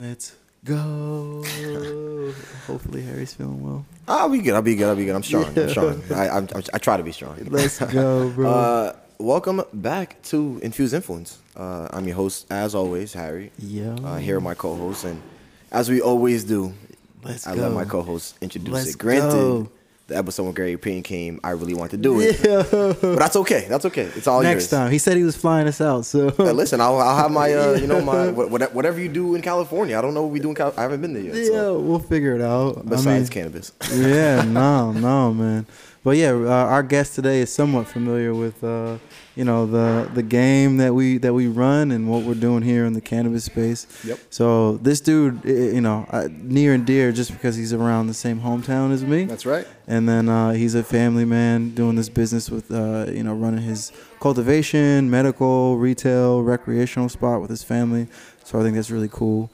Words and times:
Let's 0.00 0.34
go. 0.64 1.44
Hopefully 2.66 3.02
Harry's 3.02 3.32
feeling 3.32 3.62
well. 3.62 3.86
I'll 4.08 4.28
be 4.28 4.38
good. 4.40 4.54
I'll 4.54 4.60
be 4.62 4.74
good. 4.74 4.88
I'll 4.88 4.96
be 4.96 5.04
good. 5.04 5.14
I'm 5.14 5.22
strong. 5.22 5.54
Yeah. 5.54 5.62
I'm 5.62 5.68
strong. 5.68 6.02
I, 6.12 6.28
I'm, 6.30 6.48
I'm, 6.52 6.62
I 6.72 6.78
try 6.78 6.96
to 6.96 7.04
be 7.04 7.12
strong. 7.12 7.38
Let's 7.48 7.78
go, 7.92 8.28
bro. 8.30 8.50
Uh, 8.50 8.96
welcome 9.18 9.62
back 9.72 10.20
to 10.24 10.58
Infuse 10.64 10.92
Influence. 10.94 11.38
Uh, 11.56 11.86
I'm 11.92 12.06
your 12.08 12.16
host, 12.16 12.48
as 12.50 12.74
always, 12.74 13.12
Harry. 13.12 13.52
Yo. 13.56 13.94
Uh, 14.04 14.16
here 14.18 14.38
are 14.38 14.40
my 14.40 14.54
co-hosts, 14.54 15.04
and 15.04 15.22
as 15.70 15.88
we 15.88 16.00
always 16.00 16.42
do, 16.42 16.74
Let's 17.22 17.46
I 17.46 17.54
go. 17.54 17.62
let 17.62 17.70
my 17.70 17.84
co-hosts 17.84 18.34
introduce 18.40 18.74
Let's 18.74 18.94
it. 18.94 18.98
Granted, 18.98 19.30
go. 19.30 19.70
The 20.06 20.16
episode 20.18 20.42
when 20.44 20.52
Gary 20.52 20.76
Payne 20.76 21.02
came, 21.02 21.40
I 21.42 21.50
really 21.52 21.72
want 21.74 21.90
to 21.92 21.96
do 21.96 22.20
it, 22.20 22.38
Yeah. 22.44 22.62
but 22.70 23.16
that's 23.16 23.36
okay. 23.36 23.66
That's 23.68 23.86
okay. 23.86 24.02
It's 24.14 24.26
all 24.26 24.42
Next 24.42 24.64
yours. 24.64 24.70
time. 24.70 24.90
He 24.92 24.98
said 24.98 25.16
he 25.16 25.22
was 25.22 25.34
flying 25.36 25.66
us 25.66 25.80
out, 25.80 26.04
so 26.04 26.28
Uh, 26.38 26.52
listen, 26.52 26.80
I'll, 26.80 26.98
I'll 26.98 27.16
have 27.16 27.30
my, 27.30 27.52
uh, 27.54 27.72
you 27.80 27.86
know, 27.86 28.00
my 28.02 28.30
what- 28.30 28.50
what- 28.50 28.74
whatever 28.74 29.00
you 29.00 29.08
do 29.08 29.34
in 29.34 29.40
California. 29.40 29.96
I 29.98 30.02
don't 30.02 30.12
know 30.12 30.22
what 30.22 30.32
we 30.32 30.40
do 30.40 30.50
in 30.50 30.54
Cal. 30.54 30.74
I 30.76 30.82
haven't 30.82 31.00
been 31.00 31.14
there 31.14 31.22
yet. 31.22 31.34
yeah, 31.36 31.44
So. 31.46 31.78
we'll 31.78 31.98
figure 32.00 32.34
it 32.34 32.42
out. 32.42 32.78
I 32.78 32.82
Besides 32.82 33.06
mean, 33.06 33.26
cannabis. 33.28 33.72
yeah, 33.94 34.42
no, 34.46 34.92
no, 34.92 35.32
man. 35.32 35.66
But 36.04 36.18
yeah, 36.18 36.32
uh, 36.32 36.48
our 36.48 36.82
guest 36.82 37.14
today 37.14 37.40
is 37.40 37.50
somewhat 37.50 37.88
familiar 37.88 38.34
with, 38.34 38.62
uh, 38.62 38.98
you 39.34 39.44
know, 39.44 39.64
the 39.64 40.08
the 40.12 40.22
game 40.22 40.76
that 40.76 40.94
we 40.94 41.16
that 41.18 41.32
we 41.32 41.48
run 41.48 41.90
and 41.90 42.10
what 42.10 42.24
we're 42.24 42.34
doing 42.34 42.62
here 42.62 42.84
in 42.84 42.92
the 42.92 43.00
cannabis 43.00 43.44
space. 43.44 43.86
Yep. 44.04 44.18
So 44.28 44.76
this 44.76 45.00
dude, 45.00 45.40
you 45.46 45.80
know, 45.80 46.06
near 46.30 46.74
and 46.74 46.84
dear, 46.84 47.10
just 47.10 47.32
because 47.32 47.56
he's 47.56 47.72
around 47.72 48.08
the 48.08 48.14
same 48.14 48.40
hometown 48.40 48.92
as 48.92 49.02
me. 49.02 49.24
That's 49.24 49.46
right. 49.46 49.66
and 49.86 50.06
then 50.08 50.28
uh, 50.28 50.52
he's 50.52 50.74
a 50.74 50.82
family 50.84 51.24
man 51.24 51.70
doing 51.74 51.96
this 51.96 52.10
business 52.10 52.50
with 52.50 52.70
uh, 52.70 53.06
you 53.10 53.22
know 53.22 53.34
running 53.34 53.62
his 53.62 53.90
cultivation 54.20 55.10
medical 55.10 55.76
retail 55.78 56.42
recreational 56.42 57.08
spot 57.08 57.40
with 57.40 57.50
his 57.50 57.62
family 57.62 58.06
so 58.42 58.58
i 58.58 58.62
think 58.62 58.74
that's 58.74 58.90
really 58.90 59.08
cool 59.10 59.50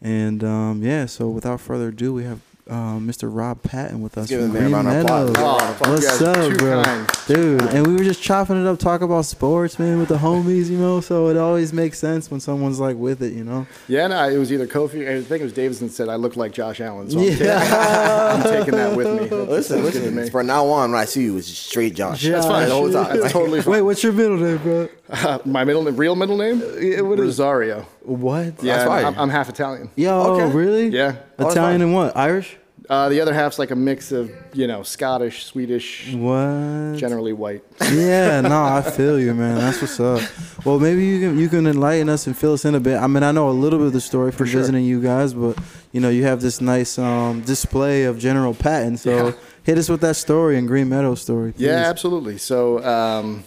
and 0.00 0.42
um, 0.42 0.82
yeah 0.82 1.04
so 1.06 1.28
without 1.28 1.60
further 1.60 1.88
ado 1.88 2.12
we 2.14 2.24
have 2.24 2.40
um, 2.70 3.06
mr 3.06 3.28
rob 3.30 3.62
patton 3.62 4.00
with 4.00 4.16
us 4.16 4.28
Give 4.28 4.40
him 4.40 4.56
a 4.56 4.68
round 4.70 4.88
of 4.88 5.04
applause. 5.04 5.28
Meadows. 5.30 5.42
Round 5.44 5.62
of 5.62 5.70
applause. 5.76 5.90
What's 5.90 6.02
You 6.20 6.26
guys 6.26 6.38
are 6.38 6.52
up, 6.52 6.58
bro? 6.58 6.82
kind. 6.84 7.08
Dude, 7.26 7.62
and 7.74 7.86
we 7.86 7.92
were 7.94 8.04
just 8.04 8.22
chopping 8.22 8.60
it 8.60 8.66
up, 8.66 8.78
talking 8.78 9.04
about 9.04 9.24
sports, 9.26 9.78
man, 9.78 9.98
with 9.98 10.08
the 10.08 10.16
homies, 10.18 10.68
you 10.70 10.76
know. 10.78 11.00
So 11.00 11.28
it 11.28 11.36
always 11.36 11.72
makes 11.72 11.98
sense 11.98 12.30
when 12.30 12.40
someone's 12.40 12.80
like 12.80 12.96
with 12.96 13.22
it, 13.22 13.32
you 13.34 13.44
know. 13.44 13.66
Yeah, 13.88 14.06
no, 14.08 14.28
it 14.28 14.36
was 14.38 14.52
either 14.52 14.66
Kofi. 14.66 15.08
I 15.08 15.22
think 15.22 15.40
it 15.40 15.44
was 15.44 15.52
Davidson 15.52 15.88
said 15.90 16.08
I 16.08 16.16
look 16.16 16.36
like 16.36 16.52
Josh 16.52 16.80
Allen. 16.80 17.10
So 17.10 17.18
I'm, 17.18 17.24
taking, 17.28 17.46
Yeah. 17.46 18.34
I'm 18.34 18.42
taking 18.42 18.74
that 18.74 18.96
with 18.96 19.06
me. 19.08 19.26
That's- 19.28 19.48
Listen, 19.48 19.82
that's 19.82 19.94
to 19.96 20.00
listen. 20.00 20.14
me. 20.16 20.30
From 20.30 20.46
now 20.46 20.66
on, 20.66 20.92
when 20.92 21.00
I 21.00 21.04
see 21.04 21.22
you, 21.24 21.36
it's 21.36 21.46
straight 21.48 21.94
Josh. 21.94 22.20
Josh. 22.20 22.30
That's 22.32 22.46
fine. 22.46 22.68
The 22.68 22.74
whole 22.74 22.90
time. 22.92 23.20
That's 23.20 23.32
totally 23.32 23.62
fine. 23.62 23.72
Wait, 23.72 23.82
what's 23.82 24.02
your 24.02 24.12
middle 24.12 24.36
name, 24.38 24.58
bro? 24.58 24.88
Uh, 25.10 25.38
my 25.44 25.64
middle 25.64 25.82
name, 25.82 25.96
real 25.96 26.16
middle 26.16 26.36
name, 26.36 26.62
Yeah, 26.80 27.00
what 27.02 27.18
is- 27.18 27.24
Rosario. 27.26 27.86
What? 28.04 28.62
Yeah, 28.62 28.84
fire. 28.86 29.06
I'm, 29.06 29.18
I'm 29.18 29.30
half 29.30 29.48
Italian. 29.48 29.90
Yo, 29.96 30.34
Okay. 30.34 30.52
really? 30.56 30.88
Yeah. 30.88 31.16
that's 31.36 31.52
Italian 31.52 31.80
fine. 31.80 31.82
and 31.82 31.94
what? 31.94 32.16
Irish? 32.16 32.56
Uh, 32.90 33.08
the 33.08 33.18
other 33.22 33.32
half's 33.32 33.58
like 33.58 33.70
a 33.70 33.74
mix 33.76 34.12
of 34.12 34.30
you 34.52 34.66
know 34.66 34.82
Scottish, 34.82 35.44
Swedish, 35.46 36.12
What? 36.12 36.96
generally 36.98 37.32
white. 37.32 37.64
yeah, 37.92 38.40
no, 38.52 38.62
I 38.62 38.82
feel 38.82 39.18
you, 39.18 39.32
man. 39.32 39.56
That's 39.56 39.80
what's 39.80 39.98
up. 39.98 40.20
Well, 40.66 40.78
maybe 40.78 41.02
you 41.06 41.18
can 41.20 41.38
you 41.38 41.48
can 41.48 41.66
enlighten 41.66 42.10
us 42.10 42.26
and 42.26 42.36
fill 42.36 42.52
us 42.52 42.66
in 42.66 42.74
a 42.74 42.80
bit. 42.80 42.98
I 42.98 43.06
mean, 43.06 43.22
I 43.22 43.32
know 43.32 43.48
a 43.48 43.52
little 43.56 43.78
bit 43.78 43.86
of 43.86 43.92
the 43.94 44.02
story 44.02 44.32
from 44.32 44.48
sure. 44.48 44.60
visiting 44.60 44.84
you 44.84 45.00
guys, 45.00 45.32
but 45.32 45.56
you 45.92 46.00
know, 46.00 46.10
you 46.10 46.24
have 46.24 46.42
this 46.42 46.60
nice 46.60 46.98
um, 46.98 47.40
display 47.40 48.04
of 48.04 48.18
General 48.18 48.52
Patton. 48.52 48.98
So 48.98 49.28
Yeah. 49.28 49.32
hit 49.62 49.78
us 49.78 49.88
with 49.88 50.02
that 50.02 50.16
story 50.16 50.58
and 50.58 50.68
Green 50.68 50.90
Meadow 50.90 51.14
story. 51.14 51.52
Please. 51.52 51.64
Yeah, 51.64 51.88
absolutely. 51.88 52.36
So, 52.36 52.84
um, 52.84 53.44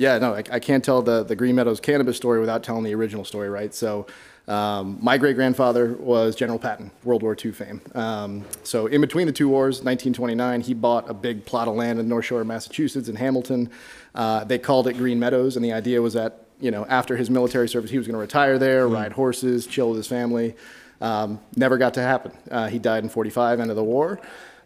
yeah, 0.00 0.16
no, 0.16 0.34
I, 0.34 0.42
I 0.50 0.58
can't 0.60 0.82
tell 0.82 1.02
the, 1.02 1.24
the 1.24 1.36
Green 1.36 1.54
Meadows 1.54 1.78
cannabis 1.78 2.16
story 2.16 2.40
without 2.40 2.62
telling 2.62 2.84
the 2.84 2.94
original 2.94 3.22
story, 3.22 3.50
right? 3.50 3.74
So, 3.74 4.06
um, 4.48 4.96
my 5.02 5.18
great 5.18 5.36
grandfather 5.36 5.92
was 5.92 6.34
General 6.34 6.58
Patton, 6.58 6.90
World 7.04 7.22
War 7.22 7.36
II 7.44 7.52
fame. 7.52 7.82
Um, 7.94 8.46
so, 8.64 8.86
in 8.86 9.02
between 9.02 9.26
the 9.26 9.32
two 9.32 9.50
wars, 9.50 9.82
1929, 9.84 10.62
he 10.62 10.72
bought 10.72 11.10
a 11.10 11.12
big 11.12 11.44
plot 11.44 11.68
of 11.68 11.74
land 11.74 11.98
in 11.98 12.08
North 12.08 12.24
Shore 12.24 12.42
Massachusetts 12.44 13.10
in 13.10 13.16
Hamilton. 13.16 13.68
Uh, 14.14 14.42
they 14.44 14.58
called 14.58 14.88
it 14.88 14.94
Green 14.94 15.20
Meadows, 15.20 15.56
and 15.56 15.62
the 15.62 15.74
idea 15.74 16.00
was 16.00 16.14
that, 16.14 16.46
you 16.60 16.70
know, 16.70 16.86
after 16.86 17.14
his 17.18 17.28
military 17.28 17.68
service, 17.68 17.90
he 17.90 17.98
was 17.98 18.06
going 18.06 18.14
to 18.14 18.20
retire 18.20 18.58
there, 18.58 18.88
ride 18.88 19.12
horses, 19.12 19.66
chill 19.66 19.90
with 19.90 19.98
his 19.98 20.06
family. 20.06 20.56
Um, 21.02 21.40
never 21.56 21.76
got 21.76 21.92
to 21.94 22.02
happen. 22.02 22.32
Uh, 22.50 22.68
he 22.68 22.78
died 22.78 23.04
in 23.04 23.10
45, 23.10 23.60
end 23.60 23.68
of 23.68 23.76
the 23.76 23.84
war. 23.84 24.18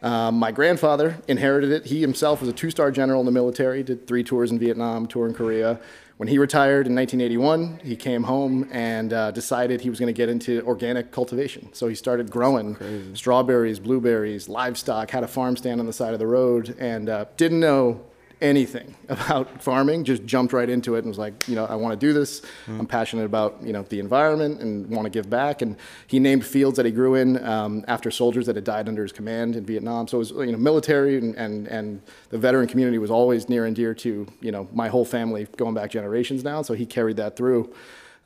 Um, 0.05 0.39
my 0.39 0.53
grandfather 0.53 1.17
inherited 1.29 1.73
it. 1.73 1.87
He 1.87 2.03
himself 2.03 2.41
was 2.41 2.51
a 2.51 2.53
two-star 2.53 2.91
general 2.91 3.21
in 3.21 3.27
the 3.27 3.33
military, 3.33 3.83
did 3.83 4.07
three 4.07 4.23
tours 4.23 4.51
in 4.51 4.59
Vietnam, 4.59 5.07
tour 5.07 5.27
in 5.27 5.33
Korea. 5.33 5.81
When 6.19 6.29
he 6.29 6.37
retired 6.39 6.87
in 6.87 6.95
1981, 6.95 7.81
he 7.83 7.97
came 7.97 8.25
home 8.25 8.69
and 8.71 9.15
uh, 9.15 9.31
decided 9.31 9.81
he 9.81 9.89
was 9.89 9.99
going 9.99 10.15
to 10.15 10.17
get 10.17 10.29
into 10.29 10.63
organic 10.67 11.11
cultivation. 11.11 11.73
So 11.73 11.89
he 11.89 11.95
started 11.95 12.31
growing 12.31 12.77
strawberries, 13.15 13.81
blueberries, 13.81 14.47
livestock, 14.47 15.11
had 15.11 15.25
a 15.25 15.27
farm 15.27 15.57
stand 15.57 15.81
on 15.81 15.87
the 15.87 15.93
side 15.93 16.13
of 16.13 16.21
the 16.21 16.27
road, 16.27 16.77
and 16.79 17.09
uh, 17.09 17.25
didn't 17.39 17.61
know 17.61 18.05
anything 18.45 18.95
about 19.09 19.63
farming 19.63 20.05
just 20.05 20.25
jumped 20.25 20.53
right 20.53 20.69
into 20.69 20.95
it 20.95 20.99
and 20.99 21.09
was 21.09 21.19
like 21.19 21.49
you 21.49 21.55
know 21.55 21.65
i 21.65 21.75
want 21.75 21.99
to 21.99 22.07
do 22.07 22.13
this. 22.13 22.43
I'm 22.69 22.87
passionate 22.87 23.25
about 23.25 23.59
you 23.63 23.73
know 23.73 23.83
the 23.83 23.99
environment 23.99 24.61
and 24.61 24.89
want 24.89 25.05
to 25.07 25.11
give 25.11 25.29
back. 25.29 25.63
And 25.63 25.77
he 26.07 26.19
named 26.19 26.45
fields 26.45 26.77
that 26.77 26.87
he 26.87 26.93
grew 26.93 27.15
in 27.15 27.43
um, 27.45 27.85
after 27.89 28.11
soldiers 28.11 28.47
that 28.47 28.57
had 28.57 28.65
died 28.65 28.89
under 28.89 29.03
his 29.03 29.13
command 29.13 29.57
in 29.57 29.65
vietnam. 29.65 30.07
So 30.09 30.19
it 30.19 30.21
was 30.21 30.31
you 30.31 30.53
know 30.53 30.59
military 30.59 31.19
and, 31.19 31.35
and 31.37 31.67
and 31.69 32.03
the 32.31 32.39
veteran 32.39 32.69
community 32.69 32.99
was 32.99 33.11
always 33.11 33.49
near 33.49 33.65
and 33.67 33.75
dear 33.75 33.95
to 33.95 34.27
you 34.41 34.53
know 34.53 34.69
my 34.73 34.89
whole 34.89 35.05
family 35.05 35.47
going 35.57 35.75
back 35.75 35.91
generations 35.91 36.45
now. 36.45 36.63
So 36.63 36.75
he 36.75 36.87
carried 36.87 37.17
that 37.17 37.37
through. 37.37 37.73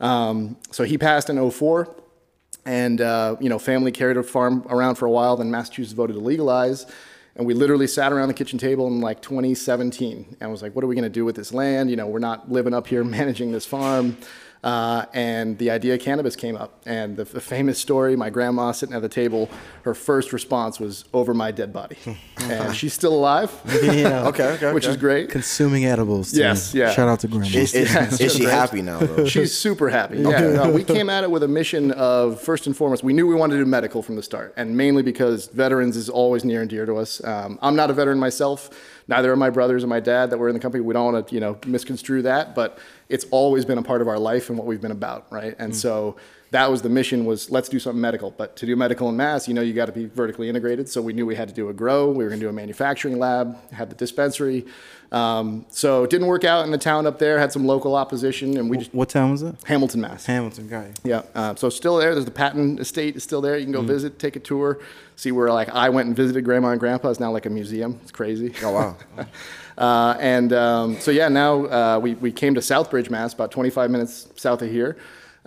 Um, 0.01 0.57
so 0.71 0.85
he 0.85 0.97
passed 0.97 1.29
in 1.29 1.51
04 1.51 1.95
and 2.65 3.01
uh, 3.01 3.37
you 3.41 3.49
know 3.49 3.59
family 3.59 3.93
carried 3.93 4.17
a 4.17 4.23
farm 4.23 4.65
around 4.69 4.97
for 4.97 5.07
a 5.07 5.11
while. 5.11 5.37
Then 5.37 5.51
massachusetts 5.51 5.93
voted 5.93 6.17
to 6.17 6.23
legalize 6.23 6.87
and 7.39 7.47
we 7.47 7.55
literally 7.55 7.87
sat 7.87 8.13
around 8.13 8.29
the 8.29 8.35
kitchen 8.35 8.59
table 8.59 8.89
in 8.89 9.01
like 9.01 9.23
2017 9.23 10.37
and 10.41 10.51
was 10.51 10.61
like 10.61 10.75
what 10.75 10.85
are 10.85 10.89
we 10.89 10.95
going 10.95 11.05
to 11.05 11.09
do 11.09 11.25
with 11.25 11.37
this 11.37 11.55
land? 11.55 11.89
You 11.89 11.97
know 11.97 12.07
we're 12.07 12.19
not 12.19 12.51
living 12.51 12.75
up 12.75 12.87
here 12.87 13.03
managing 13.19 13.53
this 13.53 13.65
farm 13.65 14.19
uh, 14.65 15.05
and 15.15 15.59
the 15.59 15.71
idea 15.71 15.95
of 15.95 16.01
cannabis 16.01 16.37
came 16.37 16.57
up 16.57 16.81
and 16.87 17.17
the, 17.17 17.25
the 17.25 17.41
famous 17.41 17.79
story 17.79 18.17
my 18.17 18.31
grandma 18.31 18.73
sitting 18.73 18.95
at 18.95 19.03
the 19.03 19.09
table 19.09 19.49
her 19.83 19.95
first 19.95 20.33
response 20.33 20.81
was 20.81 21.05
over 21.13 21.33
my 21.33 21.51
dead 21.51 21.73
body 21.73 21.97
and 22.43 22.75
she's 22.75 22.93
still 22.93 23.15
alive 23.15 23.51
Yeah. 23.83 24.29
Okay, 24.29 24.49
okay. 24.53 24.73
which 24.73 24.85
okay. 24.85 24.91
is 24.91 24.97
great 24.97 25.31
Consuming 25.31 25.85
edibles. 25.85 26.33
too. 26.33 26.39
Yes, 26.39 26.75
yeah. 26.75 26.91
Shout 26.91 27.09
out 27.09 27.21
to 27.21 27.29
Grandma. 27.29 27.47
Is, 27.47 27.75
is, 27.75 27.93
Yeah, 27.93 28.09
is 28.09 28.35
she 28.35 28.45
happy 28.45 28.83
now, 28.83 28.99
though? 28.99 29.25
She's 29.35 29.57
super 29.57 29.89
happy. 29.89 30.19
Yeah, 30.19 30.41
no, 30.41 30.71
we 30.71 30.85
came 30.85 31.09
at 31.11 31.25
it 31.25 31.31
with 31.31 31.43
a 31.43 31.49
mission 31.49 31.93
of 31.93 32.41
first 32.41 32.67
and 32.67 32.77
foremost, 32.77 33.03
we 33.03 33.13
knew 33.13 33.27
we 33.27 33.35
wanted 33.35 33.57
to 33.57 33.65
do 33.65 33.71
medical 33.71 34.03
from 34.03 34.17
the 34.17 34.23
start, 34.23 34.55
and 34.57 34.77
mainly 34.77 35.03
because 35.03 35.47
veterans 35.49 35.97
is 35.97 36.09
always 36.09 36.45
near 36.45 36.61
and 36.61 36.71
dear 36.71 36.87
to 36.87 36.97
us. 36.97 37.23
Um, 37.25 37.59
I'm 37.63 37.77
not 37.77 37.91
a 37.91 37.93
veteran 37.93 38.19
myself. 38.19 38.71
Neither 39.09 39.33
are 39.33 39.37
my 39.37 39.51
brothers 39.51 39.83
and 39.83 39.91
my 39.91 40.01
dad 40.01 40.31
that 40.31 40.39
were 40.39 40.49
in 40.49 40.55
the 40.55 40.61
company. 40.61 40.83
We 40.85 40.93
don't 40.93 41.13
want 41.13 41.29
to, 41.29 41.35
you 41.35 41.41
know, 41.41 41.59
misconstrue 41.67 42.23
that, 42.23 42.55
but 42.55 42.79
it's 43.09 43.25
always 43.31 43.65
been 43.65 43.79
a 43.79 43.83
part 43.83 44.03
of 44.03 44.09
our 44.09 44.19
life 44.19 44.51
and 44.51 44.59
what 44.59 44.67
we've 44.67 44.81
been 44.81 44.93
about, 44.93 45.27
right? 45.31 45.57
And 45.59 45.73
mm. 45.73 45.77
so 45.77 46.17
that 46.51 46.71
was 46.71 46.83
the 46.83 46.89
mission 46.89 47.25
was 47.25 47.51
let's 47.51 47.69
do 47.69 47.79
something 47.79 48.01
medical. 48.01 48.31
But 48.31 48.57
to 48.57 48.67
do 48.67 48.77
medical 48.77 49.09
in 49.09 49.17
mass, 49.17 49.49
you 49.49 49.55
know, 49.55 49.61
you 49.61 49.75
got 49.75 49.87
to 49.87 49.93
be 49.93 50.07
vertically 50.07 50.49
integrated. 50.49 50.89
So 50.89 51.03
we 51.03 51.13
knew 51.13 51.27
we 51.27 51.35
had 51.35 51.49
to 51.49 51.55
do 51.55 51.69
a 51.69 51.73
grow. 51.73 52.11
We 52.11 52.25
were 52.25 52.31
going 52.31 52.41
to 52.41 52.47
do 52.47 52.51
a 52.51 52.53
manufacturing 52.53 53.19
lab, 53.19 53.57
had 53.73 53.91
the 53.91 53.97
dispensary. 53.97 54.67
Um, 55.11 55.65
so 55.71 56.05
it 56.05 56.11
didn't 56.11 56.27
work 56.27 56.45
out 56.45 56.65
in 56.65 56.71
the 56.71 56.79
town 56.79 57.07
up 57.07 57.19
there. 57.19 57.39
Had 57.39 57.53
some 57.53 57.67
local 57.67 57.95
opposition, 57.95 58.57
and 58.59 58.69
we 58.69 58.79
just 58.79 58.95
what 58.95 59.09
town 59.09 59.31
was 59.31 59.43
it? 59.43 59.55
Hamilton, 59.65 60.03
Mass. 60.03 60.27
Hamilton, 60.27 60.69
guy. 60.69 60.93
Yeah, 61.03 61.23
uh, 61.35 61.55
so 61.55 61.71
still 61.71 61.97
there. 61.97 62.13
There's 62.15 62.27
the 62.27 62.31
Patton 62.31 62.79
Estate 62.79 63.17
is 63.17 63.23
still 63.23 63.41
there. 63.41 63.57
You 63.57 63.65
can 63.65 63.73
go 63.73 63.81
visit, 63.81 64.19
take 64.19 64.37
a 64.37 64.41
tour, 64.41 64.81
see 65.17 65.33
where 65.33 65.51
like 65.51 65.71
I 65.71 65.89
went 65.89 66.09
and 66.09 66.17
visited 66.17 66.45
Grandma 66.45 66.71
and 66.71 66.81
Grandpa. 66.81 67.09
It's 67.09 67.21
now 67.21 67.31
like 67.31 67.47
a 67.47 67.51
museum. 67.51 67.99
It's 68.03 68.13
crazy. 68.13 68.55
Oh, 68.63 68.73
wow. 68.73 68.97
Uh, 69.79 70.17
and 70.19 70.53
um, 70.53 70.99
so 70.99 71.13
yeah, 71.13 71.29
now 71.29 71.65
uh, 71.67 72.01
we 72.03 72.15
we 72.15 72.33
came 72.33 72.53
to 72.53 72.61
Southbridge, 72.61 73.11
Mass, 73.11 73.33
about 73.33 73.53
25 73.53 73.93
minutes 73.93 74.29
south 74.35 74.61
of 74.61 74.69
here. 74.69 74.97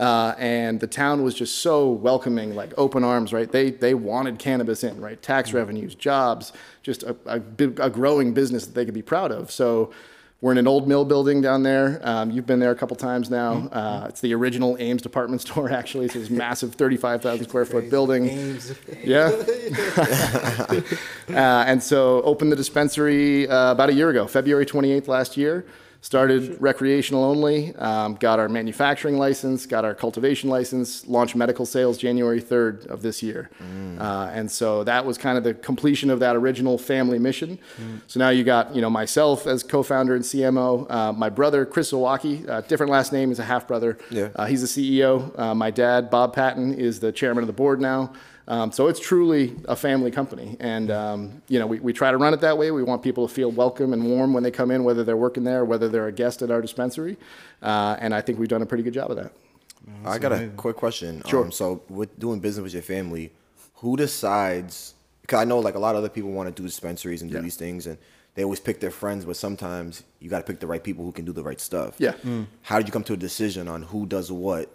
Uh, 0.01 0.33
and 0.39 0.79
the 0.79 0.87
town 0.87 1.21
was 1.21 1.35
just 1.35 1.57
so 1.57 1.91
welcoming, 1.91 2.55
like 2.55 2.73
open 2.75 3.03
arms, 3.03 3.31
right? 3.31 3.51
They 3.51 3.69
they 3.69 3.93
wanted 3.93 4.39
cannabis 4.39 4.83
in, 4.83 4.99
right? 4.99 5.21
Tax 5.21 5.53
revenues, 5.53 5.93
jobs, 5.93 6.53
just 6.81 7.03
a, 7.03 7.15
a, 7.27 7.35
a 7.35 7.89
growing 7.89 8.33
business 8.33 8.65
that 8.65 8.73
they 8.73 8.83
could 8.83 8.95
be 8.95 9.03
proud 9.03 9.31
of. 9.31 9.51
So 9.51 9.91
we're 10.41 10.53
in 10.53 10.57
an 10.57 10.67
old 10.67 10.87
mill 10.87 11.05
building 11.05 11.39
down 11.39 11.61
there. 11.61 12.01
Um, 12.01 12.31
you've 12.31 12.47
been 12.47 12.59
there 12.59 12.71
a 12.71 12.75
couple 12.75 12.95
times 12.95 13.29
now. 13.29 13.69
Uh, 13.71 14.07
it's 14.09 14.21
the 14.21 14.33
original 14.33 14.75
Ames 14.79 15.03
department 15.03 15.41
store, 15.47 15.69
actually. 15.69 16.05
It's 16.05 16.15
this 16.15 16.29
massive 16.31 16.73
35,000 16.73 17.47
square 17.47 17.65
foot 17.65 17.91
building. 17.91 18.27
Ames. 18.27 18.73
Yeah. 19.03 19.27
uh, 21.29 21.63
and 21.67 21.83
so 21.83 22.23
opened 22.23 22.51
the 22.51 22.55
dispensary 22.55 23.47
uh, 23.47 23.71
about 23.71 23.91
a 23.91 23.93
year 23.93 24.09
ago, 24.09 24.25
February 24.25 24.65
28th 24.65 25.07
last 25.07 25.37
year. 25.37 25.63
Started 26.03 26.59
recreational 26.59 27.23
only, 27.23 27.75
um, 27.75 28.15
got 28.15 28.39
our 28.39 28.49
manufacturing 28.49 29.19
license, 29.19 29.67
got 29.67 29.85
our 29.85 29.93
cultivation 29.93 30.49
license, 30.49 31.05
launched 31.05 31.35
medical 31.35 31.63
sales 31.63 31.95
January 31.95 32.41
3rd 32.41 32.87
of 32.87 33.03
this 33.03 33.21
year. 33.21 33.51
Uh, 33.99 34.31
and 34.33 34.49
so 34.49 34.83
that 34.83 35.05
was 35.05 35.19
kind 35.19 35.37
of 35.37 35.43
the 35.43 35.53
completion 35.53 36.09
of 36.09 36.19
that 36.19 36.35
original 36.35 36.79
family 36.79 37.19
mission. 37.19 37.59
So 38.07 38.19
now 38.19 38.29
you 38.29 38.43
got, 38.43 38.75
you 38.75 38.81
know, 38.81 38.89
myself 38.89 39.45
as 39.45 39.61
co-founder 39.61 40.15
and 40.15 40.23
CMO, 40.23 40.89
uh, 40.89 41.13
my 41.13 41.29
brother, 41.29 41.67
Chris 41.67 41.91
Zawacki, 41.91 42.49
uh, 42.49 42.61
different 42.61 42.91
last 42.91 43.13
name, 43.13 43.31
is 43.31 43.37
a 43.37 43.43
half 43.43 43.67
brother. 43.67 43.99
Yeah. 44.09 44.29
Uh, 44.35 44.45
he's 44.45 44.73
the 44.73 45.01
CEO. 45.01 45.37
Uh, 45.39 45.53
my 45.53 45.69
dad, 45.69 46.09
Bob 46.09 46.33
Patton, 46.33 46.73
is 46.73 46.99
the 46.99 47.11
chairman 47.11 47.43
of 47.43 47.47
the 47.47 47.53
board 47.53 47.79
now. 47.79 48.11
Um, 48.47 48.71
so 48.71 48.87
it's 48.87 48.99
truly 48.99 49.55
a 49.69 49.75
family 49.75 50.11
company, 50.11 50.57
and 50.59 50.91
um, 50.91 51.41
you 51.47 51.59
know 51.59 51.67
we, 51.67 51.79
we 51.79 51.93
try 51.93 52.11
to 52.11 52.17
run 52.17 52.33
it 52.33 52.41
that 52.41 52.57
way. 52.57 52.71
We 52.71 52.83
want 52.83 53.01
people 53.01 53.27
to 53.27 53.33
feel 53.33 53.51
welcome 53.51 53.93
and 53.93 54.03
warm 54.03 54.33
when 54.33 54.43
they 54.43 54.51
come 54.51 54.71
in, 54.71 54.83
whether 54.83 55.03
they're 55.03 55.15
working 55.15 55.43
there, 55.43 55.63
whether 55.63 55.87
they're 55.91 56.07
a 56.07 56.11
guest 56.11 56.41
at 56.41 56.49
our 56.51 56.61
dispensary. 56.61 57.17
Uh, 57.61 57.95
and 57.99 58.13
I 58.13 58.21
think 58.21 58.39
we've 58.39 58.49
done 58.49 58.61
a 58.61 58.65
pretty 58.65 58.83
good 58.83 58.93
job 58.93 59.11
of 59.11 59.17
that. 59.17 59.31
I 60.05 60.17
got 60.19 60.31
a 60.31 60.47
quick 60.57 60.75
question. 60.75 61.21
Sure. 61.27 61.43
Um, 61.45 61.51
so 61.51 61.81
with 61.89 62.17
doing 62.19 62.39
business 62.39 62.63
with 62.63 62.73
your 62.73 62.83
family, 62.83 63.31
who 63.75 63.97
decides? 63.97 64.93
Because 65.21 65.39
I 65.41 65.45
know 65.45 65.59
like 65.59 65.75
a 65.75 65.79
lot 65.79 65.95
of 65.95 65.99
other 65.99 66.09
people 66.09 66.31
want 66.31 66.53
to 66.55 66.61
do 66.61 66.67
dispensaries 66.67 67.21
and 67.21 67.31
do 67.31 67.37
Yeah. 67.37 67.43
these 67.43 67.55
things, 67.55 67.87
and 67.87 67.97
they 68.35 68.43
always 68.43 68.59
pick 68.59 68.79
their 68.79 68.91
friends, 68.91 69.25
but 69.25 69.35
sometimes 69.35 70.03
you 70.19 70.29
got 70.29 70.39
to 70.39 70.43
pick 70.45 70.59
the 70.59 70.67
right 70.67 70.83
people 70.83 71.03
who 71.03 71.11
can 71.11 71.25
do 71.25 71.31
the 71.33 71.43
right 71.43 71.59
stuff. 71.59 71.95
Yeah. 71.97 72.13
How 72.61 72.77
did 72.77 72.87
you 72.87 72.93
come 72.93 73.03
to 73.05 73.13
a 73.13 73.17
decision 73.17 73.67
on 73.67 73.83
who 73.83 74.05
does 74.05 74.31
what 74.31 74.69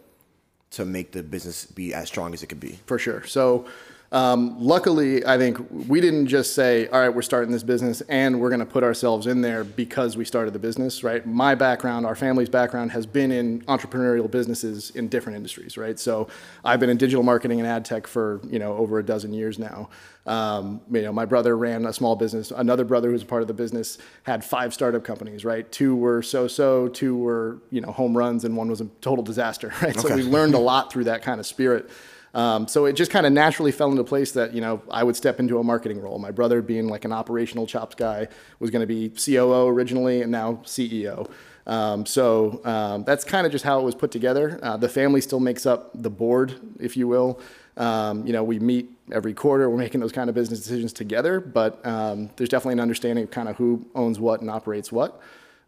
to 0.73 0.85
make 0.85 1.13
the 1.13 1.23
business 1.23 1.65
be 1.67 1.95
as 1.95 2.09
strong 2.09 2.35
as 2.35 2.43
it 2.43 2.49
could 2.49 2.61
be? 2.61 2.81
For 2.87 2.99
sure. 2.99 3.25
So, 3.25 3.65
um, 4.13 4.57
luckily, 4.61 5.27
I 5.27 5.37
think 5.37 5.59
we 5.71 6.01
didn't 6.01 6.29
just 6.29 6.55
say, 6.55 6.87
all 6.89 7.01
right, 7.01 7.09
we're 7.09 7.23
starting 7.23 7.51
this 7.51 7.65
business 7.65 8.03
and 8.03 8.41
we're 8.41 8.51
going 8.51 8.61
to 8.61 8.67
put 8.67 8.85
ourselves 8.85 9.27
in 9.27 9.41
there 9.41 9.65
because 9.65 10.17
we 10.17 10.25
started 10.25 10.53
the 10.53 10.59
business, 10.59 11.03
right? 11.03 11.27
My 11.27 11.55
background, 11.55 12.07
our 12.07 12.15
family's 12.15 12.49
background 12.49 12.93
has 12.93 13.05
been 13.05 13.33
in 13.33 13.63
entrepreneurial 13.63 14.31
businesses 14.31 14.91
in 14.91 15.09
different 15.09 15.37
industries, 15.37 15.77
right? 15.77 15.99
So, 15.99 16.29
I've 16.65 16.79
been 16.81 16.91
in 16.91 16.97
digital 16.97 17.23
marketing 17.23 17.61
and 17.61 17.69
ad 17.69 17.85
tech 17.85 18.07
for, 18.07 18.41
you 18.49 18.59
know, 18.59 18.77
over 18.77 18.99
a 18.99 19.05
dozen 19.05 19.33
years 19.33 19.59
now. 19.59 19.89
Um, 20.27 20.81
you 20.91 21.03
know, 21.03 21.13
my 21.13 21.25
brother 21.25 21.57
ran 21.57 21.87
a 21.87 21.93
small 21.93 22.17
business. 22.17 22.51
Another 22.51 22.85
brother 22.85 23.11
who's 23.11 23.23
a 23.23 23.27
part 23.27 23.43
of 23.43 23.49
the 23.49 23.55
business 23.55 23.99
had 24.25 24.45
five 24.45 24.75
startup 24.75 25.05
companies, 25.05 25.45
right? 25.45 25.71
Two 25.71 25.95
were 25.95 26.21
so-so, 26.21 26.89
two 26.89 27.17
were, 27.17 27.59
you 27.71 27.81
know, 27.81 27.93
home 27.93 28.17
runs, 28.17 28.45
and 28.45 28.57
one 28.57 28.69
was 28.69 28.81
a 28.81 28.87
total 29.01 29.25
disaster, 29.25 29.73
right? 29.83 29.99
So 29.99 30.15
we 30.15 30.23
learned 30.23 30.55
a 30.55 30.59
lot 30.59 30.93
through 30.93 31.05
that 31.05 31.23
kind 31.23 31.39
of 31.39 31.47
spirit. 31.47 31.91
Um, 32.37 32.69
so 32.69 32.85
it 32.85 32.93
just 32.93 33.11
kind 33.11 33.25
of 33.25 33.33
naturally 33.33 33.73
fell 33.73 33.91
into 33.91 34.05
place 34.05 34.33
that 34.33 34.53
you 34.53 34.61
know 34.61 34.83
I 34.91 35.03
would 35.03 35.17
step 35.17 35.41
into 35.41 35.59
a 35.59 35.65
marketing 35.65 36.01
role. 36.01 36.19
My 36.19 36.31
brother, 36.31 36.61
being 36.61 36.87
like 36.87 37.07
an 37.07 37.13
operational 37.13 37.67
chops 37.67 37.95
guy, 37.95 38.29
was 38.61 38.71
going 38.71 38.83
to 38.83 38.87
be 38.87 39.09
COO 39.09 39.67
originally, 39.67 40.21
and 40.21 40.31
now 40.31 40.61
CEO. 40.65 41.29
Um, 41.67 42.05
so 42.05 42.61
um, 42.65 43.05
that's 43.05 43.25
kind 43.25 43.47
of 43.47 43.53
just 43.53 43.65
how 43.65 43.81
it 43.81 43.85
was 43.85 43.95
put 43.95 44.11
together. 44.11 44.61
Uh, 44.63 44.77
the 44.77 44.89
family 44.89 45.23
still 45.23 45.41
makes 45.41 45.65
up 45.65 45.91
the 45.95 46.11
board, 46.11 46.55
if 46.79 46.95
you 46.97 47.09
will. 47.09 47.41
Um, 47.79 48.27
you 48.27 48.35
know, 48.35 48.45
we 48.45 48.59
meet 48.59 48.91
every 49.11 49.33
quarter. 49.33 49.69
We're 49.71 49.79
making 49.79 50.01
those 50.01 50.13
kind 50.13 50.29
of 50.29 50.35
business 50.35 50.61
decisions 50.61 50.93
together, 50.93 51.41
but 51.41 51.85
um, 51.87 52.31
there's 52.37 52.51
definitely 52.51 52.75
an 52.75 52.81
understanding 52.81 53.25
of 53.25 53.31
kind 53.31 53.49
of 53.49 53.57
who 53.57 53.85
owns 53.95 54.21
what 54.21 54.43
and 54.43 54.51
operates 54.51 54.93
what. 54.93 55.21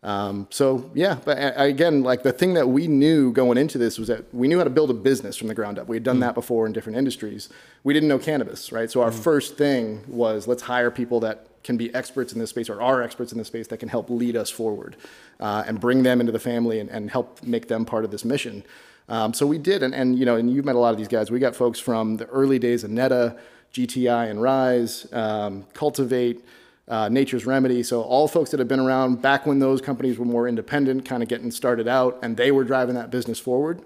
Um, 0.03 0.47
so 0.51 0.91
yeah, 0.95 1.19
but 1.25 1.39
again, 1.57 2.03
like 2.03 2.23
the 2.23 2.33
thing 2.33 2.55
that 2.55 2.69
we 2.69 2.87
knew 2.87 3.33
going 3.33 3.59
into 3.59 3.79
this 3.79 3.99
was 3.99 4.09
that 4.09 4.33
we 4.33 4.47
knew 4.47 4.59
how 4.59 4.65
to 4.65 4.71
build 4.71 4.91
a 4.91 4.95
business 4.95 5.37
from 5.37 5.49
the 5.49 5.55
ground 5.55 5.79
up. 5.79 5.89
We 5.89 5.97
had 5.97 6.05
done 6.05 6.21
that 6.21 6.35
before 6.35 6.67
in 6.67 6.73
different 6.73 6.99
industries. 6.99 7.49
We 7.83 7.95
didn't 7.95 8.09
know 8.09 8.19
cannabis, 8.19 8.71
right? 8.71 8.91
So 8.91 9.03
our 9.03 9.11
first 9.11 9.57
thing 9.57 10.05
was 10.07 10.47
let's 10.47 10.63
hire 10.63 10.91
people 10.93 11.21
that 11.21 11.47
can 11.65 11.77
be 11.77 11.93
experts 11.95 12.33
in 12.33 12.39
this 12.39 12.51
space 12.51 12.71
or 12.71 12.81
are 12.81 13.03
experts 13.03 13.33
in 13.33 13.39
this 13.39 13.49
space 13.49 13.67
that 13.69 13.79
can 13.79 13.89
help 13.89 14.09
lead 14.09 14.37
us 14.37 14.51
forward 14.51 14.97
uh, 15.41 15.65
and 15.67 15.81
bring 15.81 16.05
them 16.05 16.21
into 16.21 16.33
the 16.33 16.39
family 16.39 16.79
and, 16.79 16.89
and 16.91 17.11
help 17.11 17.43
make 17.43 17.67
them 17.67 17.85
part 17.85 18.05
of 18.05 18.11
this 18.11 18.25
mission. 18.25 18.65
Um, 19.09 19.35
so 19.35 19.47
we 19.47 19.59
did, 19.59 19.83
and, 19.83 19.95
and 19.95 20.19
you 20.19 20.25
know, 20.25 20.37
and 20.37 20.51
you've 20.51 20.65
met 20.65 20.77
a 20.77 20.79
lot 20.79 20.93
of 20.93 20.99
these 20.99 21.09
guys. 21.09 21.31
We 21.31 21.41
got 21.41 21.57
folks 21.57 21.81
from 21.81 22.19
the 22.19 22.27
early 22.27 22.59
days 22.59 22.85
of 22.85 22.91
NETA, 22.91 23.37
GTI, 23.73 24.31
and 24.31 24.41
Rise, 24.41 25.13
um, 25.13 25.67
Cultivate 25.73 26.45
uh, 26.89 27.09
Nature's 27.09 27.47
Remedy. 27.47 27.83
So 27.83 28.03
all 28.03 28.29
folks 28.29 28.51
that 28.51 28.61
have 28.61 28.69
been 28.69 28.81
around 28.81 29.21
back 29.21 29.47
when 29.47 29.59
those 29.59 29.81
companies 29.81 30.19
were 30.19 30.25
more 30.25 30.49
independent, 30.49 31.05
kind 31.05 31.23
of 31.23 31.29
getting 31.29 31.51
started 31.51 31.87
out, 31.87 32.19
and 32.23 32.37
they 32.37 32.51
were 32.51 32.65
driving 32.65 32.95
that 32.95 33.11
business 33.11 33.39
forward. 33.39 33.83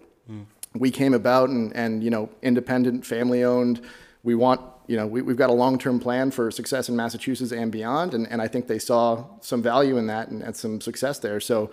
We 0.75 0.91
came 0.91 1.13
about 1.13 1.51
and, 1.51 1.75
and 1.77 2.03
you 2.03 2.11
know 2.11 2.31
independent, 2.43 3.05
family 3.05 3.45
owned. 3.45 3.83
We 4.23 4.35
want 4.35 4.61
you 4.87 4.97
know 4.97 5.07
we, 5.07 5.21
we've 5.21 5.37
got 5.37 5.51
a 5.51 5.53
long 5.53 5.79
term 5.79 6.01
plan 6.01 6.31
for 6.31 6.51
success 6.51 6.89
in 6.89 6.97
Massachusetts 6.97 7.53
and 7.53 7.71
beyond, 7.71 8.15
and, 8.15 8.27
and 8.29 8.41
I 8.41 8.49
think 8.49 8.69
they 8.69 8.79
saw 8.79 9.27
some 9.41 9.63
value 9.63 9.99
in 9.99 10.07
that 10.07 10.29
and, 10.29 10.43
and 10.43 10.57
some 10.57 10.81
success 10.81 11.19
there. 11.19 11.41
So 11.41 11.71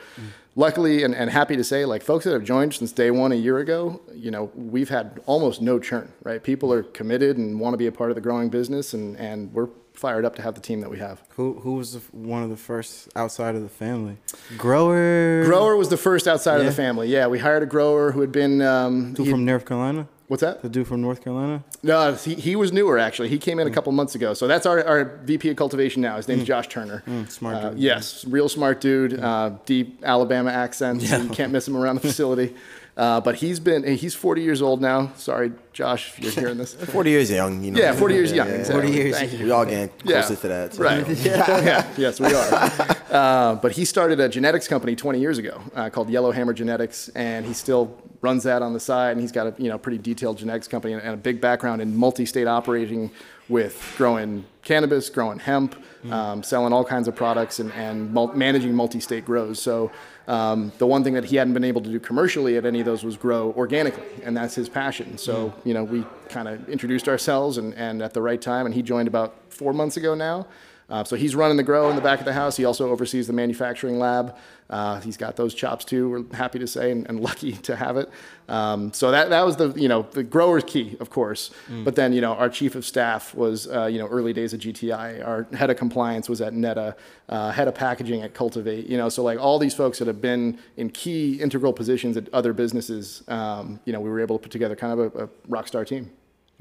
luckily 0.56 1.04
and, 1.04 1.16
and 1.16 1.30
happy 1.30 1.56
to 1.56 1.64
say 1.64 1.86
like 1.86 2.04
folks 2.04 2.26
that 2.26 2.34
have 2.34 2.44
joined 2.44 2.74
since 2.74 2.92
day 2.92 3.12
one 3.12 3.32
a 3.32 3.36
year 3.36 3.60
ago 3.60 4.02
you 4.14 4.30
know 4.30 4.52
we've 4.56 4.90
had 4.90 5.22
almost 5.26 5.62
no 5.62 5.80
churn 5.80 6.12
right 6.24 6.44
people 6.44 6.74
are 6.74 6.84
committed 6.84 7.38
and 7.38 7.60
want 7.60 7.74
to 7.74 7.78
be 7.78 7.88
a 7.88 7.92
part 7.92 8.12
of 8.12 8.16
the 8.16 8.22
growing 8.22 8.50
business 8.50 8.94
and, 8.94 9.16
and 9.18 9.54
we're 9.54 9.70
fired 10.00 10.24
up 10.26 10.36
to 10.38 10.42
have 10.42 10.56
the 10.56 10.62
team 10.70 10.80
that 10.82 10.90
we 10.90 11.00
have. 11.00 11.18
Who 11.38 11.46
who 11.64 11.74
was 11.74 11.94
the, 11.94 12.00
one 12.12 12.42
of 12.44 12.50
the 12.50 12.58
first 12.70 13.10
outside 13.16 13.54
of 13.56 13.62
the 13.62 13.70
family? 13.86 14.16
Grower. 14.58 15.44
grower 15.46 15.76
was 15.76 15.90
the 15.90 15.98
first 15.98 16.28
outside 16.28 16.60
of 16.60 16.66
the 16.66 16.72
family. 16.72 17.08
Yeah 17.08 17.28
we 17.28 17.40
hired 17.40 17.64
a 17.64 17.66
grower 17.66 18.12
who 18.12 18.22
had 18.22 18.32
been 18.32 18.62
um, 18.62 19.16
from 19.16 19.46
North 19.46 19.66
Carolina. 19.66 20.08
what's 20.28 20.42
that? 20.42 20.62
The 20.62 20.70
dude 20.70 20.88
from 20.88 21.02
North 21.02 21.22
Carolina. 21.24 21.64
no 21.84 22.14
he, 22.14 22.36
he 22.36 22.56
was 22.56 22.72
newer 22.72 22.98
actually. 23.00 23.30
He 23.30 23.38
came 23.38 23.60
in 23.60 23.68
a 23.68 23.72
couple 23.72 23.92
months 23.92 24.16
ago. 24.16 24.34
So 24.34 24.48
that's 24.48 24.66
our, 24.66 24.84
our 24.86 25.02
vp 25.26 25.50
of 25.50 25.58
cultivation 25.58 26.02
now. 26.02 26.16
His 26.18 26.28
name's 26.28 26.46
josh 26.46 26.68
turner. 26.68 27.04
Smart 27.28 27.56
Uh, 27.56 27.70
dude. 27.72 27.80
yes 27.80 28.26
real 28.26 28.50
smart 28.50 28.80
dude 28.82 29.20
uh, 29.20 29.52
deep 29.66 29.88
alabama 30.04 30.52
accent. 30.52 31.02
So 31.10 31.18
you 31.18 31.30
can't 31.30 31.52
miss 31.52 31.68
him 31.68 31.76
around 31.76 31.96
the 31.96 32.02
facility 32.02 32.56
uh, 33.00 33.22
but 33.22 33.36
he's 33.36 33.60
been 33.60 33.82
he's 33.96 34.14
40 34.14 34.42
years 34.42 34.62
old 34.62 34.82
now 34.82 35.12
sorry 35.16 35.52
josh 35.74 36.10
if 36.10 36.20
you're 36.20 36.32
hearing 36.34 36.58
this 36.58 36.74
40 36.98 37.10
years 37.10 37.32
young, 37.32 37.64
you 37.64 37.72
know. 37.72 37.80
Yeah, 37.80 37.94
40 37.94 38.14
years 38.14 38.32
young. 38.34 38.50
Exactly. 38.50 38.74
40 38.82 38.92
years 38.92 39.16
Thank 39.18 39.34
you. 39.34 39.46
We 39.46 39.52
all 39.52 39.66
getting 39.66 39.90
Yeah. 40.04 40.22
closer 40.22 40.36
to 40.42 40.48
that. 40.50 40.74
so- 40.74 40.84
Right. 40.84 41.08
yeah. 41.26 41.88
Yes, 41.98 42.20
we 42.20 42.34
are. 42.34 42.98
Uh, 43.10 43.56
but 43.56 43.72
he 43.72 43.86
started 43.86 44.20
a 44.20 44.28
genetics 44.28 44.68
company 44.68 44.96
20 44.96 45.20
years 45.20 45.38
ago 45.38 45.62
uh, 45.76 45.90
called 45.90 46.10
Yellowhammer 46.10 46.54
Genetics, 46.54 47.08
and 47.16 47.46
he 47.46 47.54
still 47.54 47.98
runs 48.22 48.44
that 48.44 48.62
on 48.62 48.74
the 48.74 48.80
side. 48.80 49.12
And 49.14 49.22
he's 49.22 49.32
got 49.32 49.48
a 49.48 49.54
you 49.64 49.70
know 49.70 49.78
pretty 49.78 49.98
detailed 50.00 50.38
genetics 50.38 50.68
company 50.68 50.94
and, 50.94 51.02
and 51.02 51.14
a 51.14 51.18
big 51.18 51.40
background 51.40 51.82
in 51.82 51.96
multi-state 51.96 52.48
operating 52.48 53.10
with 53.48 53.76
growing 53.98 54.44
cannabis, 54.64 55.10
growing 55.10 55.40
hemp, 55.40 55.76
um, 56.12 56.44
selling 56.44 56.74
all 56.74 56.84
kinds 56.84 57.08
of 57.08 57.16
products, 57.16 57.60
and, 57.60 57.72
and 57.74 58.12
mul- 58.14 58.34
managing 58.36 58.74
multi-state 58.76 59.24
grows. 59.26 59.62
So. 59.62 59.92
Um, 60.30 60.72
the 60.78 60.86
one 60.86 61.04
thing 61.04 61.16
that 61.16 61.26
he 61.26 61.38
hadn't 61.38 61.56
been 61.56 61.64
able 61.64 61.82
to 61.82 61.90
do 61.90 62.00
commercially 62.00 62.56
at 62.56 62.64
any 62.64 62.80
of 62.80 62.86
those 62.86 63.04
was 63.04 63.18
grow 63.18 63.52
organically, 63.58 64.06
and 64.24 64.38
that's 64.38 64.54
his 64.54 64.70
passion. 64.70 65.18
So, 65.18 65.52
you 65.66 65.74
know, 65.74 65.84
we 65.84 66.06
kind 66.30 66.48
of 66.48 66.70
introduced 66.70 67.10
ourselves 67.10 67.58
and, 67.58 67.74
and 67.74 68.04
at 68.04 68.14
the 68.14 68.22
right 68.22 68.40
time, 68.40 68.68
and 68.68 68.76
he 68.76 68.84
joined 68.84 69.08
about 69.08 69.34
four 69.50 69.74
months 69.74 69.98
ago 69.98 70.14
now. 70.14 70.46
Uh, 70.90 71.04
so 71.04 71.16
he's 71.16 71.36
running 71.36 71.58
the 71.58 71.64
grow 71.64 71.90
in 71.90 71.96
the 71.96 72.02
back 72.02 72.20
of 72.20 72.26
the 72.26 72.34
house. 72.34 72.58
He 72.58 72.66
also 72.66 72.90
oversees 72.90 73.28
the 73.28 73.34
manufacturing 73.34 74.00
lab. 74.00 74.36
Uh, 74.70 75.00
he's 75.02 75.18
got 75.18 75.36
those 75.36 75.54
chops 75.54 75.84
too. 75.84 76.10
We're 76.10 76.36
happy 76.36 76.60
to 76.60 76.68
say 76.68 76.92
and, 76.92 77.08
and 77.10 77.20
lucky 77.30 77.54
to 77.54 77.76
have 77.76 77.98
it. 77.98 78.10
Um, 78.48 78.94
so 78.94 79.12
that 79.12 79.30
that 79.30 79.46
was 79.46 79.56
the 79.58 79.72
you 79.74 79.88
know 79.88 80.08
the 80.12 80.24
grower's 80.24 80.64
key, 80.64 80.96
of 81.00 81.10
course. 81.10 81.52
But 81.84 81.96
then 81.96 82.14
you 82.14 82.22
know 82.22 82.34
our 82.34 82.50
chief 82.50 82.76
of 82.76 82.86
staff 82.86 83.34
was 83.34 83.68
uh, 83.68 83.86
you 83.86 84.00
know 84.00 84.08
early 84.08 84.34
days 84.34 84.54
of 84.54 84.60
GTI. 84.60 85.26
Our 85.26 85.44
head 85.56 85.70
of 85.70 85.78
compliance 85.78 86.30
was 86.30 86.42
at 86.42 86.54
NETA. 86.54 86.96
Uh, 87.28 87.52
head 87.52 87.68
of 87.68 87.76
packaging 87.76 88.22
at 88.22 88.34
Cultivate. 88.34 88.88
You 88.88 88.98
know 88.98 89.10
so 89.10 89.24
like 89.24 89.40
all 89.40 89.60
these 89.60 89.74
folks 89.74 90.00
that 90.00 90.08
have 90.08 90.22
been 90.22 90.60
in 90.78 90.90
key 90.90 91.42
integral 91.42 91.74
positions 91.74 92.18
at 92.18 92.32
other 92.34 92.54
businesses. 92.54 93.24
Um, 93.28 93.80
you 93.86 93.94
know 93.94 94.00
we 94.00 94.10
were 94.10 94.20
able 94.20 94.38
to 94.38 94.44
put 94.44 94.52
together 94.52 94.76
kind 94.76 95.00
of 95.00 95.16
a, 95.16 95.26
a 95.26 95.30
rock 95.48 95.68
star 95.68 95.86
team. 95.86 96.12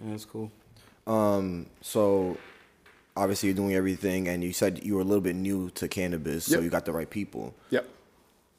Yeah, 0.02 0.10
that's 0.10 0.24
cool. 0.24 0.50
Um, 1.06 1.66
so 1.80 2.36
obviously 3.18 3.48
you're 3.48 3.56
doing 3.56 3.74
everything, 3.74 4.28
and 4.28 4.42
you 4.42 4.52
said 4.52 4.84
you 4.84 4.94
were 4.94 5.02
a 5.02 5.04
little 5.04 5.20
bit 5.20 5.36
new 5.36 5.70
to 5.70 5.88
cannabis, 5.88 6.44
so 6.44 6.60
you 6.60 6.70
got 6.70 6.84
the 6.84 6.92
right 6.92 7.10
people. 7.10 7.54
Yep. 7.70 7.86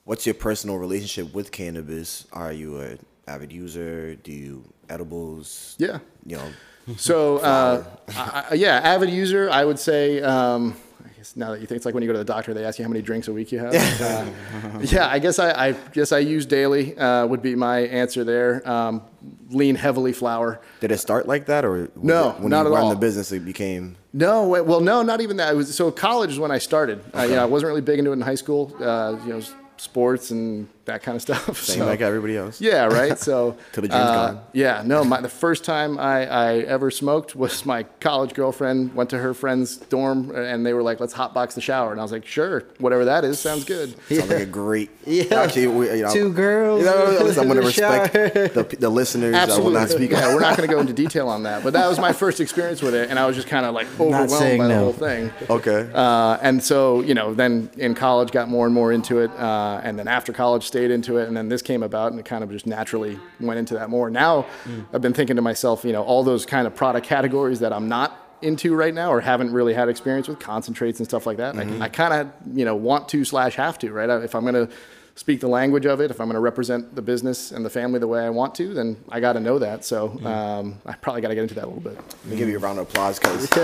What's 0.03 0.25
your 0.25 0.35
personal 0.35 0.77
relationship 0.77 1.33
with 1.33 1.51
cannabis? 1.51 2.27
Are 2.33 2.51
you 2.51 2.79
an 2.79 2.99
avid 3.27 3.51
user? 3.51 4.15
Do 4.15 4.31
you 4.31 4.63
edibles? 4.89 5.75
Yeah. 5.79 5.99
You 6.25 6.37
know, 6.37 6.49
So, 6.97 7.37
uh, 7.37 7.83
I, 8.15 8.55
yeah, 8.55 8.77
avid 8.83 9.09
user, 9.09 9.49
I 9.49 9.63
would 9.65 9.79
say. 9.79 10.21
Um, 10.21 10.75
guess 11.19 11.35
now 11.35 11.51
that 11.51 11.59
you 11.59 11.67
think 11.67 11.75
it's 11.75 11.85
like 11.85 11.93
when 11.93 12.01
you 12.01 12.07
go 12.07 12.13
to 12.13 12.19
the 12.19 12.25
doctor, 12.25 12.53
they 12.53 12.63
ask 12.63 12.79
you 12.79 12.85
how 12.85 12.89
many 12.89 13.01
drinks 13.01 13.27
a 13.27 13.33
week 13.33 13.51
you 13.51 13.59
have. 13.59 13.73
Uh, 13.75 14.79
yeah, 14.83 15.07
I 15.07 15.19
guess 15.19 15.37
I, 15.37 15.67
I 15.67 15.71
guess 15.73 16.13
I 16.13 16.19
use 16.19 16.45
daily 16.45 16.97
uh, 16.97 17.25
would 17.27 17.41
be 17.41 17.55
my 17.55 17.79
answer 17.79 18.23
there. 18.23 18.67
Um, 18.67 19.01
lean 19.49 19.75
heavily 19.75 20.13
flour. 20.13 20.61
did 20.79 20.91
it 20.93 20.97
start 20.99 21.27
like 21.27 21.47
that, 21.47 21.65
or 21.65 21.91
No, 22.01 22.29
it 22.29 22.39
when 22.39 22.49
not 22.51 22.61
you 22.65 22.67
at 22.67 22.75
run 22.75 22.83
all. 22.85 22.89
the 22.91 22.95
business, 22.95 23.33
it 23.33 23.43
became 23.43 23.97
No, 24.13 24.47
well, 24.47 24.79
no, 24.79 25.01
not 25.01 25.19
even 25.19 25.37
that. 25.37 25.51
It 25.53 25.57
was 25.57 25.75
so 25.75 25.91
college 25.91 26.31
is 26.31 26.39
when 26.39 26.51
I 26.51 26.57
started. 26.57 27.03
Uh, 27.13 27.23
you 27.23 27.35
know, 27.35 27.41
I 27.43 27.45
wasn't 27.45 27.67
really 27.67 27.81
big 27.81 27.99
into 27.99 28.11
it 28.11 28.13
in 28.13 28.21
high 28.21 28.35
school. 28.35 28.73
Uh, 28.79 29.19
you 29.25 29.33
know, 29.33 29.41
sports 29.75 30.31
and 30.31 30.69
that 30.89 31.01
kind 31.03 31.15
of 31.15 31.21
stuff. 31.21 31.57
Same 31.63 31.79
So- 31.79 31.85
like 31.85 32.01
everybody 32.01 32.35
else. 32.37 32.59
yeah, 32.61 32.85
right. 32.85 33.17
So 33.17 33.57
Till 33.73 33.81
the 33.83 33.87
dream's 33.87 34.03
uh, 34.05 34.27
gone. 34.33 34.41
Yeah, 34.53 34.83
no. 34.85 35.03
My, 35.03 35.21
the 35.21 35.29
first 35.29 35.63
time 35.63 35.97
I, 35.97 36.25
I 36.27 36.53
ever 36.59 36.91
smoked 36.91 37.35
was 37.35 37.65
my 37.73 37.83
college 37.99 38.33
girlfriend 38.33 38.93
went 38.95 39.09
to 39.11 39.17
her 39.17 39.33
friend's 39.33 39.77
dorm 39.77 40.31
and 40.35 40.65
they 40.65 40.73
were 40.73 40.83
like, 40.83 40.99
"Let's 40.99 41.13
hotbox 41.13 41.53
the 41.53 41.61
shower," 41.61 41.91
and 41.91 41.99
I 41.99 42.03
was 42.03 42.11
like, 42.11 42.25
"Sure, 42.25 42.63
whatever 42.79 43.05
that 43.05 43.23
is, 43.23 43.39
sounds 43.39 43.63
good." 43.65 43.95
Sounds 44.09 44.29
like 44.29 44.41
a 44.41 44.45
great. 44.45 44.89
Yeah. 45.05 45.23
Actually, 45.41 45.67
we, 45.67 45.89
you 45.97 46.03
know, 46.03 46.13
Two 46.13 46.33
girls 46.33 46.79
You 46.81 46.85
know, 46.85 47.27
I'm 47.29 47.47
going 47.47 47.55
to 47.61 47.65
respect 47.65 48.13
the, 48.13 48.75
the 48.79 48.89
listeners. 48.89 49.33
I 49.35 49.37
will 49.37 49.43
Absolutely. 49.43 49.73
not 49.79 49.89
speak. 49.89 50.11
yeah, 50.11 50.33
we're 50.33 50.41
not 50.41 50.57
going 50.57 50.67
to 50.67 50.73
go 50.73 50.79
into 50.79 50.93
detail 50.93 51.29
on 51.29 51.43
that, 51.43 51.63
but 51.63 51.73
that 51.73 51.87
was 51.87 51.99
my 51.99 52.13
first 52.13 52.39
experience 52.39 52.81
with 52.81 52.93
it, 52.95 53.09
and 53.09 53.17
I 53.19 53.25
was 53.25 53.35
just 53.35 53.47
kind 53.47 53.65
of 53.65 53.73
like 53.73 53.87
overwhelmed 53.99 54.31
saying 54.31 54.59
by 54.59 54.67
the 54.67 54.77
whole 54.77 54.93
thing. 54.93 55.31
Okay. 55.49 55.89
Uh, 55.93 56.37
and 56.41 56.63
so, 56.63 57.01
you 57.01 57.13
know, 57.13 57.33
then 57.33 57.69
in 57.77 57.95
college 57.95 58.31
got 58.31 58.49
more 58.49 58.65
and 58.65 58.73
more 58.73 58.91
into 58.91 59.19
it, 59.19 59.31
uh, 59.31 59.81
and 59.83 59.97
then 59.97 60.07
after 60.07 60.31
college 60.33 60.63
stayed 60.65 60.78
into 60.83 61.17
it, 61.17 61.27
and 61.27 61.35
then 61.35 61.49
this 61.49 61.61
came 61.61 61.83
about, 61.83 62.11
and 62.11 62.19
it 62.19 62.25
kind 62.25 62.43
of 62.43 62.51
just 62.51 62.65
naturally 62.65 63.19
went 63.39 63.59
into 63.59 63.73
that 63.75 63.89
more. 63.89 64.09
Now, 64.09 64.45
mm. 64.65 64.85
I've 64.93 65.01
been 65.01 65.13
thinking 65.13 65.35
to 65.35 65.41
myself, 65.41 65.83
you 65.83 65.91
know, 65.91 66.03
all 66.03 66.23
those 66.23 66.45
kind 66.45 66.65
of 66.67 66.75
product 66.75 67.05
categories 67.05 67.59
that 67.59 67.73
I'm 67.73 67.87
not 67.87 68.17
into 68.41 68.75
right 68.75 68.93
now 68.93 69.11
or 69.11 69.21
haven't 69.21 69.51
really 69.51 69.73
had 69.73 69.89
experience 69.89 70.27
with 70.27 70.39
concentrates 70.39 70.99
and 70.99 71.07
stuff 71.07 71.25
like 71.25 71.37
that. 71.37 71.55
I, 71.55 71.63
mm-hmm. 71.63 71.81
I 71.81 71.89
kind 71.89 72.13
of, 72.13 72.57
you 72.57 72.65
know, 72.65 72.75
want 72.75 73.09
to 73.09 73.25
slash 73.25 73.55
have 73.55 73.77
to, 73.79 73.91
right? 73.91 74.09
If 74.09 74.35
I'm 74.35 74.43
going 74.43 74.67
to 74.67 74.73
speak 75.15 75.41
the 75.41 75.49
language 75.49 75.85
of 75.85 75.99
it, 75.99 76.11
if 76.11 76.21
I'm 76.21 76.27
going 76.27 76.35
to 76.35 76.39
represent 76.39 76.95
the 76.95 77.01
business 77.01 77.51
and 77.51 77.65
the 77.65 77.69
family 77.69 77.99
the 77.99 78.07
way 78.07 78.25
I 78.25 78.29
want 78.29 78.55
to, 78.55 78.73
then 78.73 78.95
I 79.09 79.19
got 79.19 79.33
to 79.33 79.41
know 79.41 79.59
that. 79.59 79.83
So 79.83 80.09
mm. 80.09 80.25
um, 80.25 80.81
I 80.85 80.93
probably 80.93 81.21
got 81.21 81.27
to 81.27 81.35
get 81.35 81.41
into 81.41 81.55
that 81.55 81.65
a 81.65 81.67
little 81.67 81.81
bit. 81.81 81.95
Let 81.95 82.25
me 82.25 82.37
give 82.37 82.47
you 82.47 82.55
a 82.55 82.59
round 82.59 82.79
of 82.79 82.87
applause 82.87 83.19
because 83.19 83.49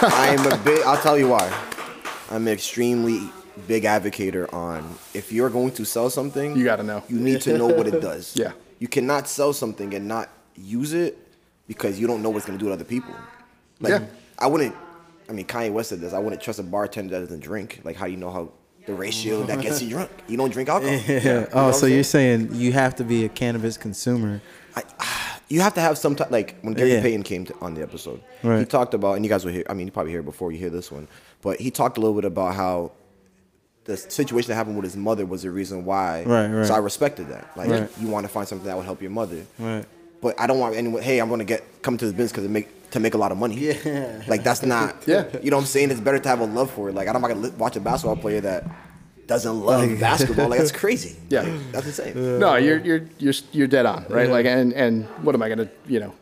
I 0.00 0.36
am 0.38 0.46
a 0.46 0.56
bit, 0.64 0.86
I'll 0.86 1.02
tell 1.02 1.18
you 1.18 1.28
why. 1.28 1.72
I'm 2.30 2.46
extremely 2.48 3.30
big 3.66 3.84
advocator 3.84 4.52
on 4.52 4.96
if 5.14 5.32
you're 5.32 5.50
going 5.50 5.70
to 5.72 5.84
sell 5.84 6.10
something, 6.10 6.56
You 6.56 6.64
gotta 6.64 6.82
know. 6.82 7.02
You 7.08 7.18
need 7.18 7.40
to 7.42 7.56
know 7.56 7.66
what 7.66 7.86
it 7.86 8.00
does. 8.10 8.34
Yeah. 8.36 8.52
You 8.78 8.88
cannot 8.88 9.28
sell 9.28 9.52
something 9.52 9.94
and 9.94 10.06
not 10.06 10.28
use 10.54 10.92
it 10.92 11.16
because 11.66 11.98
you 11.98 12.06
don't 12.06 12.22
know 12.22 12.30
what's 12.30 12.46
going 12.46 12.58
to 12.58 12.62
do 12.62 12.68
to 12.68 12.74
other 12.74 12.84
people. 12.84 13.14
Like, 13.80 13.90
Yeah. 13.92 14.06
I 14.38 14.46
wouldn't. 14.48 14.74
I 15.28 15.32
mean, 15.32 15.46
Kanye 15.46 15.72
West 15.72 15.88
said 15.88 16.00
this. 16.00 16.12
I 16.12 16.18
wouldn't 16.18 16.40
trust 16.42 16.58
a 16.58 16.62
bartender 16.62 17.14
that 17.18 17.26
doesn't 17.26 17.40
drink. 17.40 17.80
Like, 17.82 17.96
how 17.96 18.04
do 18.06 18.12
you 18.12 18.16
know 18.18 18.30
how 18.30 18.52
the 18.86 18.94
ratio 18.94 19.42
that 19.44 19.60
gets 19.60 19.82
you 19.82 19.88
drunk? 19.90 20.10
You 20.28 20.36
don't 20.36 20.50
drink 20.52 20.68
alcohol. 20.68 20.94
Yeah. 21.08 21.16
Oh, 21.16 21.18
you 21.18 21.24
know 21.24 21.48
Oh, 21.54 21.72
so 21.72 21.86
I'm 21.86 21.92
you're 21.94 22.04
saying? 22.04 22.48
saying 22.50 22.60
you 22.60 22.72
have 22.72 22.94
to 22.96 23.04
be 23.04 23.24
a 23.24 23.28
cannabis 23.28 23.76
consumer. 23.76 24.40
I, 24.76 24.82
you 25.48 25.60
have 25.62 25.74
to 25.74 25.80
have 25.80 25.96
some 25.98 26.14
type 26.14 26.30
like 26.30 26.56
when 26.60 26.74
Gary 26.74 26.92
Yeah. 26.92 27.00
Payton 27.02 27.22
came 27.24 27.46
to, 27.46 27.54
on 27.60 27.74
the 27.74 27.82
episode. 27.82 28.20
right. 28.44 28.60
He 28.60 28.64
talked 28.66 28.94
about, 28.94 29.14
and 29.14 29.24
you 29.24 29.28
guys 29.30 29.44
will 29.44 29.52
hear. 29.52 29.64
I 29.68 29.74
mean, 29.74 29.86
you 29.86 29.92
probably 29.92 30.12
hear 30.12 30.22
before 30.22 30.52
you 30.52 30.58
hear 30.58 30.70
this 30.70 30.92
one, 30.92 31.08
but 31.42 31.58
he 31.58 31.70
talked 31.70 31.96
a 31.98 32.00
little 32.00 32.14
bit 32.14 32.24
about 32.26 32.54
how 32.54 32.92
the 33.86 33.96
situation 33.96 34.48
that 34.48 34.56
happened 34.56 34.76
with 34.76 34.84
his 34.84 34.96
mother 34.96 35.24
was 35.24 35.42
the 35.42 35.50
reason 35.50 35.84
why. 35.84 36.24
Right, 36.24 36.48
right. 36.48 36.66
So 36.66 36.74
I 36.74 36.78
respected 36.78 37.28
that. 37.28 37.56
Like 37.56 37.70
Right. 37.70 37.88
you 38.00 38.08
want 38.08 38.24
to 38.26 38.28
find 38.32 38.46
something 38.46 38.66
that 38.66 38.76
would 38.76 38.84
help 38.84 39.00
your 39.00 39.12
mother. 39.12 39.46
Right. 39.58 39.84
But 40.20 40.38
I 40.40 40.46
don't 40.46 40.58
want 40.58 40.74
anyone. 40.74 41.02
Hey, 41.02 41.18
I'm 41.20 41.28
gonna 41.28 41.44
get 41.44 41.62
come 41.82 41.96
to 41.96 42.06
the 42.06 42.12
business 42.12 42.32
because 42.32 42.44
it 42.44 42.50
make 42.50 42.90
to 42.90 43.00
make 43.00 43.14
a 43.14 43.18
lot 43.18 43.32
of 43.32 43.38
money. 43.38 43.56
Yeah. 43.56 44.22
Like 44.26 44.42
that's 44.42 44.62
not. 44.62 44.96
Yeah. 45.06 45.24
You 45.42 45.50
know 45.50 45.56
what 45.58 45.62
I'm 45.62 45.66
saying? 45.66 45.90
It's 45.90 46.00
better 46.00 46.18
to 46.18 46.28
have 46.28 46.40
a 46.40 46.46
love 46.46 46.70
for 46.70 46.88
it. 46.88 46.94
Like 46.94 47.08
I 47.08 47.12
don't 47.12 47.22
want 47.22 47.42
to 47.42 47.50
watch 47.52 47.76
a 47.76 47.80
basketball 47.80 48.16
player 48.16 48.40
that 48.40 48.64
doesn't 49.26 49.60
love 49.60 49.88
oh, 49.90 49.96
basketball. 50.00 50.48
Like 50.48 50.58
that's 50.58 50.72
crazy. 50.84 51.16
Yeah. 51.28 51.42
Like, 51.42 51.72
that's 51.72 51.86
insane. 51.86 52.38
No, 52.40 52.56
you're 52.56 52.78
you're 52.78 53.02
you're 53.18 53.34
you're 53.52 53.66
dead 53.68 53.86
on, 53.86 54.06
right? 54.08 54.28
Like, 54.30 54.46
and 54.46 54.72
and 54.72 55.04
what 55.22 55.34
am 55.34 55.42
I 55.42 55.48
gonna, 55.48 55.68
you 55.86 56.00
know, 56.00 56.12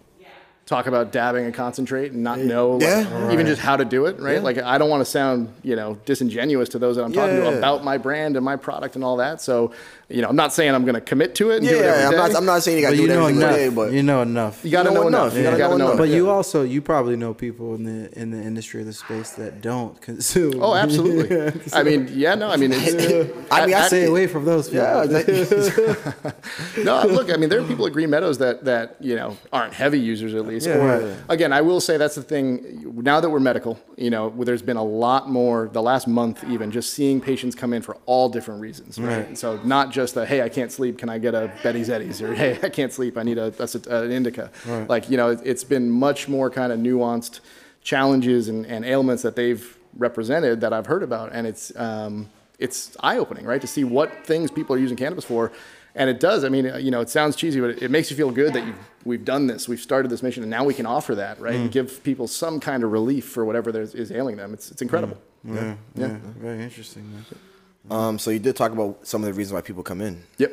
talk 0.66 0.86
about 0.86 1.12
dabbing 1.12 1.44
and 1.44 1.52
concentrate 1.52 2.12
and 2.12 2.22
not 2.22 2.38
know, 2.38 2.72
like, 2.72 2.82
Yeah. 2.82 3.30
even 3.32 3.46
just 3.46 3.60
how 3.60 3.76
to 3.76 3.84
do 3.84 4.06
it, 4.06 4.18
right? 4.18 4.36
Yeah. 4.36 4.40
Like, 4.40 4.56
I 4.58 4.78
don't 4.78 4.88
want 4.88 5.02
to 5.02 5.04
sound, 5.04 5.48
you 5.62 5.76
know, 5.76 5.98
disingenuous 6.06 6.70
to 6.70 6.78
those 6.78 6.96
that 6.96 7.04
I'm 7.04 7.12
talking 7.12 7.36
Yeah. 7.36 7.50
to 7.50 7.58
about 7.58 7.84
my 7.84 7.98
brand 7.98 8.36
and 8.36 8.44
my 8.44 8.56
product 8.56 8.94
and 8.94 9.04
all 9.04 9.18
that. 9.18 9.42
So, 9.42 9.72
you 10.08 10.20
know, 10.22 10.28
I'm 10.28 10.36
not 10.36 10.52
saying 10.52 10.74
I'm 10.74 10.84
gonna 10.84 11.00
commit 11.00 11.34
to 11.36 11.50
it 11.50 11.56
and 11.58 11.64
Yeah, 11.64 11.70
do 11.72 11.78
it 11.78 11.82
every 11.84 12.04
I'm 12.04 12.10
day. 12.12 12.16
not. 12.18 12.36
I'm 12.36 12.44
not 12.46 12.62
saying 12.62 12.76
you 12.78 12.82
got 12.84 12.90
to 12.90 12.96
do 12.96 13.02
you 13.04 13.08
it 13.10 13.14
know 13.14 13.20
every 13.26 13.32
single 13.34 13.48
enough. 13.48 13.56
day, 13.58 13.68
but 13.70 13.92
you 13.92 14.02
know 14.02 14.22
enough. 14.22 14.64
you 14.64 14.70
gotta 14.70 14.88
You 14.90 14.94
know 14.94 15.00
know 15.02 15.08
enough. 15.08 15.20
enough. 15.22 15.32
You 15.34 15.38
You 15.38 15.44
gotta, 15.44 15.56
gotta 15.58 15.70
know 15.72 15.78
know. 15.78 15.84
enough. 15.86 15.98
But 15.98 16.08
it. 16.10 16.14
you 16.14 16.30
also 16.30 16.62
you 16.62 16.82
probably 16.82 17.16
know 17.16 17.32
people 17.34 17.74
in 17.74 17.84
the 17.84 18.18
in 18.18 18.30
the 18.30 18.38
industry 18.42 18.80
of 18.80 18.86
the 18.86 18.92
space 18.92 19.30
that 19.30 19.60
don't 19.62 20.00
consume. 20.00 20.62
Oh, 20.62 20.74
absolutely. 20.74 21.62
I 21.72 21.82
mean, 21.82 22.08
yeah, 22.12 22.34
no, 22.34 22.48
I 22.50 22.56
mean, 22.56 22.70
it's, 22.72 22.94
I 23.50 23.66
mean, 23.66 23.74
I 23.74 23.86
Stay 23.86 24.02
see- 24.04 24.10
away 24.10 24.26
from 24.26 24.44
those 24.44 24.68
people. 24.68 24.84
Yeah, 24.84 25.06
that- 25.06 26.34
no, 26.84 27.02
look, 27.06 27.32
I 27.32 27.36
mean, 27.36 27.48
there 27.48 27.60
are 27.60 27.64
people 27.66 27.86
at 27.86 27.92
Green 27.92 28.10
Meadows 28.10 28.38
that 28.38 28.64
that 28.64 28.96
you 29.00 29.16
know 29.16 29.36
aren't 29.52 29.72
heavy 29.74 29.98
users 30.00 30.34
at 30.34 30.46
least. 30.46 30.66
Yeah, 30.66 30.76
or 30.76 31.00
right. 31.08 31.16
again, 31.28 31.52
I 31.52 31.60
will 31.62 31.80
say 31.80 31.96
that's 31.96 32.14
the 32.14 32.22
thing. 32.22 32.92
Now 32.96 33.20
that 33.20 33.30
we're 33.30 33.40
medical, 33.40 33.78
you 33.96 34.10
know, 34.10 34.30
there's 34.44 34.62
been 34.62 34.76
a 34.76 34.84
lot 34.84 35.28
more 35.28 35.68
the 35.72 35.82
last 35.82 36.06
month 36.06 36.44
even 36.48 36.70
just 36.70 36.92
seeing 36.92 37.20
patients 37.20 37.54
come 37.54 37.72
in 37.72 37.82
for 37.82 37.96
all 38.06 38.28
different 38.28 38.60
reasons. 38.60 38.98
Right. 38.98 39.14
Right. 39.28 39.38
So 39.38 39.60
not 39.64 39.90
just 39.94 40.16
a 40.16 40.26
hey, 40.26 40.42
I 40.42 40.48
can't 40.48 40.72
sleep, 40.72 40.98
can 40.98 41.08
I 41.08 41.18
get 41.18 41.34
a 41.34 41.50
Betty's 41.62 41.88
Eddies, 41.88 42.20
or 42.20 42.34
hey, 42.34 42.58
I 42.62 42.68
can't 42.68 42.92
sleep, 42.92 43.16
I 43.16 43.22
need 43.22 43.38
a 43.38 43.50
that's 43.50 43.74
a, 43.76 44.02
an 44.02 44.10
indica. 44.10 44.50
Right. 44.66 44.88
Like 44.88 45.08
you 45.08 45.16
know, 45.16 45.30
it, 45.30 45.40
it's 45.44 45.64
been 45.64 45.90
much 45.90 46.28
more 46.28 46.50
kind 46.50 46.72
of 46.72 46.78
nuanced 46.78 47.40
challenges 47.82 48.48
and, 48.48 48.66
and 48.66 48.84
ailments 48.84 49.22
that 49.22 49.36
they've 49.36 49.64
represented 49.96 50.60
that 50.60 50.72
I've 50.72 50.86
heard 50.86 51.02
about, 51.02 51.32
and 51.32 51.46
it's 51.46 51.74
um, 51.76 52.28
it's 52.58 52.96
eye 53.00 53.18
opening, 53.18 53.46
right, 53.46 53.60
to 53.60 53.66
see 53.66 53.84
what 53.84 54.26
things 54.26 54.50
people 54.50 54.74
are 54.76 54.78
using 54.78 54.96
cannabis 54.96 55.24
for. 55.24 55.52
And 55.96 56.10
it 56.10 56.18
does. 56.18 56.42
I 56.42 56.48
mean, 56.48 56.64
you 56.80 56.90
know, 56.90 57.00
it 57.00 57.08
sounds 57.08 57.36
cheesy, 57.36 57.60
but 57.60 57.70
it, 57.70 57.82
it 57.84 57.90
makes 57.90 58.10
you 58.10 58.16
feel 58.16 58.32
good 58.32 58.52
that 58.54 58.66
you've, 58.66 58.78
we've 59.04 59.24
done 59.24 59.46
this, 59.46 59.68
we've 59.68 59.80
started 59.80 60.10
this 60.10 60.24
mission, 60.24 60.42
and 60.42 60.50
now 60.50 60.64
we 60.64 60.74
can 60.74 60.86
offer 60.86 61.14
that, 61.14 61.40
right, 61.40 61.54
and 61.54 61.70
give 61.70 62.02
people 62.02 62.26
some 62.26 62.58
kind 62.58 62.82
of 62.82 62.90
relief 62.90 63.24
for 63.28 63.44
whatever 63.44 63.70
is 63.80 64.10
ailing 64.10 64.36
them. 64.36 64.52
It's, 64.54 64.72
it's 64.72 64.82
incredible. 64.82 65.16
Yeah, 65.44 65.76
yeah, 65.94 66.16
very 66.40 66.64
interesting. 66.64 67.04
Man. 67.12 67.24
Um, 67.90 68.18
so 68.18 68.30
you 68.30 68.38
did 68.38 68.56
talk 68.56 68.72
about 68.72 69.06
some 69.06 69.22
of 69.22 69.26
the 69.26 69.32
reasons 69.34 69.52
why 69.52 69.60
people 69.60 69.82
come 69.82 70.00
in. 70.00 70.22
Yep. 70.38 70.52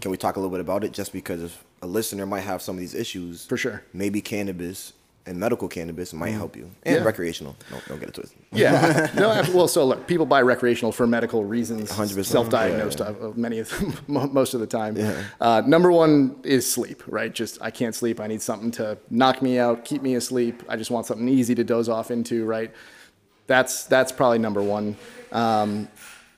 Can 0.00 0.10
we 0.10 0.16
talk 0.16 0.36
a 0.36 0.40
little 0.40 0.50
bit 0.50 0.60
about 0.60 0.84
it? 0.84 0.92
Just 0.92 1.12
because 1.12 1.56
a 1.82 1.86
listener 1.86 2.24
might 2.26 2.40
have 2.40 2.62
some 2.62 2.76
of 2.76 2.80
these 2.80 2.94
issues, 2.94 3.44
For 3.46 3.56
sure. 3.56 3.82
Maybe 3.92 4.20
cannabis 4.20 4.92
and 5.26 5.38
medical 5.38 5.68
cannabis 5.68 6.14
might 6.14 6.30
help 6.30 6.56
you, 6.56 6.70
and 6.84 6.96
Yeah. 6.96 7.02
recreational. 7.04 7.54
No, 7.70 7.76
don't 7.86 8.00
get 8.00 8.08
it 8.08 8.14
twisted. 8.14 8.38
Yeah. 8.50 9.10
no, 9.14 9.44
well, 9.52 9.68
so 9.68 9.84
look, 9.84 10.06
people 10.06 10.24
buy 10.24 10.40
recreational 10.40 10.90
for 10.90 11.06
medical 11.06 11.44
reasons, 11.44 11.90
100%. 11.92 12.24
self-diagnosed, 12.24 13.00
Yeah, 13.00 13.06
uh, 13.08 13.32
many 13.36 13.58
of 13.58 13.68
them, 13.68 13.92
most 14.32 14.54
of 14.54 14.60
the 14.60 14.66
time. 14.66 14.96
Yeah. 14.96 15.22
Uh, 15.38 15.60
number 15.66 15.92
one 15.92 16.36
is 16.44 16.70
sleep, 16.72 17.02
right? 17.06 17.30
Just 17.34 17.58
I 17.60 17.70
can't 17.70 17.94
sleep. 17.94 18.20
I 18.20 18.26
need 18.26 18.40
something 18.40 18.70
to 18.72 18.96
knock 19.10 19.42
me 19.42 19.58
out, 19.58 19.84
keep 19.84 20.00
me 20.00 20.14
asleep. 20.14 20.62
I 20.66 20.76
just 20.76 20.90
want 20.90 21.04
something 21.04 21.28
easy 21.28 21.54
to 21.56 21.64
doze 21.64 21.90
off 21.90 22.10
into, 22.10 22.46
right? 22.46 22.72
That's 23.48 23.84
that's 23.84 24.12
probably 24.12 24.38
number 24.38 24.62
one. 24.62 24.96
Um, 25.30 25.88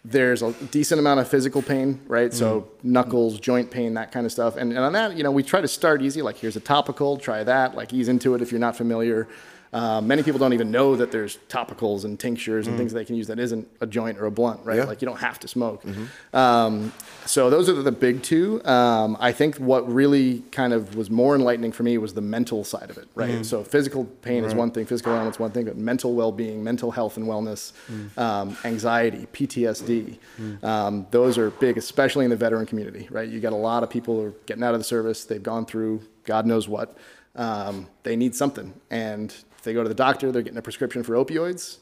there's 0.04 0.42
a 0.42 0.52
decent 0.52 0.98
amount 0.98 1.20
of 1.20 1.28
physical 1.28 1.60
pain, 1.60 2.00
right? 2.06 2.32
So 2.32 2.62
mm. 2.62 2.84
knuckles, 2.84 3.38
joint 3.38 3.70
pain, 3.70 3.94
that 3.94 4.12
kind 4.12 4.24
of 4.24 4.32
stuff. 4.32 4.56
And, 4.56 4.72
and 4.72 4.80
on 4.80 4.92
that, 4.94 5.16
you 5.16 5.22
know, 5.22 5.30
we 5.30 5.42
try 5.42 5.60
to 5.60 5.68
start 5.68 6.00
easy. 6.00 6.22
Like 6.22 6.38
here's 6.38 6.56
a 6.56 6.60
topical, 6.60 7.18
try 7.18 7.44
that. 7.44 7.74
Like 7.74 7.92
ease 7.92 8.08
into 8.08 8.34
it 8.34 8.40
if 8.40 8.50
you're 8.50 8.60
not 8.60 8.76
familiar. 8.76 9.28
Uh, 9.72 10.00
many 10.00 10.22
people 10.22 10.38
don't 10.38 10.52
even 10.52 10.70
know 10.72 10.96
that 10.96 11.12
there's 11.12 11.38
topicals 11.48 12.04
and 12.04 12.18
tinctures 12.18 12.66
and 12.66 12.76
things 12.76 12.92
they 12.92 13.04
can 13.04 13.14
use 13.14 13.28
that 13.28 13.38
isn't 13.38 13.68
a 13.80 13.86
joint 13.86 14.18
or 14.18 14.26
a 14.26 14.30
blunt, 14.30 14.60
right? 14.64 14.78
Yeah. 14.78 14.84
Like 14.84 15.00
you 15.00 15.06
don't 15.06 15.20
have 15.20 15.38
to 15.40 15.48
smoke. 15.48 15.84
Um, 16.32 16.92
so 17.24 17.50
those 17.50 17.68
are 17.68 17.74
the 17.80 17.92
big 17.92 18.22
two. 18.22 18.64
Um, 18.64 19.16
I 19.20 19.30
think 19.30 19.56
what 19.58 19.90
really 19.92 20.40
kind 20.50 20.72
of 20.72 20.96
was 20.96 21.08
more 21.08 21.36
enlightening 21.36 21.70
for 21.70 21.84
me 21.84 21.98
was 21.98 22.14
the 22.14 22.20
mental 22.20 22.64
side 22.64 22.90
of 22.90 22.98
it, 22.98 23.06
right? 23.14 23.46
So 23.46 23.62
physical 23.62 24.06
pain 24.22 24.44
is 24.44 24.54
one 24.54 24.70
thing, 24.72 24.86
physical 24.86 25.14
ailments 25.14 25.38
one 25.38 25.52
thing, 25.52 25.66
but 25.66 25.76
mental 25.76 26.14
well-being, 26.14 26.64
mental 26.64 26.90
health 26.90 27.16
and 27.16 27.26
wellness, 27.26 27.72
um, 28.18 28.56
anxiety, 28.64 29.26
PTSD, 29.32 30.18
um, 30.64 31.06
those 31.12 31.38
are 31.38 31.50
big, 31.50 31.78
especially 31.78 32.24
in 32.24 32.30
the 32.30 32.36
veteran 32.36 32.66
community, 32.66 33.06
right? 33.10 33.28
You 33.28 33.38
got 33.40 33.52
a 33.52 33.56
lot 33.56 33.82
of 33.84 33.90
people 33.90 34.16
who 34.16 34.26
are 34.26 34.34
getting 34.46 34.64
out 34.64 34.74
of 34.74 34.80
the 34.80 34.84
service, 34.84 35.24
they've 35.24 35.42
gone 35.42 35.64
through 35.64 36.02
God 36.24 36.46
knows 36.46 36.68
what. 36.68 36.96
Um, 37.36 37.86
they 38.02 38.16
need 38.16 38.34
something, 38.34 38.74
and 38.90 39.32
if 39.60 39.64
they 39.64 39.72
go 39.72 39.84
to 39.84 39.88
the 39.88 39.94
doctor, 39.94 40.32
they're 40.32 40.42
getting 40.42 40.58
a 40.58 40.62
prescription 40.62 41.04
for 41.04 41.14
opioids 41.14 41.78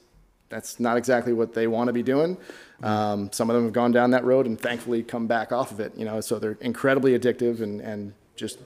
that's 0.49 0.81
not 0.81 0.97
exactly 0.97 1.33
what 1.33 1.53
they 1.53 1.67
want 1.67 1.89
to 1.89 1.93
be 1.93 2.03
doing. 2.03 2.37
Um, 2.83 3.31
some 3.33 3.51
of 3.51 3.55
them 3.55 3.65
have 3.65 3.73
gone 3.73 3.93
down 3.93 4.11
that 4.13 4.25
road 4.25 4.47
and 4.47 4.59
thankfully 4.59 5.03
come 5.03 5.27
back 5.27 5.53
off 5.53 5.71
of 5.71 5.81
it. 5.81 5.93
You 5.97 6.05
know, 6.05 6.21
so 6.21 6.39
they're 6.39 6.57
incredibly 6.61 7.19
addictive 7.19 7.61
and 7.61 7.81
and 7.81 8.13
just 8.37 8.61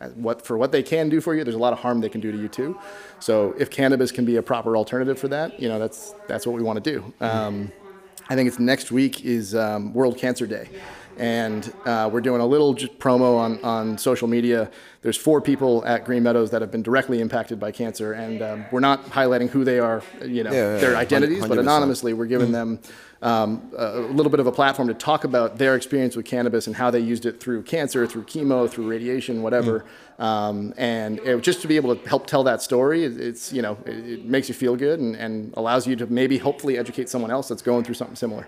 uh, 0.00 0.08
what 0.10 0.44
for 0.46 0.56
what 0.56 0.72
they 0.72 0.82
can 0.82 1.08
do 1.08 1.20
for 1.20 1.34
you. 1.34 1.44
There's 1.44 1.56
a 1.56 1.58
lot 1.58 1.72
of 1.72 1.78
harm 1.78 2.00
they 2.00 2.08
can 2.08 2.20
do 2.20 2.32
to 2.32 2.38
you 2.38 2.48
too. 2.48 2.78
So 3.20 3.54
if 3.58 3.70
cannabis 3.70 4.10
can 4.10 4.24
be 4.24 4.36
a 4.36 4.42
proper 4.42 4.76
alternative 4.76 5.18
for 5.18 5.28
that, 5.28 5.60
you 5.60 5.68
know, 5.68 5.78
that's 5.78 6.14
that's 6.26 6.46
what 6.46 6.56
we 6.56 6.62
want 6.62 6.82
to 6.82 6.90
do. 6.90 7.12
Um, 7.20 7.70
I 8.28 8.34
think 8.34 8.46
it's 8.48 8.58
next 8.58 8.92
week 8.92 9.24
is 9.24 9.54
um, 9.54 9.92
World 9.92 10.16
Cancer 10.16 10.46
Day. 10.46 10.68
And 11.20 11.70
uh, 11.84 12.08
we're 12.10 12.22
doing 12.22 12.40
a 12.40 12.46
little 12.46 12.74
promo 12.74 13.36
on, 13.36 13.62
on 13.62 13.98
social 13.98 14.26
media. 14.26 14.70
There's 15.02 15.18
four 15.18 15.42
people 15.42 15.84
at 15.84 16.06
Green 16.06 16.22
Meadows 16.22 16.50
that 16.52 16.62
have 16.62 16.70
been 16.70 16.82
directly 16.82 17.20
impacted 17.20 17.60
by 17.60 17.72
cancer, 17.72 18.14
and 18.14 18.40
um, 18.40 18.64
we're 18.72 18.80
not 18.80 19.04
highlighting 19.04 19.50
who 19.50 19.62
they 19.62 19.78
are, 19.78 20.02
you 20.24 20.44
know, 20.44 20.50
Yeah, 20.50 20.74
yeah, 20.74 20.80
their 20.80 20.96
identities, 20.96 21.40
but 21.46 21.58
100%. 21.58 21.60
anonymously, 21.60 22.14
we're 22.14 22.24
giving 22.24 22.52
them 22.52 22.80
um, 23.22 23.70
a 23.76 23.98
little 24.00 24.30
bit 24.30 24.40
of 24.40 24.46
a 24.46 24.52
platform 24.52 24.88
to 24.88 24.94
talk 24.94 25.24
about 25.24 25.58
their 25.58 25.74
experience 25.76 26.16
with 26.16 26.24
cannabis 26.26 26.66
and 26.66 26.76
how 26.76 26.90
they 26.90 27.00
used 27.00 27.26
it 27.26 27.38
through 27.40 27.62
cancer, 27.62 28.06
through 28.06 28.24
chemo, 28.24 28.68
through 28.68 28.88
radiation, 28.88 29.42
whatever. 29.42 29.84
Um, 30.18 30.74
and 30.76 31.18
it, 31.20 31.40
just 31.40 31.62
to 31.62 31.68
be 31.68 31.76
able 31.76 31.96
to 31.96 32.08
help 32.08 32.26
tell 32.26 32.44
that 32.44 32.60
story, 32.60 33.04
it- 33.04 33.18
it's 33.18 33.52
you 33.54 33.62
know, 33.62 33.78
it, 33.86 33.96
it 34.06 34.24
makes 34.26 34.48
you 34.48 34.54
feel 34.54 34.76
good 34.76 35.00
and, 35.00 35.16
and 35.16 35.54
allows 35.56 35.86
you 35.86 35.96
to 35.96 36.06
maybe 36.06 36.36
hopefully 36.36 36.76
educate 36.76 37.08
someone 37.08 37.30
else 37.30 37.48
that's 37.48 37.62
going 37.62 37.84
through 37.84 37.94
something 37.94 38.16
similar. 38.16 38.46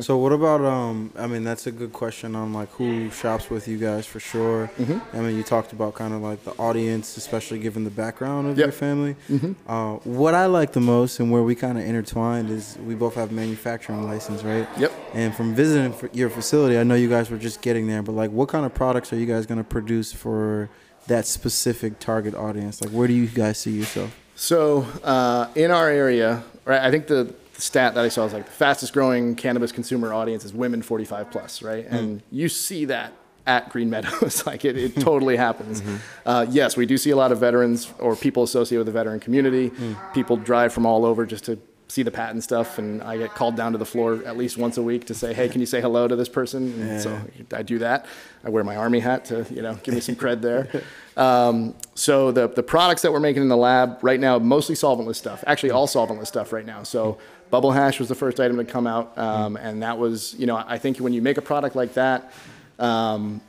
So 0.00 0.16
what 0.18 0.32
about 0.32 0.60
um? 0.62 1.10
I 1.16 1.26
mean, 1.26 1.44
that's 1.44 1.66
a 1.66 1.72
good 1.72 1.92
question 1.92 2.34
on 2.36 2.52
like 2.52 2.68
who 2.72 3.10
shops 3.10 3.50
with 3.50 3.66
you 3.68 3.78
guys 3.78 4.06
for 4.06 4.20
sure. 4.20 4.70
Mm-hmm. 4.78 5.16
I 5.16 5.20
mean, 5.20 5.36
you 5.36 5.42
talked 5.42 5.72
about 5.72 5.94
kind 5.94 6.12
of 6.14 6.20
like 6.22 6.44
the 6.44 6.52
audience, 6.52 7.16
especially 7.16 7.58
given 7.58 7.84
the 7.84 7.90
background 7.90 8.48
of 8.48 8.56
Yep. 8.58 8.64
your 8.66 8.72
family. 8.72 9.16
Mm-hmm. 9.30 9.52
Uh, 9.70 9.94
what 10.04 10.34
I 10.34 10.46
like 10.46 10.72
the 10.72 10.80
most 10.80 11.18
and 11.20 11.30
where 11.30 11.42
we 11.42 11.54
kind 11.54 11.78
of 11.78 11.84
intertwined 11.84 12.50
is 12.50 12.76
we 12.86 12.94
both 12.94 13.14
have 13.14 13.32
manufacturing 13.42 14.04
license, 14.04 14.42
right? 14.42 14.68
Yep. 14.78 14.92
And 15.14 15.34
from 15.34 15.54
visiting 15.54 15.94
your 16.12 16.30
facility, 16.30 16.78
I 16.78 16.84
know 16.84 16.94
you 16.94 17.08
guys 17.08 17.30
were 17.30 17.38
just 17.38 17.60
getting 17.60 17.86
there, 17.86 18.02
but 18.02 18.12
like, 18.12 18.30
what 18.30 18.48
kind 18.48 18.64
of 18.64 18.72
products 18.72 19.12
are 19.12 19.16
you 19.16 19.26
guys 19.26 19.46
going 19.46 19.58
to 19.58 19.64
produce 19.64 20.12
for 20.12 20.70
that 21.08 21.26
specific 21.26 21.98
target 21.98 22.34
audience? 22.34 22.80
Like, 22.80 22.90
where 22.90 23.08
do 23.08 23.14
you 23.14 23.26
guys 23.26 23.58
see 23.58 23.72
yourself? 23.72 24.16
So 24.36 24.82
uh, 25.02 25.48
in 25.54 25.70
our 25.70 25.88
area, 25.88 26.42
right, 26.64 26.80
I 26.80 26.90
think 26.90 27.06
the, 27.08 27.34
the 27.54 27.60
stat 27.60 27.94
that 27.94 28.04
I 28.04 28.08
saw 28.08 28.24
is 28.24 28.32
like 28.32 28.46
the 28.46 28.52
fastest 28.52 28.92
growing 28.92 29.34
cannabis 29.34 29.72
consumer 29.72 30.12
audience 30.14 30.44
is 30.44 30.52
women 30.54 30.82
45 30.82 31.30
plus, 31.30 31.62
right? 31.62 31.84
And 31.86 32.22
you 32.30 32.48
see 32.48 32.84
that 32.86 33.12
at 33.44 33.68
Green 33.70 33.90
Meadows, 33.90 34.46
like 34.50 34.64
it, 34.64 34.76
it 34.78 34.94
totally 35.00 35.36
happens. 35.36 35.82
Uh, 36.24 36.46
yes, 36.48 36.76
we 36.76 36.86
do 36.86 36.96
see 36.96 37.10
a 37.10 37.16
lot 37.16 37.32
of 37.32 37.40
veterans 37.40 37.92
or 37.98 38.14
people 38.14 38.44
associated 38.44 38.86
with 38.86 38.86
the 38.86 38.98
veteran 38.98 39.18
community. 39.18 39.72
People 40.14 40.36
drive 40.36 40.72
from 40.72 40.86
all 40.86 41.04
over 41.04 41.26
just 41.26 41.44
to 41.46 41.58
see 41.92 42.02
the 42.02 42.10
Patton 42.10 42.40
stuff, 42.40 42.78
and 42.78 43.02
I 43.02 43.18
get 43.18 43.34
called 43.34 43.54
down 43.54 43.72
to 43.72 43.78
the 43.78 43.84
floor 43.84 44.22
at 44.24 44.36
least 44.38 44.56
once 44.56 44.78
a 44.78 44.82
week 44.82 45.06
to 45.06 45.14
say, 45.14 45.34
"Hey, 45.34 45.48
can 45.48 45.60
you 45.60 45.66
say 45.66 45.80
hello 45.82 46.08
to 46.08 46.16
this 46.16 46.28
person?" 46.28 46.80
And 46.80 47.00
so 47.00 47.20
I 47.52 47.62
do 47.62 47.78
that. 47.80 48.06
I 48.42 48.48
wear 48.48 48.64
my 48.64 48.76
army 48.76 49.00
hat 49.00 49.26
to 49.26 49.46
you 49.50 49.60
know 49.60 49.74
give 49.82 49.94
me 49.94 50.00
some 50.00 50.16
cred 50.16 50.40
there. 50.40 50.68
Um, 51.14 51.74
so 51.94 52.32
the 52.32 52.48
the 52.48 52.62
products 52.62 53.02
that 53.02 53.12
we're 53.12 53.20
making 53.20 53.42
in 53.42 53.48
the 53.48 53.56
lab 53.56 53.98
right 54.00 54.18
now, 54.18 54.38
mostly 54.38 54.74
solventless 54.74 55.16
stuff. 55.16 55.44
Actually, 55.46 55.72
all 55.72 55.86
solventless 55.86 56.28
stuff 56.28 56.54
right 56.54 56.64
now. 56.64 56.84
So 56.84 57.18
bubble 57.50 57.70
hash 57.70 57.98
was 57.98 58.08
the 58.08 58.14
first 58.14 58.40
item 58.40 58.56
to 58.56 58.64
come 58.64 58.86
out, 58.86 59.18
um, 59.18 59.56
and 59.56 59.82
that 59.82 59.98
was 59.98 60.34
you 60.38 60.46
know 60.46 60.56
I 60.56 60.78
think 60.78 60.96
when 60.96 61.12
you 61.12 61.20
make 61.20 61.36
a 61.36 61.42
product 61.42 61.76
like 61.76 61.92
that. 61.92 62.32
Um, 62.78 63.42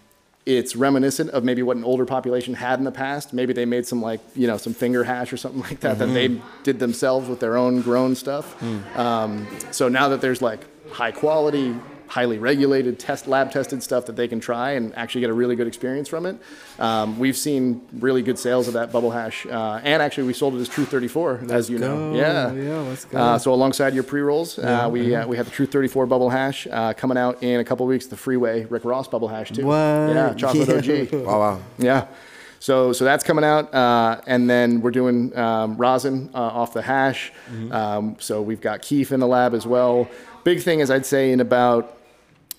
it's 0.45 0.75
reminiscent 0.75 1.29
of 1.29 1.43
maybe 1.43 1.61
what 1.63 1.77
an 1.77 1.83
older 1.83 2.05
population 2.05 2.53
had 2.53 2.77
in 2.79 2.85
the 2.85 2.91
past. 2.91 3.33
Maybe 3.33 3.53
they 3.53 3.65
made 3.65 3.85
some 3.87 4.01
like 4.01 4.19
you 4.35 4.47
know 4.47 4.57
some 4.57 4.73
finger 4.73 5.03
hash 5.03 5.31
or 5.31 5.37
something 5.37 5.61
like 5.61 5.79
that 5.81 5.99
that 5.99 6.07
they 6.07 6.39
did 6.63 6.79
themselves 6.79 7.29
with 7.29 7.39
their 7.39 7.55
own 7.57 7.81
grown 7.81 8.15
stuff. 8.15 8.61
Um, 8.97 9.47
so 9.71 9.87
now 9.87 10.09
that 10.09 10.21
there's 10.21 10.41
like 10.41 10.61
high 10.91 11.11
quality, 11.11 11.75
highly 12.13 12.37
regulated, 12.37 12.99
test 12.99 13.27
lab 13.27 13.51
tested 13.51 13.81
stuff 13.81 14.05
that 14.05 14.15
they 14.15 14.27
can 14.27 14.39
try 14.39 14.71
and 14.73 14.95
actually 14.95 15.21
get 15.21 15.31
a 15.31 15.33
really 15.33 15.55
good 15.55 15.65
experience 15.65 16.07
from 16.07 16.27
it, 16.27 16.37
um, 16.77 17.17
we've 17.17 17.35
seen 17.35 17.81
really 17.99 18.21
good 18.21 18.37
sales 18.37 18.67
of 18.67 18.75
that 18.75 18.91
bubble 18.91 19.09
hash. 19.09 19.47
Uh, 19.47 19.81
and 19.83 19.99
actually, 19.99 20.27
we 20.27 20.33
sold 20.33 20.53
it 20.53 20.59
as 20.59 20.69
True 20.69 20.85
34, 20.85 21.45
as 21.49 21.71
you 21.71 21.79
know. 21.79 22.13
Yeah, 22.13 22.51
Yeah, 22.53 22.79
let's 22.81 23.05
go. 23.05 23.17
Uh, 23.17 23.39
so 23.39 23.51
alongside 23.51 23.95
your 23.95 24.03
pre 24.03 24.21
rolls, 24.21 24.59
uh, 24.59 24.87
we 24.91 25.15
uh, 25.15 25.27
we 25.27 25.37
have 25.37 25.47
the 25.47 25.51
True 25.51 25.65
34 25.65 26.05
bubble 26.05 26.29
hash 26.29 26.67
uh, 26.69 26.93
coming 26.93 27.17
out 27.17 27.41
in 27.41 27.59
a 27.59 27.63
couple 27.63 27.87
weeks. 27.87 28.05
The 28.05 28.15
Freeway 28.17 28.65
Rick 28.65 28.85
Ross 28.85 29.07
bubble 29.07 29.27
hash 29.27 29.51
too. 29.51 29.65
What? 29.65 29.73
Yeah, 29.73 30.33
chocolate 30.37 30.69
Yeah. 30.85 31.01
OG. 31.01 31.25
Wow, 31.25 31.39
wow. 31.39 31.61
Yeah. 31.79 32.05
So, 32.59 32.93
so 32.93 33.03
that's 33.03 33.23
coming 33.25 33.43
out, 33.43 33.73
uh, 33.73 34.21
and 34.27 34.47
then 34.49 34.81
we're 34.81 34.91
doing 34.91 35.35
um, 35.37 35.75
rosin 35.77 36.29
uh, 36.33 36.37
off 36.37 36.71
the 36.73 36.81
hash. 36.81 37.33
Um, 37.71 38.15
so 38.19 38.41
we've 38.41 38.61
got 38.61 38.81
keef 38.83 39.11
in 39.11 39.19
the 39.19 39.27
lab 39.27 39.53
as 39.55 39.65
well. 39.67 40.07
Big 40.43 40.61
thing 40.61 40.79
is, 40.79 40.91
I'd 40.91 41.05
say 41.05 41.31
in 41.31 41.39
about 41.41 41.97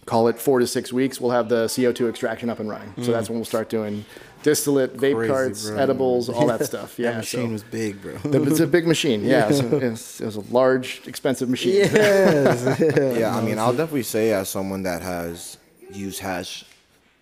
call 0.06 0.28
it 0.28 0.38
four 0.38 0.58
to 0.60 0.66
six 0.66 0.92
weeks, 0.92 1.20
we'll 1.20 1.30
have 1.32 1.48
the 1.48 1.66
CO2 1.66 2.08
extraction 2.08 2.50
up 2.50 2.60
and 2.60 2.68
running. 2.68 2.92
So 3.02 3.10
that's 3.12 3.28
when 3.28 3.38
we'll 3.38 3.44
start 3.46 3.68
doing 3.68 4.04
distillate, 4.42 4.94
vape 4.98 5.14
Crazy, 5.14 5.32
carts, 5.32 5.70
bro. 5.70 5.78
edibles, 5.78 6.28
all 6.28 6.46
that 6.48 6.64
stuff. 6.72 6.98
Yeah, 6.98 7.12
that 7.12 7.16
machine 7.18 7.46
so- 7.46 7.52
was 7.52 7.62
big, 7.64 8.02
bro. 8.02 8.18
it's 8.24 8.60
a 8.60 8.66
big 8.66 8.86
machine. 8.86 9.24
Yeah, 9.24 9.50
so 9.50 9.78
it's, 9.78 10.20
it 10.20 10.26
was 10.26 10.36
a 10.36 10.40
large, 10.52 11.00
expensive 11.06 11.48
machine. 11.48 11.74
yes. 11.74 12.80
Yeah, 13.18 13.34
I 13.34 13.40
mean, 13.40 13.58
I'll 13.58 13.72
definitely 13.72 14.02
say 14.02 14.32
as 14.32 14.48
someone 14.50 14.82
that 14.82 15.00
has 15.02 15.56
used 15.90 16.20
hash, 16.20 16.64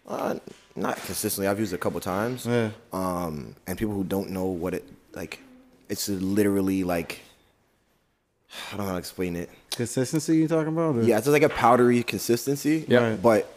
uh, 0.09 0.35
not 0.75 0.97
consistently. 0.97 1.47
I've 1.47 1.61
used 1.61 1.73
it 1.73 1.77
a 1.77 1.79
couple 1.79 2.01
times. 2.01 2.45
Yeah. 2.47 2.71
Um, 2.93 3.55
and 3.67 3.79
people 3.79 3.95
who 3.95 4.03
don't 4.05 4.31
know 4.31 4.47
what 4.47 4.75
it 4.75 4.85
like, 5.15 5.39
it's 5.89 6.09
literally 6.09 6.83
like, 6.83 7.21
I 8.53 8.77
don't 8.77 8.81
know 8.81 8.87
how 8.87 8.93
to 8.93 8.99
explain 8.99 9.37
it. 9.37 9.49
Consistency 9.71 10.37
you 10.37 10.49
talking 10.49 10.69
about? 10.73 10.97
or- 10.97 11.03
Yeah, 11.03 11.19
it's 11.19 11.27
like 11.27 11.43
a 11.43 11.49
powdery 11.49 12.03
consistency. 12.03 12.85
Yeah. 12.89 13.17
But 13.21 13.53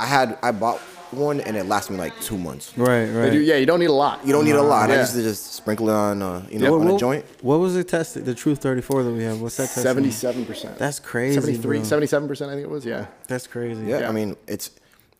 I 0.00 0.06
had 0.06 0.38
I 0.42 0.50
bought 0.52 0.80
one 1.10 1.40
and 1.40 1.56
it 1.56 1.64
lasted 1.66 1.92
me 1.92 1.98
like 1.98 2.18
two 2.20 2.36
months. 2.36 2.76
Right, 2.76 3.04
right. 3.06 3.30
do, 3.30 3.38
yeah, 3.38 3.56
you 3.56 3.66
don't 3.66 3.78
need 3.78 3.86
a 3.90 3.92
lot. 3.92 4.26
You 4.26 4.32
don't 4.32 4.44
need 4.44 4.56
a 4.56 4.62
lot. 4.62 4.90
I 4.90 4.98
used 5.00 5.14
to 5.14 5.22
just 5.22 5.52
sprinkle 5.54 5.88
it 5.88 5.92
on, 5.92 6.22
uh, 6.22 6.44
you 6.50 6.58
know, 6.58 6.76
What- 6.76 6.88
on 6.88 6.94
a 6.94 6.98
joint. 6.98 7.24
What 7.42 7.58
was 7.60 7.74
the 7.74 7.84
test? 7.84 8.24
The 8.24 8.34
Truth 8.34 8.60
34 8.60 9.04
that 9.04 9.10
we 9.12 9.22
have. 9.22 9.40
What's 9.40 9.56
that 9.58 9.64
test? 9.68 9.82
Seventy-seven 9.82 10.44
percent. 10.46 10.78
That's 10.78 10.98
crazy, 10.98 11.34
73, 11.40 11.84
77 11.84 12.26
percent. 12.28 12.50
I 12.50 12.54
think 12.54 12.64
it 12.64 12.70
was. 12.70 12.84
Yeah. 12.84 13.06
That's 13.28 13.46
crazy. 13.46 13.84
Yeah, 13.84 14.00
Yeah. 14.00 14.08
I 14.08 14.12
mean, 14.12 14.36
it's 14.48 14.70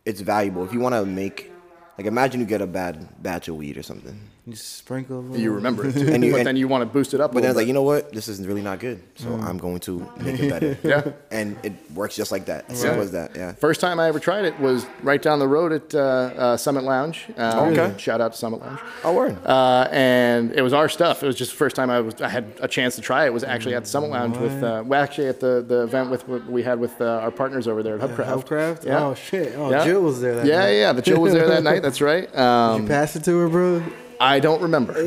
it's 0.05 0.21
valuable. 0.21 0.65
If 0.65 0.73
you 0.73 0.79
want 0.81 0.93
to 0.95 1.05
make, 1.05 1.51
like, 1.97 2.05
imagine 2.07 2.39
you 2.41 2.45
get 2.45 2.61
a 2.61 2.67
bad 2.67 3.07
batch 3.23 3.47
of 3.47 3.55
weed 3.55 3.77
or 3.77 3.83
something, 3.83 4.19
You 4.45 4.53
just 4.53 4.75
sprinkle 4.77 5.33
a. 5.33 5.37
You 5.39 5.53
remember 5.53 5.87
it 5.87 5.93
too, 5.95 6.07
And 6.13 6.23
you- 6.23 6.31
but 6.31 6.37
and- 6.41 6.47
then 6.47 6.55
you 6.55 6.67
want 6.67 6.83
to 6.83 6.85
boost 6.85 7.15
it 7.15 7.19
up. 7.19 7.31
a 7.31 7.33
but 7.33 7.41
then 7.41 7.49
little 7.49 7.51
it's 7.51 7.57
like, 7.63 7.67
you 7.67 7.73
know 7.73 7.81
what, 7.81 8.11
this 8.13 8.27
is 8.27 8.45
really 8.45 8.61
not 8.61 8.79
good, 8.79 9.01
so 9.15 9.29
I'm 9.33 9.57
going 9.57 9.79
to 9.81 10.07
make 10.19 10.39
it 10.39 10.49
better. 10.51 10.77
Yeah. 10.83 11.13
and 11.31 11.57
it 11.63 11.73
works 11.95 12.15
just 12.15 12.31
like 12.31 12.45
that. 12.45 12.69
As 12.69 12.79
simple 12.79 12.97
Right. 12.99 13.05
as 13.05 13.11
that. 13.13 13.35
Yeah. 13.35 13.53
First 13.53 13.81
time 13.81 13.99
I 13.99 14.07
ever 14.07 14.19
tried 14.19 14.45
it 14.45 14.59
was 14.59 14.85
right 15.01 15.19
down 15.19 15.39
the 15.39 15.47
road 15.47 15.71
at 15.73 15.95
uh, 15.95 15.99
uh, 15.99 16.57
Summit 16.57 16.83
Lounge. 16.83 17.25
Um, 17.37 17.69
Okay. 17.73 17.95
Shout 17.97 18.21
out 18.21 18.33
to 18.33 18.37
Summit 18.37 18.59
Lounge. 18.61 18.79
Oh, 19.03 19.13
word. 19.13 19.35
Uh, 19.43 19.87
and 19.91 20.51
it 20.51 20.61
was 20.61 20.73
our 20.73 20.89
stuff. 20.89 21.23
It 21.23 21.25
was 21.27 21.35
just 21.35 21.49
the 21.51 21.57
first 21.57 21.75
time 21.75 21.89
I 21.89 21.99
was 22.01 22.21
I 22.21 22.29
had 22.29 22.45
a 22.61 22.67
chance 22.67 22.93
to 22.97 23.01
try 23.01 23.23
it. 23.23 23.27
it 23.29 23.33
was 23.33 23.43
actually 23.43 23.73
at 23.73 23.85
the 23.85 23.89
Summit 23.89 24.11
Lounge 24.11 24.37
with 24.37 24.61
uh, 24.61 24.83
well, 24.85 25.01
actually 25.01 25.27
at 25.27 25.39
the, 25.39 25.65
the 25.67 25.81
event 25.81 26.11
with 26.11 26.27
what 26.27 26.45
we 26.45 26.61
had 26.61 26.79
with 26.79 27.01
uh, 27.01 27.05
our 27.23 27.31
partners 27.31 27.67
over 27.67 27.81
there 27.81 27.95
at 27.99 28.01
Hubcraft. 28.11 28.43
Hubcraft? 28.45 28.85
Yeah. 28.85 29.03
Oh, 29.07 29.15
shit. 29.15 29.55
Oh, 29.57 29.71
Yeah. 29.71 29.83
Jill 29.83 30.01
was 30.03 30.21
there 30.21 30.35
that 30.35 30.45
yeah, 30.45 30.59
night. 30.59 30.69
yeah, 30.69 30.79
yeah, 30.81 30.93
The 30.93 31.01
Jill 31.01 31.19
was 31.21 31.33
there 31.33 31.47
that 31.47 31.63
night. 31.71 31.81
That's 31.81 31.99
right. 31.99 32.27
Um, 32.37 32.83
You 32.83 32.87
pass 32.87 33.15
it 33.15 33.23
to 33.23 33.35
her, 33.39 33.49
bro? 33.49 33.81
I 34.19 34.39
don't 34.39 34.61
remember. 34.61 34.93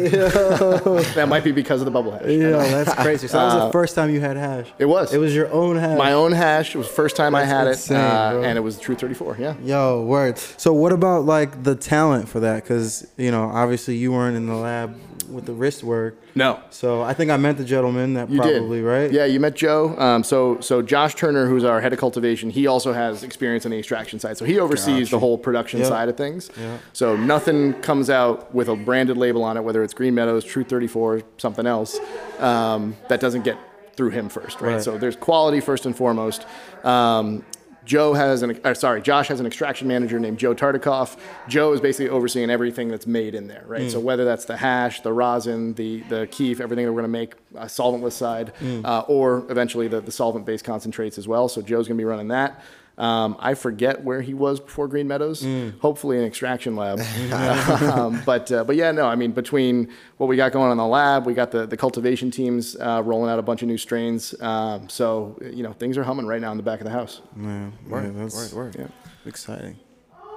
that 1.14 1.26
might 1.28 1.44
be 1.44 1.52
because 1.52 1.80
of 1.80 1.84
the 1.84 1.90
bubble 1.90 2.12
hash. 2.12 2.26
Yeah, 2.26 2.50
that's 2.50 2.94
crazy. 2.94 3.28
So 3.28 3.38
that 3.38 3.54
was 3.54 3.64
the 3.66 3.72
first 3.72 3.94
time 3.94 4.10
you 4.10 4.20
had 4.20 4.36
hash. 4.36 4.68
Uh, 4.70 4.74
It 4.78 4.84
was. 4.86 5.12
It 5.12 5.18
was 5.18 5.34
your 5.34 5.50
own 5.52 5.76
hash. 5.76 5.98
My 5.98 6.12
own 6.12 6.32
hash. 6.32 6.74
It 6.74 6.78
was 6.78 6.88
the 6.88 6.94
first 6.94 7.16
time 7.16 7.34
I 7.34 7.44
had 7.44 7.66
insane, 7.68 7.96
it, 7.96 8.00
uh, 8.00 8.40
and 8.42 8.58
it 8.58 8.60
was 8.62 8.78
True 8.78 8.94
34. 8.94 9.36
Yeah. 9.38 9.54
Yo, 9.62 10.02
word. 10.02 10.38
So 10.38 10.72
what 10.72 10.92
about 10.92 11.24
like 11.24 11.62
the 11.62 11.74
talent 11.74 12.28
for 12.28 12.40
that? 12.40 12.62
Because 12.62 13.06
you 13.16 13.30
know, 13.30 13.44
obviously 13.44 13.96
you 13.96 14.12
weren't 14.12 14.36
in 14.36 14.46
the 14.46 14.56
lab 14.56 14.94
with 15.30 15.44
the 15.44 15.52
wrist 15.52 15.84
work. 15.84 16.16
No. 16.34 16.58
So 16.70 17.02
I 17.02 17.12
think 17.12 17.30
I 17.30 17.36
met 17.36 17.58
the 17.58 17.64
gentleman 17.64 18.14
that 18.14 18.30
You 18.30 18.40
probably 18.40 18.78
did. 18.78 18.84
right. 18.86 19.12
Yeah, 19.12 19.26
you 19.26 19.40
met 19.40 19.54
Joe. 19.54 19.94
Um, 19.98 20.24
so 20.24 20.58
so 20.60 20.80
Josh 20.80 21.16
Turner, 21.16 21.46
who's 21.46 21.64
our 21.64 21.80
head 21.82 21.92
of 21.92 21.98
cultivation, 21.98 22.48
he 22.48 22.66
also 22.66 22.92
has 22.94 23.22
experience 23.22 23.66
on 23.66 23.72
the 23.72 23.78
extraction 23.78 24.18
side. 24.20 24.38
So 24.38 24.44
he 24.46 24.58
oversees 24.58 25.10
the 25.10 25.18
whole 25.18 25.36
production 25.36 25.80
Yep. 25.80 25.88
side 25.88 26.08
of 26.08 26.16
things. 26.16 26.48
Yeah. 26.58 26.78
So 26.94 27.14
nothing 27.16 27.74
comes 27.82 28.08
out 28.08 28.54
with 28.54 28.68
a 28.68 28.76
branded 28.98 29.16
label 29.16 29.44
on 29.44 29.56
it, 29.56 29.62
whether 29.62 29.84
it's 29.84 29.94
Green 29.94 30.12
Meadows, 30.16 30.44
True 30.44 30.64
34, 30.64 31.22
something 31.36 31.66
else, 31.66 32.00
um, 32.40 32.96
that 33.06 33.20
doesn't 33.20 33.42
get 33.44 33.56
through 33.94 34.10
him 34.10 34.28
first, 34.28 34.60
right? 34.60 34.72
Right. 34.74 34.82
So 34.82 34.98
there's 34.98 35.14
quality 35.14 35.60
first 35.60 35.86
and 35.86 35.96
foremost. 35.96 36.44
Um, 36.82 37.44
Joe 37.84 38.12
has 38.12 38.42
an, 38.42 38.60
or 38.64 38.74
sorry, 38.74 39.00
Josh 39.00 39.28
has 39.28 39.38
an 39.38 39.46
extraction 39.46 39.86
manager 39.86 40.18
named 40.18 40.38
Joe 40.38 40.52
Tartikoff. 40.52 41.16
Joe 41.46 41.72
is 41.72 41.80
basically 41.80 42.08
overseeing 42.10 42.50
everything 42.50 42.88
that's 42.88 43.06
made 43.06 43.36
in 43.36 43.46
there, 43.46 43.62
right? 43.66 43.88
So 43.90 44.00
whether 44.00 44.24
that's 44.24 44.44
the 44.46 44.56
hash, 44.56 45.00
the 45.02 45.12
rosin, 45.12 45.74
the 45.74 46.00
the 46.08 46.26
keef, 46.26 46.60
everything 46.60 46.84
that 46.84 46.92
we're 46.92 47.02
going 47.02 47.12
to 47.12 47.18
make 47.18 47.34
uh, 47.56 47.64
solventless 47.66 48.12
side, 48.12 48.52
uh, 48.84 49.04
or 49.06 49.46
eventually 49.48 49.86
the, 49.88 50.00
the 50.00 50.10
solvent-based 50.12 50.64
concentrates 50.64 51.16
as 51.18 51.26
well. 51.28 51.48
So 51.48 51.62
Joe's 51.62 51.86
going 51.86 51.96
to 51.96 52.02
be 52.02 52.04
running 52.04 52.28
that. 52.28 52.62
Um, 52.98 53.36
I 53.38 53.54
forget 53.54 54.02
where 54.02 54.20
he 54.20 54.34
was 54.34 54.58
before 54.60 54.88
Green 54.88 55.06
Meadows. 55.08 55.46
Hopefully, 55.80 56.18
an 56.18 56.24
extraction 56.24 56.74
lab. 56.76 56.98
um, 57.32 58.20
but 58.26 58.50
uh, 58.52 58.64
but 58.64 58.76
yeah, 58.76 58.90
no. 58.90 59.06
I 59.06 59.14
mean, 59.14 59.30
between 59.32 59.88
what 60.16 60.26
we 60.26 60.36
got 60.36 60.52
going 60.52 60.66
on 60.66 60.72
in 60.72 60.78
the 60.78 60.86
lab, 60.86 61.24
we 61.24 61.32
got 61.32 61.52
the 61.52 61.64
the 61.66 61.76
cultivation 61.76 62.30
teams 62.30 62.76
uh, 62.76 63.00
rolling 63.04 63.30
out 63.30 63.38
a 63.38 63.42
bunch 63.42 63.62
of 63.62 63.68
new 63.68 63.78
strains. 63.78 64.34
Um, 64.40 64.88
so 64.88 65.38
you 65.40 65.62
know, 65.62 65.72
things 65.72 65.96
are 65.96 66.02
humming 66.02 66.26
right 66.26 66.40
now 66.40 66.50
in 66.50 66.56
the 66.56 66.62
back 66.64 66.80
of 66.80 66.84
the 66.84 66.90
house. 66.90 67.20
Man, 67.36 67.72
Word, 67.88 68.04
yeah, 68.04 68.22
that's 68.22 68.52
word, 68.52 68.74
word. 68.74 68.76
Yeah. 68.78 68.88
exciting. 69.26 69.78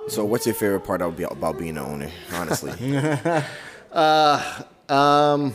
So, 0.08 0.26
what's 0.26 0.46
your 0.48 0.56
favorite 0.56 0.82
part 0.82 1.02
about, 1.02 1.32
about 1.32 1.58
being 1.60 1.78
an 1.78 1.86
owner? 1.86 2.12
Honestly, 2.34 2.72
Um, 4.90 5.54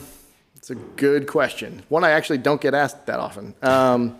it's 0.55 0.69
a 0.69 0.75
good 0.75 1.27
question. 1.27 1.83
One 1.89 2.03
I 2.03 2.11
actually 2.11 2.39
don't 2.39 2.59
get 2.59 2.73
asked 2.73 3.05
that 3.05 3.19
often. 3.19 3.53
Um, 3.61 4.17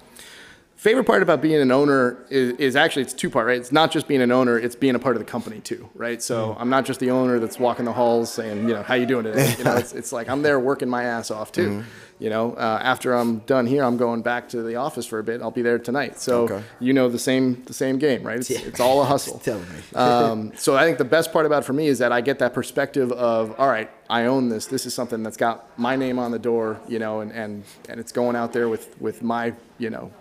favorite 0.77 1.03
part 1.05 1.21
about 1.23 1.41
being 1.41 1.59
an 1.59 1.71
owner 1.71 2.23
is, 2.29 2.53
is 2.53 2.75
actually 2.75 3.01
it's 3.01 3.13
two 3.13 3.29
part, 3.29 3.47
right? 3.47 3.57
It's 3.59 3.71
not 3.71 3.91
just 3.91 4.07
being 4.07 4.21
an 4.21 4.31
owner; 4.31 4.57
it's 4.57 4.75
being 4.75 4.95
a 4.95 4.99
part 4.99 5.15
of 5.15 5.19
the 5.19 5.25
company 5.29 5.59
too, 5.59 5.89
right? 5.95 6.21
So 6.21 6.55
I'm 6.57 6.69
not 6.69 6.85
just 6.85 6.99
the 6.99 7.09
owner 7.11 7.39
that's 7.39 7.59
walking 7.59 7.83
the 7.85 7.93
halls 7.93 8.31
saying, 8.31 8.67
you 8.69 8.73
know, 8.75 8.83
how 8.83 8.93
you 8.93 9.05
doing 9.05 9.25
today? 9.25 9.53
You 9.57 9.63
know, 9.65 9.75
it's, 9.75 9.93
it's 9.93 10.11
like 10.13 10.29
I'm 10.29 10.41
there 10.43 10.59
working 10.59 10.87
my 10.87 11.03
ass 11.03 11.31
off 11.31 11.51
too. 11.51 11.83
You 12.19 12.31
know, 12.31 12.53
uh, 12.53 12.79
after 12.81 13.13
I'm 13.13 13.39
done 13.39 13.67
here, 13.67 13.83
I'm 13.83 13.97
going 13.97 14.23
back 14.23 14.49
to 14.49 14.63
the 14.63 14.77
office 14.77 15.05
for 15.05 15.19
a 15.19 15.23
bit. 15.23 15.39
I'll 15.39 15.51
be 15.51 15.61
there 15.61 15.77
tonight. 15.77 16.19
So 16.19 16.43
Okay. 16.45 16.63
you 16.79 16.93
know 16.93 17.09
the 17.09 17.19
same 17.19 17.63
the 17.65 17.73
same 17.73 17.99
game, 17.99 18.23
right? 18.23 18.39
It's, 18.39 18.49
it's 18.49 18.79
all 18.79 19.01
a 19.01 19.05
hustle. 19.13 19.37
Tell 19.39 19.59
me. 19.59 19.65
um, 19.95 20.51
so 20.55 20.75
I 20.75 20.83
think 20.83 20.97
the 20.97 21.05
best 21.05 21.31
part 21.31 21.45
about 21.45 21.63
it 21.63 21.65
for 21.65 21.73
me 21.73 21.87
is 21.87 21.99
that 21.99 22.11
I 22.11 22.21
get 22.21 22.39
that 22.39 22.53
perspective 22.55 23.11
of, 23.11 23.59
all 23.59 23.67
right, 23.67 23.89
I 24.09 24.25
own 24.25 24.49
this. 24.49 24.65
This 24.67 24.85
is 24.87 24.93
something 24.95 25.21
that's 25.21 25.37
got 25.37 25.77
my 25.77 25.95
name 25.95 26.17
on 26.17 26.31
the 26.31 26.39
door, 26.39 26.79
you 26.87 26.97
know, 26.97 27.19
and, 27.21 27.31
and, 27.31 27.63
and 27.89 27.99
it's 27.99 28.11
going 28.11 28.35
out 28.35 28.51
there 28.53 28.67
with, 28.69 28.99
with 29.01 29.21
my, 29.21 29.53
you 29.77 29.89
know, 29.91 30.11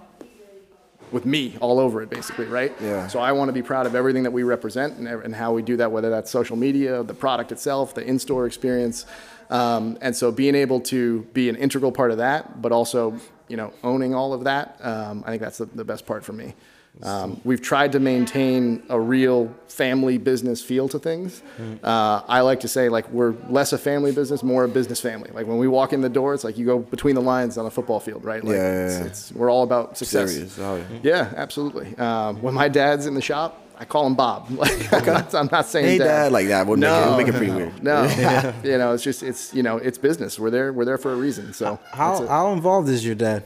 with 1.12 1.25
me 1.25 1.57
all 1.61 1.79
over 1.79 2.03
it, 2.03 2.11
basically, 2.11 2.47
right? 2.47 2.73
Yeah. 2.81 3.07
So 3.07 3.21
I 3.21 3.33
want 3.33 3.49
to 3.49 3.53
be 3.53 3.62
proud 3.62 3.87
of 3.87 3.95
everything 3.95 4.23
that 4.25 4.33
we 4.33 4.42
represent 4.42 4.99
and, 4.99 5.07
and 5.09 5.35
how 5.35 5.53
we 5.53 5.62
do 5.62 5.77
that, 5.77 5.90
whether 5.92 6.11
that's 6.11 6.31
social 6.31 6.57
media, 6.57 7.03
the 7.03 7.14
product 7.14 7.53
itself, 7.53 7.95
the 7.95 8.05
in-store 8.05 8.47
experience, 8.47 9.07
um, 9.51 9.97
and 10.01 10.14
so 10.14 10.33
being 10.33 10.55
able 10.55 10.81
to 10.81 11.23
be 11.33 11.49
an 11.49 11.57
integral 11.57 11.92
part 11.92 12.11
of 12.11 12.19
that, 12.19 12.61
but 12.61 12.73
also 12.73 13.19
you 13.49 13.57
know 13.57 13.73
owning 13.85 14.14
all 14.14 14.33
of 14.33 14.45
that, 14.45 14.79
um, 14.81 15.23
I 15.27 15.31
think 15.31 15.42
that's 15.42 15.59
the, 15.59 15.66
the 15.66 15.85
best 15.85 16.07
part 16.07 16.25
for 16.25 16.33
me. 16.33 16.55
Um, 17.02 17.40
we've 17.44 17.61
tried 17.61 17.92
to 17.92 18.00
maintain 18.00 18.82
a 18.88 18.98
real 18.98 19.54
family 19.68 20.16
business 20.16 20.62
feel 20.62 20.88
to 20.88 20.98
things. 20.98 21.42
Uh, 21.85 22.22
I 22.26 22.40
like 22.40 22.61
to 22.61 22.68
say 22.68 22.88
like 22.88 23.09
we're 23.11 23.35
less 23.50 23.72
a 23.74 23.78
family 23.78 24.12
business, 24.12 24.42
more 24.42 24.64
a 24.64 24.68
business 24.68 25.00
family. 25.00 25.30
Like 25.35 25.46
when 25.46 25.59
we 25.59 25.68
walk 25.68 25.92
in 25.92 26.00
the 26.00 26.09
door, 26.09 26.32
it's 26.32 26.44
like 26.44 26.56
you 26.56 26.64
go 26.64 26.78
between 26.78 27.14
the 27.14 27.20
lines 27.20 27.59
on 27.59 27.66
a 27.66 27.70
football 27.70 28.00
field, 28.00 28.24
right? 28.24 28.42
Like 28.42 28.56
Yeah, 28.56 28.62
yeah, 28.88 28.98
yeah. 29.00 29.04
it's 29.04 29.32
we're 29.32 29.50
all 29.50 29.62
about 29.62 29.98
success. 29.98 30.32
Serious. 30.32 30.59
Oh, 30.59 30.76
yeah. 30.76 30.98
Yeah, 31.02 31.32
absolutely. 31.37 31.94
Um, 31.98 32.40
when 32.40 32.54
my 32.54 32.68
dad's 32.68 33.04
in 33.06 33.12
the 33.14 33.20
shop, 33.20 33.62
I 33.78 33.85
call 33.85 34.06
him 34.06 34.14
Bob. 34.14 34.48
Like 34.56 35.35
I'm 35.35 35.48
not, 35.52 35.66
saying 35.66 35.85
Hey, 35.85 35.98
dad. 35.98 36.04
Dad, 36.04 36.32
like 36.32 36.48
that 36.48 36.66
would 36.66 36.78
make 36.78 36.88
it- 36.88 36.92
no, 37.11 37.16
make 37.18 37.28
it 37.28 37.35
pretty 37.35 37.52
no, 37.52 37.56
weird. 37.59 37.82
No, 37.82 38.54
you 38.64 38.78
know, 38.78 38.94
it's 38.94 39.02
just 39.04 39.22
it's 39.22 39.52
you 39.52 39.62
know 39.62 39.76
it's 39.76 39.98
business. 39.98 40.38
We're 40.38 40.48
there. 40.50 40.72
We're 40.72 40.87
there 40.87 40.96
for 40.96 41.12
a 41.12 41.16
reason. 41.16 41.52
So 41.52 41.78
How 41.92 42.26
how 42.26 42.52
involved 42.54 42.88
is 42.88 43.04
your 43.04 43.14
dad? 43.14 43.44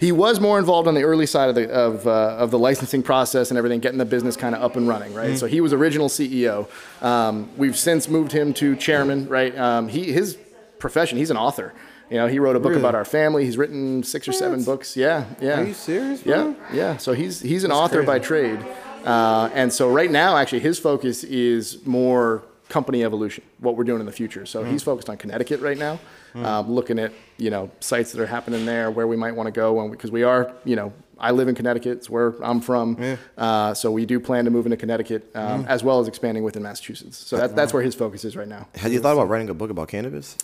He 0.00 0.12
was 0.12 0.38
more 0.40 0.58
involved 0.58 0.86
on 0.86 0.94
the 0.94 1.02
early 1.02 1.26
side 1.26 1.48
of 1.48 1.54
the 1.56 1.68
of, 1.70 2.06
uh, 2.06 2.36
of 2.38 2.50
the 2.50 2.58
licensing 2.58 3.02
process 3.02 3.50
and 3.50 3.58
everything, 3.58 3.80
getting 3.80 3.98
the 3.98 4.04
business 4.04 4.36
kind 4.36 4.54
of 4.54 4.62
up 4.62 4.76
and 4.76 4.86
running, 4.88 5.12
right? 5.14 5.36
So 5.36 5.46
he 5.46 5.60
was 5.60 5.72
original 5.72 6.08
CEO. 6.08 6.68
Um, 7.02 7.48
we've 7.56 7.76
since 7.76 8.08
moved 8.08 8.30
him 8.32 8.54
to 8.54 8.76
chairman, 8.76 9.28
right? 9.28 9.56
Um, 9.58 9.88
he 9.88 10.12
his 10.12 10.38
profession, 10.78 11.18
he's 11.18 11.30
an 11.30 11.36
author. 11.36 11.72
You 12.10 12.16
know, 12.16 12.26
he 12.26 12.38
wrote 12.38 12.56
a 12.56 12.60
book 12.60 12.70
Really? 12.70 12.80
about 12.80 12.94
our 12.94 13.04
family. 13.04 13.44
He's 13.44 13.58
written 13.58 14.02
six 14.02 14.26
or 14.28 14.32
seven 14.32 14.64
books. 14.64 14.96
Yeah, 14.96 15.24
yeah. 15.42 15.60
Are 15.60 15.64
you 15.64 15.74
serious, 15.74 16.24
Yeah, 16.24 16.42
bro? 16.44 16.56
yeah. 16.72 16.96
So 16.96 17.12
he's 17.12 17.40
he's 17.40 17.64
an 17.64 17.72
author 17.72 18.02
by 18.02 18.18
trade, 18.18 18.60
uh, 19.04 19.50
and 19.52 19.70
so 19.72 19.90
right 19.90 20.10
now, 20.10 20.36
actually, 20.36 20.60
his 20.60 20.78
focus 20.78 21.22
is 21.24 21.84
more 21.84 22.42
company 22.70 23.02
evolution, 23.04 23.42
what 23.60 23.76
we're 23.76 23.84
doing 23.84 24.00
in 24.00 24.06
the 24.06 24.12
future. 24.12 24.46
So 24.46 24.62
Hmm. 24.62 24.70
he's 24.70 24.82
focused 24.82 25.08
on 25.10 25.16
Connecticut 25.16 25.60
right 25.60 25.76
now, 25.78 25.98
um, 26.44 26.70
looking 26.70 26.98
at 26.98 27.12
you 27.38 27.50
know 27.50 27.70
sites 27.80 28.12
that 28.12 28.20
are 28.20 28.26
happening 28.26 28.66
there, 28.66 28.90
where 28.90 29.06
we 29.06 29.16
might 29.16 29.34
want 29.34 29.46
to 29.46 29.52
go, 29.52 29.80
and 29.80 29.90
because 29.90 30.10
we 30.10 30.22
are, 30.22 30.52
you 30.64 30.76
know, 30.76 30.92
I 31.18 31.30
live 31.32 31.48
in 31.48 31.54
Connecticut, 31.54 31.98
it's 31.98 32.10
where 32.10 32.34
I'm 32.42 32.60
from, 32.60 33.18
uh, 33.36 33.74
so 33.74 33.90
we 33.90 34.06
do 34.06 34.20
plan 34.20 34.44
to 34.44 34.50
move 34.50 34.66
into 34.66 34.76
Connecticut, 34.76 35.30
um, 35.34 35.64
Hmm. 35.64 35.68
as 35.68 35.82
well 35.82 35.98
as 36.00 36.06
expanding 36.08 36.44
within 36.44 36.62
Massachusetts. 36.62 37.16
So 37.18 37.36
that, 37.36 37.56
that's 37.56 37.72
where 37.72 37.82
his 37.82 37.94
focus 37.94 38.24
is 38.24 38.36
right 38.36 38.46
now. 38.48 38.68
Have 38.76 38.92
you 38.92 39.00
thought 39.00 39.14
about 39.14 39.28
writing 39.28 39.48
a 39.50 39.54
book 39.54 39.70
about 39.70 39.88
cannabis? 39.88 40.36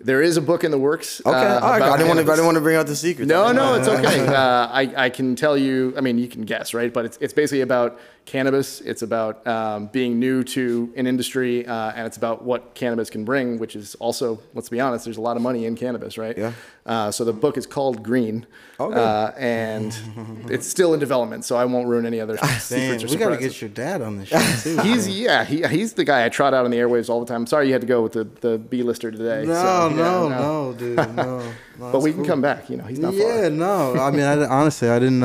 There 0.00 0.22
is 0.22 0.36
a 0.36 0.40
book 0.40 0.62
in 0.62 0.70
the 0.70 0.78
works. 0.78 1.20
Okay, 1.26 1.36
uh, 1.36 1.60
right. 1.60 1.82
I 1.82 1.96
didn't 1.96 2.06
want 2.08 2.20
to. 2.24 2.32
I 2.32 2.36
didn't 2.36 2.44
want 2.46 2.54
to 2.54 2.60
bring 2.60 2.76
out 2.76 2.86
the 2.86 2.94
secret. 2.94 3.26
No, 3.26 3.50
no, 3.50 3.74
it's 3.74 3.88
okay. 3.96 4.26
Uh, 4.28 4.68
I, 4.68 4.92
I 4.96 5.10
can 5.10 5.34
tell 5.34 5.58
you, 5.58 5.92
I 5.96 6.00
mean, 6.02 6.18
you 6.18 6.28
can 6.28 6.42
guess, 6.42 6.72
right? 6.72 6.92
But 6.92 7.04
it's, 7.06 7.18
it's 7.20 7.32
basically 7.32 7.62
about 7.62 7.98
cannabis. 8.28 8.80
It's 8.82 9.00
about 9.02 9.44
um, 9.46 9.86
being 9.86 10.18
new 10.20 10.44
to 10.44 10.92
an 10.96 11.06
industry, 11.06 11.66
uh, 11.66 11.92
and 11.96 12.06
it's 12.06 12.18
about 12.18 12.44
what 12.44 12.74
cannabis 12.74 13.08
can 13.08 13.24
bring, 13.24 13.58
which 13.58 13.74
is 13.74 13.94
also, 13.96 14.38
let's 14.54 14.68
be 14.68 14.78
honest, 14.80 15.04
there's 15.06 15.16
a 15.16 15.20
lot 15.22 15.36
of 15.36 15.42
money 15.42 15.64
in 15.64 15.74
cannabis, 15.74 16.18
right? 16.18 16.36
Yeah. 16.36 16.52
Uh, 16.84 17.10
so 17.10 17.24
the 17.24 17.32
book 17.32 17.56
is 17.56 17.66
called 17.66 18.02
Green, 18.02 18.46
Okay. 18.78 18.98
uh, 18.98 19.30
and 19.38 19.96
it's 20.50 20.66
still 20.66 20.92
in 20.94 21.00
development, 21.00 21.44
so 21.44 21.56
I 21.56 21.64
won't 21.64 21.88
ruin 21.88 22.04
any 22.06 22.20
other 22.20 22.36
Damn, 22.36 22.60
secrets 22.60 23.04
or 23.04 23.08
we 23.08 23.16
gotta 23.16 23.36
get 23.38 23.60
your 23.60 23.70
dad 23.70 24.02
on 24.02 24.18
this 24.18 24.28
show 24.28 24.38
too. 24.62 24.78
He's 24.82 25.08
yeah, 25.08 25.44
he, 25.44 25.66
he's 25.66 25.94
the 25.94 26.04
guy 26.04 26.24
I 26.24 26.28
trot 26.28 26.52
out 26.54 26.64
on 26.66 26.70
the 26.70 26.76
airwaves 26.78 27.08
all 27.08 27.20
the 27.20 27.26
time. 27.26 27.46
Sorry 27.46 27.66
you 27.66 27.72
had 27.72 27.80
to 27.82 27.86
go 27.86 28.02
with 28.02 28.12
the, 28.12 28.24
the 28.24 28.58
B 28.58 28.82
lister 28.82 29.10
today. 29.10 29.44
no, 29.46 29.54
so, 29.54 29.88
yeah, 29.90 29.96
no, 29.96 30.28
no, 30.28 30.72
dude, 30.74 30.96
no. 30.96 31.04
no 31.78 31.92
But 31.92 32.00
we 32.02 32.10
can 32.12 32.20
cool. 32.20 32.28
come 32.28 32.40
back. 32.42 32.68
You 32.70 32.76
know, 32.76 32.84
he's 32.84 32.98
not 32.98 33.14
yeah, 33.14 33.40
far. 33.42 33.50
no. 33.50 33.94
I 33.94 34.10
mean, 34.10 34.20
I, 34.22 34.44
honestly, 34.46 34.88
I 34.88 34.98
didn't. 34.98 35.22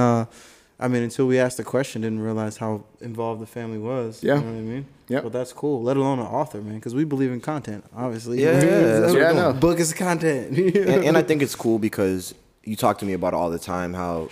I 0.80 0.88
mean, 0.88 1.04
until 1.04 1.28
we 1.28 1.40
asked 1.40 1.58
the 1.58 1.64
question, 1.64 2.02
didn't 2.02 2.20
realize 2.20 2.58
how 2.58 2.84
involved 3.00 3.42
the 3.42 3.46
family 3.46 3.78
was. 3.78 4.24
Yeah. 4.24 4.36
you 4.36 4.42
know 4.42 4.48
what 4.48 4.58
I 4.58 4.62
mean. 4.62 4.86
Yeah. 5.08 5.22
But 5.22 5.32
that's 5.32 5.54
cool. 5.54 5.82
Let 5.84 5.98
alone 5.98 6.20
an 6.20 6.26
author, 6.26 6.62
man, 6.62 6.76
because 6.76 6.96
we 6.96 7.04
believe 7.04 7.32
in 7.32 7.42
content. 7.42 7.86
Obviously. 7.96 8.42
Yeah, 8.42 8.54
yeah, 8.54 9.00
that's 9.00 9.14
what 9.14 9.22
yeah, 9.22 9.34
doing. 9.34 9.60
Book 9.60 9.80
is 9.80 9.94
content. 9.94 10.58
and, 10.76 11.04
and 11.06 11.18
I 11.18 11.22
think 11.22 11.42
it's 11.42 11.56
cool 11.56 11.80
because 11.80 12.34
you 12.64 12.76
talk 12.76 12.98
to 13.00 13.06
me 13.06 13.14
about 13.14 13.34
it 13.34 13.38
all 13.38 13.50
the 13.50 13.60
time 13.60 13.94
how 13.94 14.30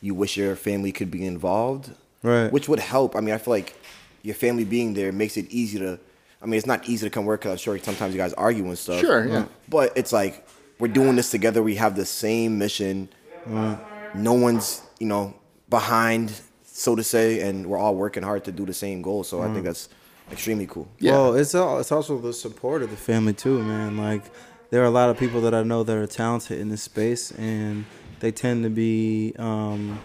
you 0.00 0.14
wish 0.14 0.36
your 0.36 0.56
family 0.56 0.92
could 0.92 1.10
be 1.10 1.26
involved, 1.26 1.90
Right. 2.22 2.52
Which 2.52 2.68
would 2.68 2.80
help. 2.80 3.16
I 3.16 3.20
mean, 3.20 3.34
I 3.34 3.38
feel 3.38 3.52
like 3.52 3.74
your 4.22 4.34
family 4.34 4.64
being 4.64 4.94
there 4.94 5.12
makes 5.12 5.36
it 5.36 5.46
easy 5.50 5.78
to. 5.78 5.98
I 6.42 6.46
mean, 6.46 6.54
it's 6.54 6.66
not 6.66 6.88
easy 6.88 7.06
to 7.06 7.10
come 7.10 7.24
work 7.24 7.40
because 7.40 7.52
I'm 7.52 7.58
sure 7.58 7.78
sometimes 7.78 8.14
you 8.14 8.18
guys 8.18 8.32
argue 8.34 8.64
and 8.66 8.78
stuff. 8.78 9.00
Sure, 9.00 9.26
yeah. 9.26 9.46
But 9.68 9.92
it's 9.96 10.12
like 10.12 10.46
we're 10.78 10.88
doing 10.88 11.16
this 11.16 11.30
together. 11.30 11.62
We 11.62 11.76
have 11.76 11.96
the 11.96 12.06
same 12.06 12.58
mission. 12.58 13.08
No 13.46 14.34
one's 14.34 14.82
you 14.98 15.06
know 15.06 15.34
behind, 15.70 16.32
so 16.64 16.94
to 16.96 17.02
say, 17.02 17.40
and 17.40 17.66
we're 17.66 17.78
all 17.78 17.94
working 17.94 18.22
hard 18.22 18.44
to 18.44 18.52
do 18.52 18.66
the 18.66 18.74
same 18.74 19.00
goal. 19.00 19.24
So 19.24 19.40
I 19.40 19.52
think 19.52 19.64
that's 19.64 19.88
extremely 20.30 20.66
cool. 20.66 20.88
Yeah. 20.98 21.12
Well, 21.12 21.34
it's 21.36 21.54
all, 21.54 21.78
it's 21.78 21.92
also 21.92 22.18
the 22.18 22.32
support 22.32 22.82
of 22.82 22.90
the 22.90 22.96
family 22.96 23.32
too, 23.32 23.62
man. 23.62 23.96
Like 23.96 24.24
there 24.70 24.82
are 24.82 24.86
a 24.86 24.90
lot 24.90 25.08
of 25.10 25.18
people 25.18 25.40
that 25.42 25.54
I 25.54 25.62
know 25.62 25.82
that 25.82 25.96
are 25.96 26.06
talented 26.06 26.60
in 26.60 26.68
this 26.68 26.82
space, 26.82 27.30
and 27.32 27.84
they 28.20 28.32
tend 28.32 28.64
to 28.64 28.70
be 28.70 29.34
um, 29.38 30.00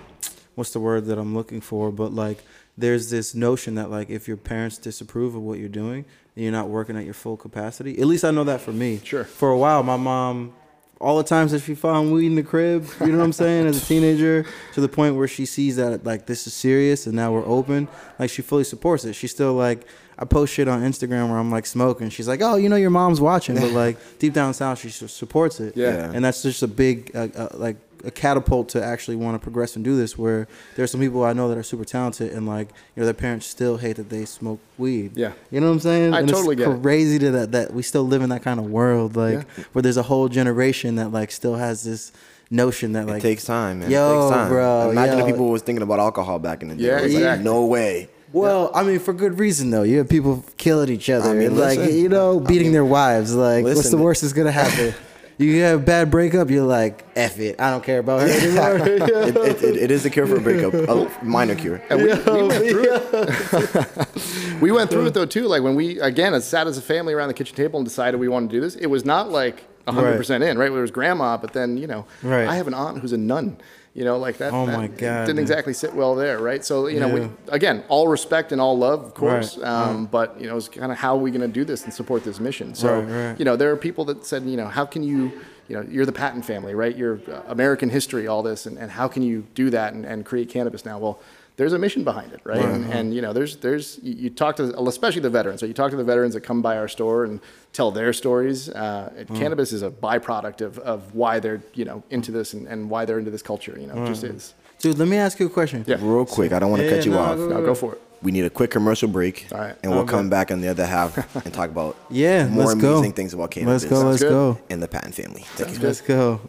what's 0.56 0.72
the 0.72 0.80
word 0.80 1.06
that 1.06 1.18
I'm 1.18 1.36
looking 1.36 1.62
for? 1.62 1.92
But 1.92 2.14
like 2.14 2.44
there's 2.78 3.10
this 3.10 3.34
notion 3.36 3.76
that 3.76 3.90
like 3.90 4.10
if 4.10 4.28
your 4.28 4.38
parents 4.38 4.78
disapprove 4.78 5.36
of 5.36 5.42
what 5.42 5.60
you're 5.60 5.70
doing, 5.70 6.06
and 6.36 6.44
you're 6.44 6.52
not 6.52 6.70
working 6.70 6.98
at 6.98 7.06
your 7.06 7.14
full 7.14 7.38
capacity. 7.38 8.00
At 8.00 8.08
least 8.08 8.24
I 8.24 8.32
know 8.32 8.44
that 8.44 8.62
for 8.62 8.74
me. 8.74 9.02
Sure. 9.04 9.24
For 9.24 9.50
a 9.50 9.58
while, 9.58 9.84
my 9.84 9.98
mom. 9.98 10.54
All 11.02 11.18
the 11.18 11.24
times 11.24 11.52
that 11.52 11.62
she 11.62 11.76
found 11.76 12.14
weed 12.14 12.28
in 12.28 12.36
the 12.36 12.44
crib, 12.44 12.88
you 13.02 13.08
know 13.08 13.18
what 13.18 13.24
I'm 13.26 13.34
saying, 13.34 13.68
as 13.68 13.84
a 13.84 13.86
teenager, 13.86 14.46
to 14.74 14.82
the 14.82 14.88
point 14.88 15.16
where 15.16 15.28
she 15.28 15.46
sees 15.46 15.76
that 15.76 16.06
like 16.06 16.26
this 16.26 16.48
is 16.48 16.54
serious 16.54 17.06
and 17.06 17.16
now 17.16 17.34
we're 17.34 17.46
open, 17.46 17.88
like 18.18 18.30
she 18.30 18.42
fully 18.42 18.64
supports 18.64 19.04
it. 19.04 19.14
She's 19.14 19.32
still 19.32 19.54
like, 19.54 19.86
I 20.18 20.24
post 20.24 20.54
shit 20.54 20.70
on 20.70 20.82
Instagram 20.82 21.30
where 21.30 21.38
I'm 21.38 21.52
like 21.52 21.66
smoking. 21.66 22.10
She's 22.10 22.28
like, 22.28 22.42
oh, 22.42 22.56
you 22.56 22.70
know 22.70 22.78
your 22.78 22.90
mom's 22.90 23.20
watching, 23.20 23.56
but 23.56 23.72
like 23.72 23.98
deep 24.20 24.34
down 24.34 24.54
south, 24.54 24.80
she 24.80 24.90
supports 24.90 25.60
it. 25.60 25.76
Yeah. 25.76 26.12
and 26.14 26.24
that's 26.24 26.42
just 26.42 26.64
a 26.64 26.68
big 26.68 27.12
uh, 27.14 27.28
uh, 27.36 27.50
like 27.56 27.76
a 28.06 28.12
catapult 28.12 28.70
to 28.70 28.84
actually 28.84 29.16
want 29.18 29.36
to 29.36 29.40
progress 29.44 29.76
and 29.76 29.84
do 29.86 29.96
this. 29.98 30.18
Where 30.18 30.48
there's 30.76 30.92
some 30.92 31.02
people 31.02 31.24
I 31.24 31.34
know 31.34 31.50
that 31.50 31.58
are 31.58 31.64
super 31.64 31.86
talented 31.86 32.32
and 32.32 32.46
like 32.48 32.70
you 32.96 33.02
know 33.02 33.06
their 33.06 33.14
parents 33.14 33.46
still 33.48 33.78
hate 33.78 33.96
that 33.98 34.10
they 34.10 34.26
smoke 34.26 34.60
weed. 34.78 35.12
Yeah. 35.16 35.34
you 35.52 35.60
know 35.60 35.68
what 35.68 35.74
I'm 35.74 35.80
saying? 35.80 36.14
I 36.14 36.20
and 36.20 36.30
totally 36.30 36.56
it's 36.56 36.66
get 36.66 36.76
it. 36.78 36.82
crazy 36.82 37.20
to 37.20 37.32
that 37.32 37.52
that 37.54 37.74
we 37.74 37.82
still 37.82 38.04
live 38.04 38.22
in 38.22 38.30
that 38.30 38.44
kind 38.44 38.60
of 38.60 38.68
world, 38.68 39.16
like 39.16 39.46
Yeah. 39.58 39.64
where 39.74 39.82
there's 39.82 39.98
a 39.98 40.04
whole 40.04 40.28
generation 40.30 40.96
that 40.96 41.12
like 41.12 41.32
still 41.32 41.56
has 41.56 41.84
this 41.84 42.12
notion 42.52 42.94
that 42.94 43.08
like 43.08 43.18
it 43.18 43.22
takes 43.22 43.44
time, 43.46 43.80
man. 43.80 43.90
Yo, 43.90 43.98
it 43.98 44.24
takes 44.30 44.36
time. 44.38 44.50
bro, 44.50 44.92
Imagine 44.92 45.18
yo. 45.20 45.26
if 45.26 45.32
people 45.32 45.50
was 45.50 45.62
thinking 45.64 45.82
about 45.84 46.00
alcohol 46.00 46.38
back 46.40 46.62
in 46.62 46.70
the 46.70 46.76
day. 46.76 46.84
Yeah, 46.84 47.00
It 47.00 47.04
was 47.04 47.14
like, 47.14 47.22
exactly. 47.24 47.44
no 47.46 47.66
way. 47.66 48.10
Well, 48.34 48.70
I 48.76 48.84
mean, 48.84 49.00
for 49.00 49.14
good 49.14 49.40
reason 49.40 49.70
though. 49.70 49.84
You 49.84 50.00
have 50.00 50.10
people 50.10 50.44
killing 50.58 50.90
each 50.90 51.10
other, 51.10 51.30
I 51.30 51.34
mean, 51.34 51.58
like 51.58 51.80
listen. 51.80 51.98
you 51.98 52.10
know, 52.10 52.40
beating 52.42 52.74
their 52.74 52.84
wives. 52.84 53.34
Like, 53.34 53.64
what's 53.64 53.90
the 53.90 53.98
worst 53.98 54.22
that's 54.24 54.34
gonna 54.34 54.52
happen? 54.52 54.94
you 55.38 55.62
have 55.62 55.82
a 55.82 55.84
bad 55.84 56.10
breakup. 56.12 56.50
You're 56.50 56.66
like, 56.66 57.06
f 57.16 57.40
it. 57.40 57.60
I 57.60 57.70
don't 57.72 57.84
care 57.84 58.00
about 58.00 58.22
her 58.22 58.28
anymore. 58.28 58.78
it, 58.88 59.02
it, 59.02 59.64
it, 59.64 59.76
it 59.76 59.92
is 59.92 60.04
the 60.04 60.10
cure 60.10 60.28
for 60.28 60.38
a 60.38 60.42
breakup, 60.42 60.74
a 60.74 61.10
minor 61.26 61.56
cure. 61.56 61.82
And 61.90 62.00
we, 62.02 62.08
we 62.08 62.48
went 62.48 62.70
through 62.70 62.86
it. 62.90 64.62
we 64.62 64.72
went 64.72 64.90
through 64.90 65.06
it 65.08 65.14
though 65.14 65.26
too. 65.26 65.48
Like 65.48 65.62
when 65.64 65.76
we 65.76 66.00
again 66.00 66.34
as 66.34 66.48
sat 66.48 66.68
as 66.68 66.78
a 66.78 66.82
family 66.82 67.14
around 67.14 67.28
the 67.28 67.34
kitchen 67.34 67.56
table 67.56 67.80
and 67.80 67.86
decided 67.86 68.20
we 68.20 68.28
wanted 68.28 68.50
to 68.52 68.56
do 68.56 68.62
this, 68.62 68.76
it 68.76 68.88
was 68.88 69.06
not 69.06 69.30
like 69.30 69.64
hundred 69.88 70.18
percent 70.18 70.44
in, 70.44 70.58
right? 70.58 70.72
There 70.72 70.82
was 70.82 70.92
grandma, 70.92 71.38
but 71.38 71.54
then 71.54 71.78
you 71.78 71.88
know, 71.88 72.06
Right. 72.24 72.48
I 72.48 72.56
have 72.56 72.68
an 72.68 72.74
aunt 72.74 73.00
who's 73.00 73.14
a 73.14 73.18
nun. 73.18 73.58
You 73.96 74.04
know, 74.04 74.18
like 74.18 74.38
that. 74.40 74.52
Oh 74.54 74.66
that 74.66 74.78
my 74.78 74.88
God, 74.88 75.26
Didn't 75.26 75.40
exactly 75.40 75.72
sit 75.74 75.96
well 75.96 76.16
there, 76.16 76.40
right? 76.40 76.64
So 76.66 76.88
you 76.88 77.00
know, 77.00 77.08
Yeah. 77.08 77.28
we, 77.28 77.30
again, 77.48 77.82
all 77.88 78.10
respect 78.10 78.52
and 78.52 78.60
all 78.60 78.78
love, 78.78 79.06
of 79.06 79.14
course. 79.14 79.58
Right, 79.58 79.66
Um, 79.68 80.06
But 80.12 80.36
you 80.40 80.48
know, 80.48 80.58
it's 80.58 80.68
kind 80.68 80.92
of 80.92 80.98
how 80.98 81.16
are 81.16 81.20
we 81.22 81.32
going 81.32 81.40
to 81.42 81.48
do 81.48 81.64
this 81.64 81.86
and 81.86 81.94
support 81.94 82.26
this 82.26 82.42
mission? 82.42 82.76
So 82.76 83.00
Right, 83.00 83.06
right. 83.30 83.40
you 83.40 83.46
know, 83.46 83.56
there 83.56 83.72
are 83.72 83.78
people 83.78 84.04
that 84.06 84.26
said, 84.26 84.44
you 84.44 84.58
know, 84.58 84.68
how 84.68 84.86
can 84.86 85.02
you, 85.02 85.32
you 85.70 85.78
know, 85.78 85.86
you're 85.90 86.06
the 86.06 86.12
Patton 86.12 86.42
family, 86.42 86.76
right? 86.76 86.94
You're 86.94 87.20
uh, 87.32 87.44
American 87.48 87.90
history, 87.90 88.28
all 88.28 88.44
this, 88.44 88.66
and, 88.66 88.78
and 88.78 88.92
how 88.92 89.08
can 89.08 89.24
you 89.24 89.46
do 89.56 89.70
that 89.70 89.94
and, 89.94 90.06
and 90.06 90.26
create 90.26 90.50
cannabis 90.50 90.84
now? 90.84 91.00
Well, 91.00 91.20
there's 91.58 91.74
a 91.74 91.80
mission 91.80 92.04
behind 92.04 92.34
it, 92.34 92.42
right? 92.44 92.60
And, 92.60 92.92
and 92.92 93.14
you 93.14 93.22
know, 93.22 93.32
there's 93.34 93.56
there's 93.58 94.00
you, 94.04 94.14
you 94.14 94.30
talk 94.30 94.56
to 94.58 94.78
especially 94.88 95.22
the 95.22 95.30
veterans. 95.30 95.60
So 95.62 95.66
you 95.66 95.74
talk 95.74 95.92
to 95.92 95.98
the 95.98 96.04
veterans 96.04 96.34
that 96.34 96.42
come 96.42 96.62
by 96.62 96.78
our 96.78 96.88
store 96.88 97.24
and 97.26 97.40
tell 97.74 97.92
their 97.92 98.12
stories. 98.14 98.70
Uh, 98.70 99.12
and 99.18 99.28
Cannabis 99.30 99.72
is 99.72 99.82
a 99.82 99.90
byproduct 99.90 100.62
of, 100.62 100.80
of 100.80 101.16
why 101.16 101.40
they're 101.40 101.62
you 101.74 101.86
know 101.86 102.04
into 102.10 102.32
this 102.32 102.54
and, 102.54 102.68
and 102.68 102.90
why 102.90 103.06
they're 103.06 103.20
into 103.20 103.32
this 103.32 103.42
culture. 103.42 103.78
You 103.80 103.88
know, 103.88 104.04
it 104.04 104.08
just 104.08 104.24
is. 104.24 104.54
Dude, 104.80 104.98
let 105.00 105.08
me 105.08 105.16
ask 105.18 105.40
you 105.40 105.46
a 105.46 105.50
question. 105.50 105.86
Yeah. 105.88 105.96
Real 106.02 106.26
quick, 106.26 106.52
I 106.52 106.60
don't 106.60 106.70
want 106.70 106.82
to 106.82 106.86
Yeah, 106.90 106.96
cut 106.98 107.06
you 107.06 107.12
no, 107.12 107.20
off. 107.20 107.38
go, 107.38 107.48
Now 107.48 107.62
go 107.62 107.74
for 107.76 107.94
it. 107.94 108.02
We 108.22 108.32
need 108.32 108.44
a 108.46 108.50
quick 108.50 108.72
commercial 108.72 109.08
break, 109.08 109.48
All 109.52 109.60
right. 109.60 109.76
and 109.84 109.92
we'll 109.92 110.02
Okay. 110.02 110.12
come 110.12 110.30
back 110.30 110.50
on 110.52 110.60
the 110.60 110.68
other 110.68 110.86
half 110.86 111.16
and 111.46 111.54
talk 111.54 111.70
about 111.70 111.96
Yeah, 112.10 112.48
more 112.48 112.66
let's 112.66 112.82
go. 112.82 112.96
amazing 112.98 113.14
things 113.14 113.34
about 113.34 113.52
cannabis 113.52 113.84
Let's 113.84 113.94
go. 114.02 114.10
Let's 114.10 114.24
go. 114.24 114.58
and 114.70 114.82
the 114.84 114.88
Patton 114.88 115.12
family. 115.12 115.44
Thank 115.56 115.78
you. 115.78 115.86
Let's 115.86 116.02
go. 116.02 116.42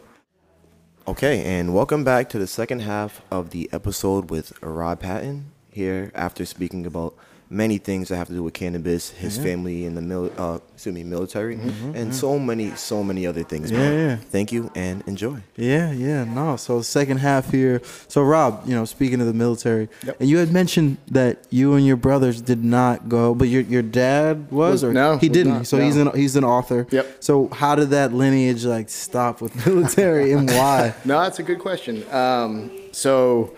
Okay, 1.07 1.41
and 1.41 1.73
welcome 1.73 2.03
back 2.03 2.27
to 2.27 2.37
the 2.37 2.47
second 2.47 2.81
half 2.81 3.21
of 3.31 3.51
the 3.51 3.69
episode 3.71 4.29
with 4.29 4.51
Rob 4.61 4.99
Patton. 4.99 5.53
Here, 5.71 6.11
after 6.13 6.45
speaking 6.45 6.85
about 6.85 7.15
many 7.49 7.77
things 7.77 8.09
that 8.09 8.17
have 8.17 8.27
to 8.27 8.33
do 8.33 8.43
with 8.43 8.53
cannabis, 8.53 9.09
his 9.11 9.37
family 9.37 9.85
in 9.85 9.95
the 9.95 10.01
mil- 10.01 10.31
uh, 10.37 10.59
excuse 10.73 10.93
me, 10.93 11.03
military, 11.03 11.55
and 11.95 12.13
so 12.13 12.37
many, 12.37 12.75
so 12.75 13.03
many 13.03 13.25
other 13.25 13.43
things. 13.43 13.71
Yeah, 13.71 13.91
yeah. 13.91 14.15
Thank 14.17 14.51
you 14.51 14.69
and 14.75 15.01
enjoy. 15.07 15.39
Yeah, 15.55 15.91
yeah, 15.91 16.23
no. 16.25 16.57
So 16.57 16.81
second 16.81 17.17
half 17.17 17.51
here. 17.51 17.81
So 18.09 18.21
Rob, 18.21 18.63
you 18.65 18.75
know, 18.75 18.85
speaking 18.85 19.21
of 19.21 19.27
the 19.27 19.33
military, 19.33 19.87
Yep. 20.05 20.17
and 20.19 20.29
you 20.29 20.37
had 20.37 20.51
mentioned 20.51 20.97
that 21.11 21.37
you 21.49 21.73
and 21.75 21.85
your 21.85 21.95
brothers 21.97 22.41
did 22.41 22.63
not 22.63 23.07
go, 23.09 23.33
but 23.33 23.47
your 23.47 23.61
your 23.61 23.81
dad 23.81 24.51
was, 24.51 24.71
Was- 24.71 24.83
or 24.83 24.93
no, 24.93 25.17
he 25.17 25.29
didn't. 25.29 25.53
not, 25.53 25.67
so 25.67 25.79
he's 25.79 25.95
an 25.95 26.11
he's 26.15 26.35
an 26.35 26.43
author. 26.43 26.85
Yep. 26.91 27.23
So 27.23 27.47
how 27.49 27.75
did 27.75 27.91
that 27.91 28.13
lineage 28.13 28.65
like 28.65 28.89
stop 28.89 29.41
with 29.41 29.65
military 29.65 30.33
and 30.33 30.49
why? 30.49 30.93
No, 31.05 31.21
that's 31.21 31.39
a 31.39 31.43
good 31.43 31.59
question. 31.59 32.03
Um, 32.11 32.69
so, 32.91 33.53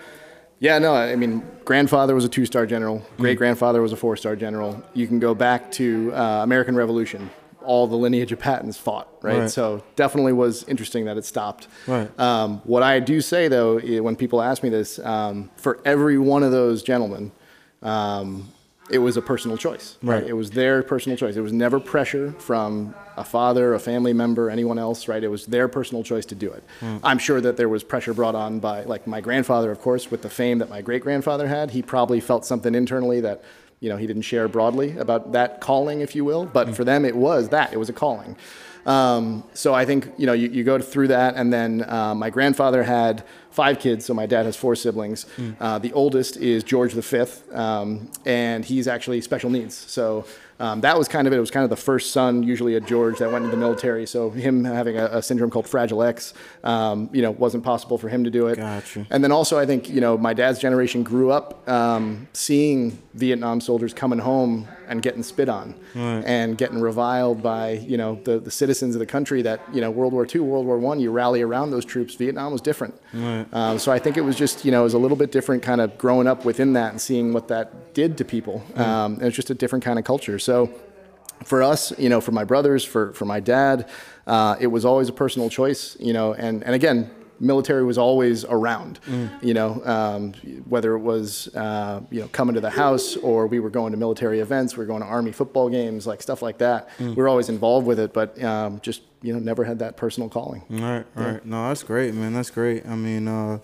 yeah, 0.60 0.80
no, 0.80 0.94
I 0.94 1.16
mean, 1.16 1.44
grandfather 1.66 2.14
was 2.16 2.26
a 2.26 2.30
two-star 2.30 2.66
general. 2.66 3.06
Great 3.18 3.38
grandfather 3.38 3.82
was 3.82 3.94
a 3.94 3.96
four-star 3.96 4.36
general. 4.36 4.84
You 4.94 5.08
can 5.08 5.20
go 5.20 5.34
back 5.34 5.72
to 5.74 6.12
uh, 6.14 6.44
American 6.44 6.76
Revolution. 6.76 7.30
All 7.62 7.88
the 7.88 7.96
lineage 7.96 8.32
of 8.32 8.40
Pattons 8.40 8.78
fought, 8.78 9.08
right? 9.22 9.40
Right. 9.40 9.50
So 9.50 9.84
definitely 9.96 10.34
was 10.34 10.64
interesting 10.64 11.06
that 11.06 11.18
it 11.18 11.26
stopped. 11.26 11.68
Right. 11.88 12.10
Um, 12.20 12.62
what 12.64 12.84
I 12.84 13.00
do 13.00 13.22
say 13.22 13.48
though, 13.48 13.80
when 13.80 14.16
people 14.16 14.42
ask 14.42 14.64
me 14.64 14.70
this, 14.70 14.98
um, 15.00 15.52
for 15.58 15.80
every 15.86 16.18
one 16.18 16.42
of 16.42 16.52
those 16.52 16.82
gentlemen, 16.84 17.32
um, 17.82 18.50
it 18.90 19.00
was 19.00 19.18
a 19.18 19.22
personal 19.22 19.58
choice. 19.58 19.98
Right. 20.02 20.24
It 20.24 20.34
was 20.34 20.52
their 20.52 20.84
personal 20.84 21.18
choice. 21.18 21.36
It 21.36 21.42
was 21.42 21.54
never 21.54 21.80
pressure 21.80 22.32
from 22.34 22.96
a 23.18 23.24
father, 23.24 23.74
a 23.74 23.80
family 23.80 24.14
member, 24.14 24.50
anyone 24.50 24.80
else, 24.80 25.08
right? 25.08 25.24
It 25.24 25.28
was 25.28 25.46
their 25.46 25.68
personal 25.68 26.04
choice 26.04 26.26
to 26.28 26.36
do 26.36 26.52
it. 26.52 26.64
I'm 27.04 27.20
sure 27.20 27.42
that 27.42 27.58
there 27.58 27.70
was 27.70 27.84
pressure 27.84 28.14
brought 28.14 28.36
on 28.36 28.60
by, 28.60 28.84
like 28.84 29.08
my 29.08 29.22
grandfather, 29.22 29.72
of 29.72 29.82
course, 29.82 30.10
with 30.10 30.22
the 30.22 30.30
fame 30.30 30.60
that 30.60 30.70
my 30.70 30.82
great 30.82 31.04
grandfather 31.04 31.48
had. 31.48 31.72
He 31.72 31.82
probably 31.82 32.20
felt 32.20 32.46
something 32.46 32.74
internally 32.74 33.22
that, 33.22 33.44
you 33.80 33.90
know, 33.90 33.98
he 33.98 34.08
didn't 34.08 34.24
share 34.24 34.48
broadly 34.48 34.98
about 34.98 35.34
that 35.34 35.62
calling, 35.62 36.02
if 36.02 36.16
you 36.16 36.26
will. 36.26 36.46
But 36.46 36.76
for 36.76 36.84
them, 36.84 37.06
it 37.06 37.16
was 37.16 37.50
that. 37.50 37.74
It 37.74 37.78
was 37.78 37.90
a 37.90 37.94
calling. 37.94 38.38
Um, 38.86 39.44
so 39.54 39.74
I 39.74 39.86
think 39.86 40.12
you 40.18 40.26
know 40.26 40.34
you, 40.34 40.50
you 40.50 40.64
go 40.64 40.80
through 40.80 41.10
that, 41.10 41.36
and 41.36 41.52
then 41.52 41.84
uh, 41.88 42.16
my 42.16 42.30
grandfather 42.30 42.82
had 42.82 43.24
five 43.52 43.80
kids, 43.80 44.06
so 44.06 44.14
my 44.14 44.26
dad 44.26 44.46
has 44.46 44.56
four 44.56 44.76
siblings. 44.76 45.26
Uh, 45.60 45.80
the 45.80 45.92
oldest 45.94 46.38
is 46.38 46.64
George 46.64 46.94
V, 46.94 47.24
um, 47.54 48.10
and 48.26 48.64
he's 48.64 48.88
actually 48.88 49.22
special 49.22 49.50
needs. 49.50 49.76
So 49.76 50.26
um, 50.60 50.82
that 50.82 50.98
was 50.98 51.08
kind 51.08 51.26
of 51.26 51.34
it. 51.34 51.38
It 51.38 51.40
was 51.40 51.52
kind 51.52 51.64
of 51.64 51.70
the 51.70 51.78
first 51.78 52.12
son, 52.12 52.44
usually 52.44 52.76
a 52.76 52.82
George, 52.82 53.20
that 53.20 53.32
went 53.32 53.46
into 53.46 53.56
the 53.56 53.60
military. 53.62 54.06
So 54.06 54.30
him 54.30 54.66
having 54.66 54.98
a, 54.98 55.06
a 55.06 55.22
syndrome 55.22 55.50
called 55.50 55.68
Fragile 55.68 56.04
X, 56.04 56.34
um, 56.66 57.10
you 57.14 57.22
know, 57.22 57.32
wasn't 57.32 57.64
possible 57.64 57.98
for 57.98 58.10
him 58.10 58.26
to 58.26 58.30
do 58.30 58.48
it. 58.48 58.58
Gotcha. 58.58 59.08
And 59.10 59.24
then 59.24 59.32
also, 59.32 59.58
I 59.58 59.66
think 59.66 59.90
you 59.90 60.02
know, 60.02 60.18
my 60.18 60.34
dad's 60.34 60.60
generation 60.60 61.04
grew 61.04 61.32
up 61.32 61.68
um, 61.70 62.28
seeing 62.34 63.02
Vietnam 63.14 63.62
soldiers 63.62 63.94
coming 63.94 64.20
home 64.20 64.68
and 64.88 65.02
getting 65.02 65.24
spit 65.24 65.48
on, 65.50 65.76
and 65.96 66.58
getting 66.58 66.82
reviled 66.82 67.42
by 67.42 67.72
you 67.74 67.96
know 67.96 68.20
the, 68.24 68.40
the 68.40 68.52
citizens 68.52 68.96
of 68.96 69.00
the 69.00 69.06
country. 69.06 69.42
That 69.42 69.62
you 69.74 69.80
know, 69.80 69.92
World 69.92 70.12
War 70.12 70.28
II, 70.34 70.42
World 70.42 70.66
War 70.66 70.78
One, 70.78 71.00
you 71.00 71.12
rally 71.12 71.42
around 71.42 71.72
those 71.72 71.86
troops. 71.86 72.16
Vietnam 72.16 72.52
was 72.52 72.62
different. 72.62 73.00
Um, 73.52 73.80
so 73.80 73.92
I 73.92 74.00
think 74.00 74.18
it 74.18 74.22
was 74.22 74.36
just 74.36 74.66
you 74.66 74.72
know, 74.72 74.82
it 74.82 74.84
was 74.84 74.94
a 74.94 75.00
little 75.00 75.18
bit 75.18 75.32
different, 75.32 75.64
kind 75.64 75.82
of 75.82 75.98
growing 75.98 76.28
up 76.28 76.46
within 76.46 76.74
that 76.74 76.92
and 76.92 77.02
seeing 77.02 77.34
what 77.34 77.48
that 77.48 77.94
did 77.94 78.18
to 78.18 78.26
people. 78.26 78.64
Um, 78.76 79.14
and 79.16 79.24
it's 79.24 79.36
just 79.36 79.50
a 79.50 79.56
different 79.56 79.84
kind 79.84 79.98
of 80.00 80.06
culture. 80.06 80.40
So 80.40 80.70
for 81.46 81.64
us, 81.64 81.98
you 81.98 82.10
know, 82.10 82.20
for 82.22 82.32
my 82.32 82.44
brothers, 82.44 82.84
for, 82.84 83.14
for 83.14 83.26
my 83.26 83.40
dad, 83.40 83.90
uh, 84.28 84.56
it 84.60 84.68
was 84.68 84.84
always 84.86 85.08
a 85.10 85.14
personal 85.14 85.50
choice, 85.50 85.96
you 86.00 86.12
know, 86.12 86.34
and, 86.34 86.64
and 86.64 86.76
again, 86.76 87.10
military 87.40 87.86
was 87.86 87.98
always 87.98 88.44
around, 88.44 89.00
you 89.42 89.54
know, 89.54 89.82
um, 89.86 90.34
whether 90.68 90.96
it 90.96 91.00
was, 91.00 91.48
uh, 91.56 92.02
you 92.12 92.20
know, 92.20 92.28
coming 92.28 92.56
to 92.56 92.60
the 92.62 92.70
house 92.70 93.16
or 93.16 93.48
we 93.48 93.62
were 93.62 93.70
going 93.70 93.92
to 93.94 93.98
military 93.98 94.42
events, 94.42 94.76
we 94.76 94.80
were 94.84 94.86
going 94.86 95.02
to 95.02 95.08
army 95.08 95.32
football 95.32 95.70
games, 95.70 96.06
like 96.06 96.22
stuff 96.22 96.42
like 96.42 96.58
that. 96.58 96.90
We 97.00 97.16
were 97.16 97.30
always 97.30 97.48
involved 97.48 97.88
with 97.88 98.00
it, 98.00 98.12
but 98.14 98.44
um, 98.44 98.82
just, 98.82 99.02
you 99.22 99.34
know, 99.34 99.40
never 99.40 99.66
had 99.66 99.80
that 99.80 99.98
personal 99.98 100.30
calling. 100.30 100.62
All 100.72 100.78
right, 100.78 101.06
all 101.18 101.24
right. 101.24 101.46
No, 101.46 101.68
that's 101.68 101.84
great, 101.84 102.14
man. 102.14 102.34
That's 102.34 102.50
great. 102.50 102.86
I 102.86 102.96
mean, 102.96 103.28
uh, 103.28 103.60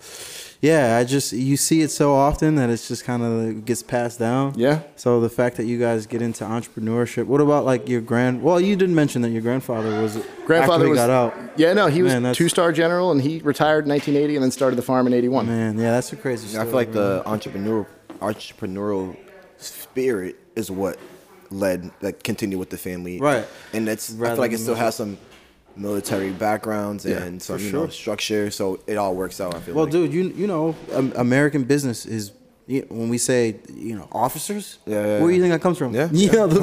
yeah, 0.60 0.98
I 0.98 1.04
just 1.04 1.32
you 1.32 1.56
see 1.56 1.80
it 1.80 1.90
so 1.90 2.14
often 2.14 2.56
that 2.56 2.68
it's 2.68 2.88
just 2.88 3.04
kind 3.04 3.22
of 3.22 3.64
gets 3.64 3.82
passed 3.82 4.18
down. 4.18 4.52
Yeah. 4.56 4.82
So 4.96 5.20
the 5.20 5.30
fact 5.30 5.56
that 5.56 5.64
you 5.64 5.78
guys 5.78 6.06
get 6.06 6.20
into 6.20 6.44
entrepreneurship, 6.44 7.24
what 7.26 7.40
about 7.40 7.64
like 7.64 7.88
your 7.88 8.02
grand? 8.02 8.42
Well, 8.42 8.60
you 8.60 8.76
didn't 8.76 8.94
mention 8.94 9.22
that 9.22 9.30
your 9.30 9.42
grandfather 9.42 10.02
was 10.02 10.22
Grandfather 10.44 10.88
was 10.88 10.98
got 10.98 11.10
out. 11.10 11.34
Yeah, 11.56 11.72
no, 11.72 11.86
he 11.86 12.02
was 12.02 12.12
Man, 12.12 12.22
that's- 12.22 12.36
two 12.36 12.48
star 12.48 12.70
general 12.72 13.10
and 13.10 13.22
he 13.22 13.38
retired 13.40 13.84
in 13.84 13.90
1980 13.90 14.36
and 14.36 14.44
then 14.44 14.50
started 14.50 14.76
the 14.76 14.82
farm 14.82 15.06
in 15.06 15.14
81. 15.14 15.46
Man, 15.46 15.78
yeah, 15.78 15.92
that's 15.92 16.12
a 16.12 16.16
crazy. 16.16 16.58
I 16.58 16.64
feel 16.64 16.74
like 16.74 16.88
man. 16.88 16.96
the 16.96 17.22
entrepreneurial 17.24 17.86
entrepreneurial 18.20 19.16
spirit 19.58 20.36
is 20.54 20.70
what 20.70 20.98
led 21.50 21.90
like 22.00 22.22
continue 22.22 22.58
with 22.58 22.70
the 22.70 22.78
family. 22.78 23.20
Right. 23.20 23.46
And 23.72 23.86
that's 23.86 24.12
I 24.20 24.26
feel 24.28 24.36
like 24.36 24.52
it 24.52 24.58
still 24.58 24.74
has 24.74 24.94
some 24.94 25.18
military 25.76 26.30
backgrounds 26.30 27.04
Yeah, 27.04 27.22
and 27.22 27.42
some 27.42 27.58
for 27.58 27.64
you 27.64 27.72
know 27.72 27.88
structure. 27.88 28.50
So 28.50 28.80
it 28.86 28.96
all 28.96 29.14
works 29.14 29.40
out. 29.40 29.54
I 29.54 29.60
feel 29.60 29.74
Well, 29.74 29.84
like. 29.84 29.92
dude, 29.92 30.12
you 30.12 30.22
you 30.36 30.46
know, 30.46 30.74
um, 30.94 31.12
American 31.16 31.64
business 31.64 32.06
is 32.06 32.32
you 32.66 32.84
when 32.88 33.08
we 33.08 33.18
say 33.18 33.56
you 33.74 33.94
know 33.96 34.08
officers. 34.12 34.78
Yeah, 34.86 34.94
yeah, 35.06 35.20
Where 35.20 35.28
do 35.30 35.34
you 35.36 35.40
think 35.42 35.52
that 35.52 35.62
comes 35.62 35.78
from? 35.78 35.94
Yeah, 35.94 36.08
You 36.12 36.32
know, 36.32 36.46
the, 36.48 36.60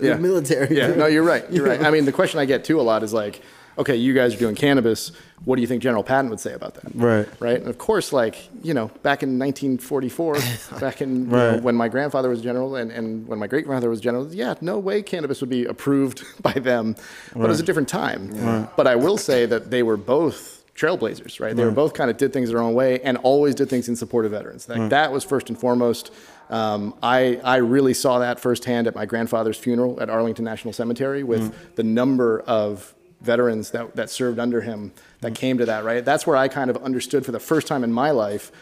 the 0.00 0.06
Yeah. 0.08 0.16
military. 0.16 0.76
Yeah, 0.76 0.88
dude. 0.88 0.98
no, 0.98 1.06
you're 1.06 1.22
right. 1.22 1.44
You're 1.50 1.66
right. 1.66 1.82
I 1.82 1.90
mean, 1.94 2.04
the 2.04 2.12
question 2.12 2.40
I 2.40 2.44
get 2.46 2.64
too 2.64 2.80
a 2.80 2.82
lot 2.82 3.02
is 3.02 3.12
like, 3.12 3.40
okay, 3.78 3.96
you 3.96 4.14
guys 4.14 4.34
are 4.34 4.38
doing 4.38 4.54
cannabis. 4.54 5.12
What 5.44 5.56
do 5.56 5.62
you 5.62 5.66
think 5.68 5.82
General 5.82 6.02
Patton 6.02 6.30
would 6.30 6.40
say 6.40 6.52
about 6.54 6.74
that? 6.74 6.94
Right. 6.94 7.28
Right. 7.40 7.58
And 7.58 7.68
of 7.68 7.76
course, 7.78 8.12
like, 8.12 8.48
you 8.62 8.72
know, 8.74 8.88
back 9.02 9.22
in 9.22 9.38
1944, 9.38 10.36
back 10.80 11.02
in, 11.02 11.24
you 11.26 11.26
know, 11.26 11.58
when 11.58 11.74
my 11.74 11.88
grandfather 11.88 12.28
was 12.28 12.40
general 12.40 12.76
and, 12.76 12.90
and 12.90 13.26
when 13.26 13.38
my 13.38 13.46
great 13.46 13.64
grandfather 13.66 13.90
was 13.90 14.00
general, 14.00 14.32
yeah, 14.32 14.54
no 14.60 14.78
way 14.78 15.02
cannabis 15.02 15.40
would 15.40 15.50
be 15.50 15.64
approved 15.66 16.24
by 16.42 16.52
them. 16.52 16.94
But 17.34 17.44
it 17.44 17.48
was 17.48 17.60
a 17.60 17.64
different 17.64 17.88
time. 17.88 18.30
But 18.76 18.86
I 18.86 18.96
will 18.96 19.18
say 19.18 19.44
that 19.46 19.70
they 19.70 19.82
were 19.82 19.96
both 19.96 20.62
trailblazers, 20.74 21.38
right? 21.40 21.54
They 21.54 21.64
were 21.64 21.70
both 21.70 21.94
kind 21.94 22.10
of 22.10 22.16
did 22.16 22.32
things 22.32 22.48
their 22.50 22.60
own 22.60 22.74
way 22.74 23.00
and 23.02 23.16
always 23.18 23.54
did 23.54 23.68
things 23.70 23.88
in 23.88 23.94
support 23.96 24.24
of 24.24 24.32
veterans. 24.32 24.68
Like, 24.68 24.88
That 24.90 25.12
was 25.12 25.22
first 25.24 25.48
and 25.48 25.58
foremost. 25.58 26.10
Um, 26.50 26.94
I, 27.02 27.40
I 27.44 27.56
really 27.56 27.94
saw 27.94 28.18
that 28.18 28.40
firsthand 28.40 28.86
at 28.86 28.94
my 28.94 29.06
grandfather's 29.06 29.56
funeral 29.56 30.00
at 30.00 30.10
Arlington 30.10 30.44
National 30.44 30.72
Cemetery 30.72 31.22
with 31.22 31.54
the 31.76 31.82
number 31.82 32.40
of 32.40 32.93
veterans 33.24 33.70
that, 33.70 33.96
that 33.96 34.10
served 34.10 34.38
under 34.38 34.60
him 34.60 34.92
that 35.20 35.34
came 35.34 35.58
to 35.58 35.66
that, 35.66 35.84
right? 35.84 36.04
That's 36.04 36.26
where 36.26 36.36
I 36.36 36.48
kind 36.48 36.70
of 36.70 36.76
understood 36.78 37.24
for 37.24 37.32
the 37.32 37.40
first 37.40 37.66
time 37.66 37.82
in 37.84 37.92
my 37.92 38.10
life, 38.10 38.52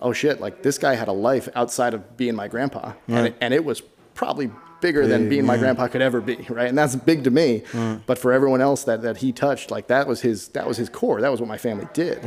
oh 0.00 0.12
shit, 0.12 0.40
like 0.40 0.62
this 0.62 0.78
guy 0.78 0.94
had 0.94 1.08
a 1.08 1.12
life 1.12 1.48
outside 1.54 1.94
of 1.94 2.16
being 2.16 2.34
my 2.34 2.48
grandpa. 2.48 2.92
And, 3.08 3.28
it, 3.28 3.36
and 3.40 3.52
it 3.54 3.64
was 3.64 3.82
probably 4.14 4.50
bigger 4.82 5.06
than 5.06 5.28
being 5.28 5.46
my 5.46 5.56
grandpa 5.56 5.88
could 5.88 6.02
ever 6.02 6.20
be, 6.20 6.36
right? 6.50 6.68
And 6.68 6.76
that's 6.76 6.94
big 6.94 7.24
to 7.24 7.30
me. 7.30 7.62
But 8.06 8.18
for 8.18 8.32
everyone 8.32 8.60
else 8.60 8.84
that, 8.84 9.02
that 9.02 9.16
he 9.16 9.32
touched, 9.32 9.70
like 9.70 9.86
that 9.88 10.06
was 10.06 10.20
his 10.20 10.48
that 10.48 10.66
was 10.66 10.76
his 10.76 10.88
core. 10.88 11.20
That 11.22 11.30
was 11.30 11.40
what 11.40 11.48
my 11.48 11.58
family 11.58 11.88
did. 11.94 12.22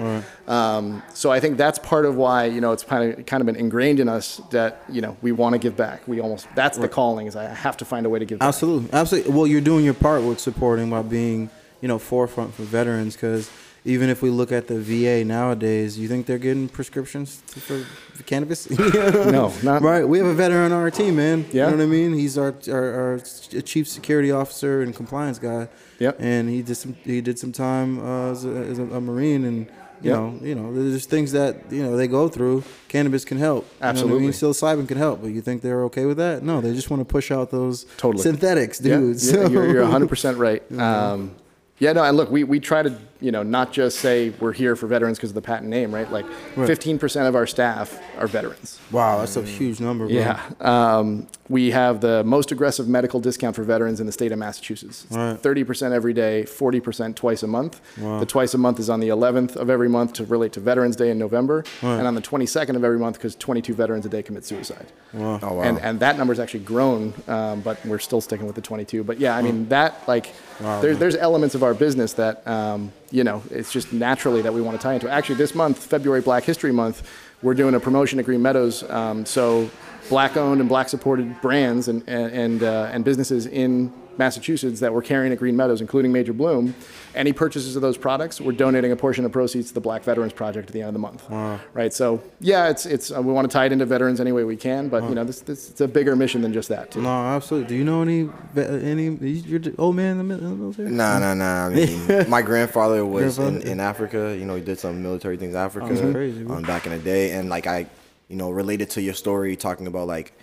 Um, 0.48 1.04
so 1.13 1.32
I 1.32 1.39
think 1.39 1.58
that's 1.58 1.80
part 1.80 2.06
of 2.06 2.15
why, 2.15 2.46
you 2.46 2.60
know, 2.60 2.72
it's 2.72 2.84
kind 2.84 3.13
of 3.13 3.26
kind 3.26 3.42
of 3.42 3.46
been 3.46 3.56
ingrained 3.56 4.00
in 4.00 4.10
us 4.10 4.42
that, 4.50 4.84
you 4.89 5.00
know, 5.02 5.15
we 5.22 5.32
want 5.32 5.54
to 5.54 5.60
give 5.60 5.78
back. 5.78 6.08
We 6.08 6.20
almost 6.20 6.48
that's 6.56 6.78
the 6.78 6.89
calling 6.89 7.28
is 7.28 7.36
I 7.36 7.46
have 7.46 7.78
to 7.78 7.86
find 7.86 8.06
a 8.06 8.10
way 8.10 8.20
to 8.20 8.26
give 8.26 8.39
back. 8.39 8.48
Absolutely, 8.48 8.92
absolutely. 8.94 9.32
Well, 9.32 9.48
you're 9.48 9.62
doing 9.62 9.86
your 9.86 9.94
part 9.94 10.24
with 10.24 10.39
supporting 10.39 10.89
by 10.89 11.04
being, 11.04 11.50
you 11.82 11.88
know, 11.88 12.00
forefront 12.00 12.54
for 12.54 12.63
veterans. 12.63 13.15
Because 13.15 13.50
even 13.86 14.10
if 14.10 14.22
we 14.22 14.30
look 14.30 14.52
at 14.52 14.68
the 14.68 14.78
VA 14.80 15.24
nowadays, 15.24 15.98
you 15.98 16.08
think 16.08 16.26
they're 16.26 16.38
getting 16.38 16.68
prescriptions 16.68 17.38
for, 17.48 17.80
for 17.80 18.24
cannabis? 18.24 18.70
No, 18.80 19.54
not 19.63 19.82
right. 19.82 20.08
We 20.08 20.18
have 20.18 20.28
a 20.28 20.34
veteran 20.34 20.72
on 20.72 20.82
our 20.82 20.92
team, 20.92 21.15
man. 21.15 21.46
Yeah. 21.52 21.65
You 21.65 21.72
know 21.72 21.78
what 21.78 21.84
I 21.84 21.88
mean? 21.88 22.13
He's 22.13 22.38
our 22.38 22.54
our, 22.70 22.94
our 23.13 23.20
chief 23.63 23.88
security 23.88 24.32
officer 24.32 24.82
and 24.82 24.94
compliance 24.96 25.39
guy. 25.39 25.70
Yep. 26.00 26.18
And 26.20 26.50
he 26.50 26.62
did 26.62 26.76
some 26.76 26.94
he 27.06 27.22
did 27.22 27.38
some 27.39 27.52
time 27.52 28.00
uh, 28.00 28.32
as, 28.32 28.46
a, 28.46 28.50
as 28.50 28.80
a, 28.80 28.84
a 28.84 29.02
marine 29.02 29.46
and. 29.46 29.68
You 30.02 30.12
Yep. 30.12 30.18
know, 30.18 30.39
you 30.42 30.56
know, 30.56 30.74
there's 30.74 31.06
things 31.06 31.34
that 31.34 31.70
you 31.74 31.84
know 31.84 31.98
they 31.98 32.08
go 32.08 32.30
through. 32.30 32.63
Cannabis 32.88 33.26
can 33.26 33.38
help. 33.38 33.68
Absolutely. 33.82 34.24
You 34.24 34.32
know 34.32 34.38
I 34.38 34.42
mean? 34.42 34.54
Psilocybin 34.54 34.88
can 34.88 34.98
help, 34.98 35.22
but 35.22 35.28
you 35.32 35.42
think 35.42 35.62
they're 35.62 35.84
okay 35.92 36.06
with 36.06 36.15
that? 36.15 36.42
No, 36.42 36.62
they 36.62 36.74
just 36.74 36.89
want 36.89 37.02
to 37.02 37.06
push 37.06 37.32
out 37.32 37.52
those 37.52 37.84
Totally. 37.98 38.24
synthetics, 38.24 38.80
Yeah, 38.80 38.96
dude. 38.96 39.15
yeah, 39.22 39.32
So- 39.32 39.50
you're, 39.50 39.68
you're 39.70 39.84
100% 39.84 40.38
right. 40.38 40.63
Um, 40.80 41.36
yeah, 41.80 41.94
no, 41.94 42.04
and 42.04 42.15
look, 42.15 42.30
we, 42.30 42.44
we 42.44 42.60
try 42.60 42.84
to, 42.84 42.96
you 43.21 43.32
know, 43.32 43.43
not 43.43 43.71
just 43.73 43.99
say 43.99 44.29
we're 44.39 44.53
here 44.53 44.75
for 44.75 44.88
veterans 44.88 45.17
because 45.17 45.32
of 45.32 45.36
the 45.36 45.41
Patton 45.41 45.69
name, 45.69 45.93
right? 45.93 46.10
Like 46.12 46.25
15% 46.55 47.27
of 47.27 47.36
our 47.36 47.45
staff 47.47 47.99
are 48.17 48.27
veterans. 48.27 48.79
wow, 48.91 49.19
that's 49.19 49.36
a 49.36 49.43
huge 49.43 49.79
number, 49.79 50.08
bro. 50.08 50.15
Yeah. 50.15 50.39
Um, 50.62 51.27
we 51.49 51.71
have 51.71 51.99
the 51.99 52.23
most 52.23 52.51
aggressive 52.51 52.88
medical 52.88 53.19
discount 53.19 53.55
for 53.55 53.63
veterans 53.63 53.99
in 53.99 54.05
the 54.05 54.12
state 54.12 54.32
of 54.32 54.38
Massachusetts. 54.38 55.08
Right. 55.10 55.36
30% 55.41 55.91
every 55.91 56.13
day, 56.13 56.43
40% 56.43 57.15
twice 57.15 57.41
a 57.43 57.47
month. 57.47 57.82
Wow. 57.97 58.19
The 58.19 58.25
twice 58.25 58.53
a 58.53 58.58
month 58.58 58.79
is 58.79 58.89
on 58.89 58.99
the 58.99 59.10
11th 59.10 59.55
of 59.55 59.69
every 59.69 59.89
month 59.89 60.13
to 60.13 60.25
relate 60.25 60.53
to 60.53 60.60
Veterans 60.60 60.95
Day 60.95 61.10
in 61.10 61.17
November, 61.17 61.63
and 61.82 62.05
on 62.08 62.13
the 62.15 62.21
22nd 62.21 62.75
of 62.75 62.84
every 62.84 62.99
month 62.99 63.17
because 63.17 63.36
22 63.36 63.73
veterans 63.73 64.05
a 64.05 64.10
day 64.10 64.21
commit 64.21 64.45
suicide. 64.45 64.86
Wow. 65.13 65.39
Oh 65.41 65.53
wow. 65.55 65.63
And, 65.63 65.79
and 65.79 65.99
that 66.01 66.17
number's 66.17 66.39
actually 66.39 66.62
grown, 66.62 67.13
um, 67.27 67.62
but 67.62 67.84
we're 67.86 67.99
still 67.99 68.21
sticking 68.21 68.45
with 68.45 68.55
the 68.55 68.62
22. 68.62 69.03
But 69.03 69.19
yeah, 69.19 69.36
I 69.36 69.41
mean, 69.41 69.67
that, 69.69 70.08
like, 70.08 70.34
there, 70.60 70.95
there's 70.95 71.15
elements 71.15 71.55
of 71.55 71.63
our 71.63 71.73
business 71.73 72.13
that, 72.13 72.47
um, 72.47 72.91
you 73.12 73.24
know, 73.24 73.41
it's 73.50 73.72
just 73.72 73.91
naturally 73.93 74.41
that 74.41 74.54
we 74.54 74.62
want 74.62 74.80
to 74.80 74.84
tie 74.84 74.93
into. 74.93 75.10
Actually, 75.10 75.36
this 75.36 75.56
month, 75.56 75.84
February 75.84 76.22
Black 76.22 76.43
History 76.43 76.72
Month, 76.72 77.08
we're 77.41 77.54
doing 77.54 77.76
a 77.76 77.80
promotion 77.80 78.19
at 78.19 78.26
Green 78.26 78.41
Meadows. 78.41 78.84
Um, 78.89 79.26
so 79.26 79.69
black-owned 80.10 80.60
and 80.60 80.69
black-supported 80.69 81.41
brands 81.41 81.88
and 81.88 82.04
and 82.08 82.32
and, 82.32 82.63
uh, 82.63 82.89
and 82.91 83.06
businesses 83.06 83.45
in 83.45 83.93
Massachusetts 84.19 84.82
that 84.82 84.93
were 84.93 85.01
carrying 85.01 85.34
at 85.34 85.39
Green 85.39 85.55
Meadows, 85.55 85.82
including 85.82 86.12
Major 86.12 86.34
Bloom. 86.34 86.75
Any 87.15 87.34
purchases 87.34 87.75
of 87.75 87.82
those 87.82 87.97
products, 87.97 88.39
we're 88.39 88.51
donating 88.51 88.91
a 88.91 88.95
portion 88.95 89.25
of 89.25 89.32
proceeds 89.32 89.69
to 89.69 89.73
the 89.73 89.79
Black 89.82 90.03
Veterans 90.03 90.34
Project 90.34 90.67
at 90.69 90.73
the 90.73 90.82
end 90.82 90.89
of 90.89 90.93
the 90.93 90.99
month. 90.99 91.27
Right. 91.73 91.91
So 91.91 92.21
yeah, 92.39 92.69
it's 92.69 92.86
it's 92.86 93.12
uh, 93.12 93.21
we 93.21 93.34
want 93.34 93.49
to 93.49 93.53
tie 93.53 93.65
it 93.65 93.71
into 93.71 93.86
veterans 93.88 94.19
any 94.19 94.32
way 94.32 94.43
we 94.43 94.58
can, 94.58 94.89
but 94.89 95.03
you 95.10 95.15
know 95.15 95.23
this, 95.23 95.39
this 95.41 95.71
it's 95.71 95.82
a 95.82 95.88
bigger 95.88 96.15
mission 96.15 96.41
than 96.41 96.53
just 96.53 96.69
that 96.69 96.91
too. 96.91 97.01
No, 97.01 97.10
absolutely. 97.10 97.69
Do 97.69 97.75
you 97.75 97.84
know 97.84 98.01
any 98.03 98.29
any? 98.55 99.10
You're 99.10 99.62
old 99.79 99.95
man 99.95 100.12
in 100.12 100.17
the 100.19 100.23
mil- 100.25 100.38
in 100.39 100.49
the 100.49 100.55
military. 100.55 100.91
Nah, 100.91 101.17
nah, 101.17 101.34
nah. 101.34 101.67
I 101.67 101.69
mean, 101.69 102.29
my 102.29 102.41
grandfather 102.41 103.05
was 103.05 103.39
in, 103.39 103.45
Grandfather? 103.45 103.71
in 103.71 103.79
Africa. 103.79 104.36
You 104.38 104.45
know, 104.45 104.55
he 104.55 104.62
did 104.62 104.77
some 104.79 105.01
military 105.01 105.38
things 105.38 105.53
in 105.53 105.60
Africa 105.60 105.88
that's 105.93 106.12
crazy, 106.12 106.45
um, 106.45 106.63
back 106.63 106.86
in 106.86 106.91
the 106.91 106.99
day. 106.99 107.32
And 107.32 107.49
like 107.49 107.65
I, 107.67 107.88
you 108.27 108.36
know, 108.36 108.49
related 108.49 108.89
to 108.91 109.01
your 109.01 109.13
story 109.13 109.55
talking 109.55 109.88
about 109.88 110.08
like, 110.08 110.34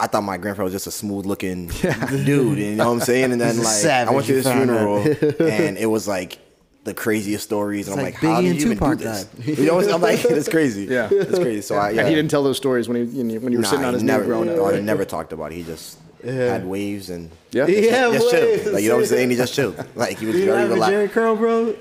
I 0.00 0.06
thought 0.08 0.22
my 0.24 0.36
grandfather 0.38 0.64
was 0.64 0.72
just 0.72 0.86
a 0.86 0.90
smooth 0.90 1.24
looking 1.26 1.68
dude. 2.24 2.58
You 2.58 2.74
know 2.76 2.86
what 2.88 2.92
I'm 2.94 3.00
saying? 3.00 3.32
And 3.32 3.40
then 3.40 3.54
He's 3.56 3.84
a 3.84 3.88
like 3.88 4.08
I 4.08 4.10
went 4.12 4.26
to 4.26 4.32
you 4.32 4.38
his 4.42 4.50
funeral 4.50 4.98
and 5.48 5.78
it 5.78 5.86
was 5.86 6.08
like 6.08 6.38
the 6.82 6.92
craziest 6.94 7.44
stories. 7.44 7.88
And 7.88 7.98
I'm 7.98 8.04
like 8.04 8.14
like, 8.14 8.22
how 8.22 8.40
Biggie 8.40 8.42
did 8.42 8.50
and 8.50 8.60
you 8.60 8.72
even 8.72 8.90
do 8.90 8.94
this? 8.96 9.28
You 9.58 9.66
know, 9.66 9.76
what 9.76 9.90
I'm 9.92 10.00
like, 10.02 10.24
it's 10.24 10.48
crazy. 10.48 10.84
Yeah. 10.84 11.08
it's 11.10 11.38
crazy. 11.38 11.60
So 11.62 11.76
I, 11.76 11.90
yeah. 11.90 12.00
And 12.00 12.08
he 12.08 12.14
didn't 12.14 12.30
tell 12.30 12.42
those 12.42 12.56
stories 12.56 12.88
when 12.88 13.06
he 13.06 13.18
you 13.22 13.40
when 13.40 13.52
you 13.52 13.58
were 13.58 13.62
Nah, 13.62 13.70
sitting 13.70 13.84
on 13.84 13.94
his 13.94 14.02
never, 14.02 14.22
knee 14.24 14.28
growing 14.28 14.48
no, 14.48 14.66
up. 14.66 14.74
he 14.74 14.80
never 14.80 15.04
talked 15.04 15.32
about 15.32 15.52
it. 15.52 15.54
He 15.56 15.62
just 15.62 15.98
had 16.24 16.66
waves 16.66 17.08
and 17.10 17.30
Yeah. 17.52 17.66
Yeah, 17.66 18.10
just 18.12 18.32
waves. 18.32 18.62
chilled. 18.64 18.74
Like 18.74 18.82
you 18.82 18.88
know 18.88 18.96
what 18.96 19.00
I'm 19.02 19.06
saying? 19.06 19.30
He 19.30 19.36
just 19.36 19.54
chilled. 19.54 19.86
Like 19.94 20.18
he 20.18 20.26
was 20.26 20.34
Do 20.34 20.40
you 20.40 20.46
very 20.46 20.58
have 20.60 20.70
a 20.70 20.74
relaxed. 20.74 20.92
Jheri 20.94 21.10
curl, 21.12 21.36
bro? 21.36 21.74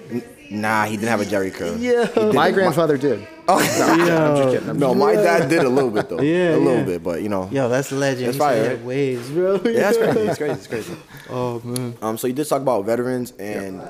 Nah, 0.52 0.86
he 0.86 0.97
didn't 0.97 1.10
have 1.10 1.21
a 1.21 1.26
Jheri 1.26 1.52
curl. 1.54 1.76
Yeah. 1.78 2.32
My 2.32 2.52
grandfather 2.52 2.95
did. 2.97 3.28
Oh, 3.47 3.58
I'm 3.60 4.38
just 4.38 4.49
kidding. 4.53 4.69
I'm 4.69 4.79
no, 4.79 4.93
my 4.95 5.13
dad 5.15 5.49
did 5.49 5.63
a 5.63 5.69
little 5.69 5.89
bit 5.91 6.10
though. 6.10 6.21
Yeah, 6.21 6.56
a 6.56 6.58
little 6.58 6.77
yeah. 6.79 6.84
bit, 6.84 7.03
but 7.03 7.21
you 7.21 7.29
know. 7.29 7.49
Yo, 7.51 7.67
that's 7.69 7.91
legend. 7.91 8.27
That's 8.27 8.38
fire, 8.38 8.75
right? 8.75 8.84
Waves, 8.84 9.29
bro. 9.29 9.56
Yeah, 9.65 9.89
it's 9.89 9.97
crazy. 9.97 10.19
It's 10.19 10.38
crazy. 10.38 10.53
It's 10.53 10.67
crazy. 10.67 10.95
Oh 11.29 11.62
man. 11.63 11.95
Um, 12.01 12.17
so 12.17 12.27
you 12.27 12.34
did 12.34 12.47
talk 12.47 12.62
about 12.62 12.86
veterans, 12.86 13.32
and 13.39 13.82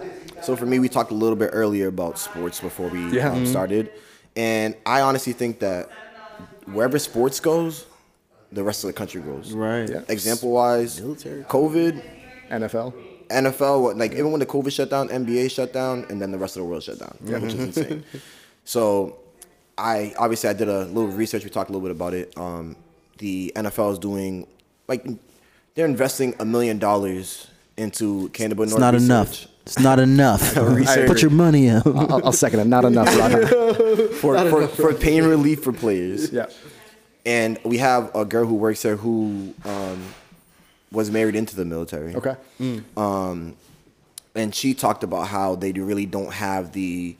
so 0.43 0.55
for 0.55 0.65
me, 0.65 0.79
we 0.79 0.87
talked 0.87 1.11
a 1.11 1.15
little 1.15 1.35
bit 1.35 1.49
earlier 1.51 1.87
about 1.87 2.17
sports 2.19 2.59
before 2.61 2.87
we 2.89 3.15
Yeah. 3.17 3.31
um, 3.31 3.45
started, 3.45 3.91
and 4.35 4.75
I 4.85 5.01
honestly 5.01 5.33
think 5.33 5.59
that 5.59 5.89
wherever 6.65 6.97
sports 6.99 7.39
goes, 7.39 7.85
the 8.51 8.63
rest 8.63 8.83
of 8.83 8.87
the 8.87 8.93
country 8.93 9.21
goes. 9.21 9.51
Right. 9.51 9.89
Yeah. 9.89 10.01
Example 10.07 10.51
wise, 10.51 11.01
Military. 11.01 11.43
COVID, 11.43 12.01
NFL. 12.51 12.93
NFL, 13.29 13.81
what- 13.81 13.97
like 13.97 14.13
even 14.13 14.31
when 14.31 14.39
the 14.39 14.45
COVID 14.45 14.71
shut 14.71 14.89
down, 14.91 15.09
NBA 15.09 15.49
shut 15.49 15.73
down, 15.73 16.05
and 16.09 16.21
then 16.21 16.31
the 16.31 16.37
rest 16.37 16.55
of 16.55 16.61
the 16.61 16.69
world 16.69 16.83
shut 16.83 16.99
down, 16.99 17.17
yeah. 17.25 17.39
which 17.39 17.53
is 17.55 17.59
insane. 17.77 18.03
So, 18.65 19.17
I 19.77 20.13
obviously 20.17 20.49
I 20.49 20.53
did 20.53 20.69
a 20.69 20.85
little 20.85 21.07
research. 21.07 21.43
We 21.43 21.49
talked 21.49 21.69
a 21.69 21.73
little 21.73 21.87
bit 21.87 21.95
about 21.95 22.13
it. 22.13 22.37
Um, 22.37 22.75
the 23.17 23.51
NFL 23.55 23.93
is 23.93 23.99
doing 23.99 24.47
like 24.87 25.05
they're 25.75 25.85
investing 25.85 26.35
a 26.39 26.45
million 26.45 26.79
dollars 26.79 27.47
into 27.77 28.29
cannabis. 28.29 28.71
It's 28.71 28.79
not 28.79 28.95
enough. 28.95 29.47
It's 29.65 29.79
not 29.79 29.99
enough. 29.99 30.53
Put 31.07 31.21
your 31.21 31.31
money 31.31 31.69
up. 31.69 31.87
I'll, 31.87 32.25
I'll 32.25 32.31
second 32.33 32.59
it. 32.59 32.67
Not 32.67 32.85
enough. 32.85 33.07
Rod. 33.17 33.49
for 34.15 34.37
for, 34.49 34.67
for 34.67 34.93
pain 34.93 35.23
relief 35.23 35.63
for 35.63 35.73
players. 35.73 36.31
yeah. 36.31 36.47
And 37.25 37.57
we 37.63 37.77
have 37.77 38.13
a 38.13 38.25
girl 38.25 38.45
who 38.45 38.55
works 38.55 38.81
there 38.81 38.97
who 38.97 39.53
um, 39.63 40.03
was 40.91 41.09
married 41.09 41.35
into 41.35 41.55
the 41.55 41.63
military. 41.63 42.13
Okay. 42.15 42.35
Um, 42.97 43.55
and 44.35 44.53
she 44.53 44.73
talked 44.73 45.03
about 45.03 45.27
how 45.27 45.55
they 45.55 45.71
really 45.71 46.05
don't 46.05 46.33
have 46.33 46.73
the 46.73 47.15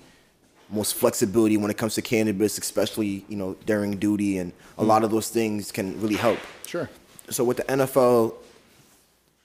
most 0.73 0.95
flexibility 0.95 1.57
when 1.57 1.71
it 1.71 1.77
comes 1.77 1.95
to 1.95 2.01
cannabis, 2.01 2.57
especially 2.57 3.25
you 3.27 3.37
know 3.37 3.55
during 3.65 3.97
duty, 3.97 4.37
and 4.37 4.51
a 4.77 4.83
lot 4.83 5.03
of 5.03 5.11
those 5.11 5.29
things 5.29 5.71
can 5.71 5.99
really 6.01 6.15
help. 6.15 6.39
Sure. 6.65 6.89
So 7.29 7.43
with 7.43 7.57
the 7.57 7.63
NFL 7.63 8.35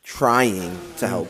trying 0.02 0.78
to 0.96 1.06
help, 1.06 1.28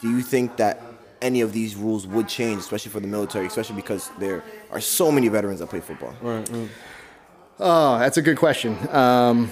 do 0.00 0.08
you 0.08 0.22
think 0.22 0.56
that 0.56 0.80
any 1.20 1.40
of 1.42 1.52
these 1.52 1.76
rules 1.76 2.06
would 2.06 2.28
change, 2.28 2.60
especially 2.60 2.90
for 2.90 3.00
the 3.00 3.06
military, 3.06 3.46
especially 3.46 3.76
because 3.76 4.10
there 4.18 4.42
are 4.70 4.80
so 4.80 5.12
many 5.12 5.28
veterans 5.28 5.60
that 5.60 5.68
play 5.68 5.80
football? 5.80 6.14
Right. 6.22 6.48
Oh, 7.58 7.98
that's 7.98 8.16
a 8.16 8.22
good 8.22 8.38
question. 8.38 8.76
Um, 8.90 9.50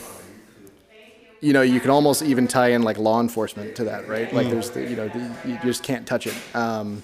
you 1.41 1.53
know, 1.53 1.63
you 1.63 1.79
can 1.79 1.91
almost 1.91 2.23
even 2.23 2.49
tie 2.49 2.69
in 2.69 2.83
like 2.83 2.99
law 2.99 3.21
enforcement 3.21 3.77
to 3.77 3.85
that, 3.85 4.09
right? 4.09 4.33
Like, 4.33 4.49
there's, 4.49 4.71
the, 4.71 4.85
you 4.85 4.97
know, 4.97 5.09
the, 5.09 5.49
you 5.49 5.59
just 5.63 5.83
can't 5.83 6.07
touch 6.07 6.27
it. 6.27 6.35
Um, 6.55 7.03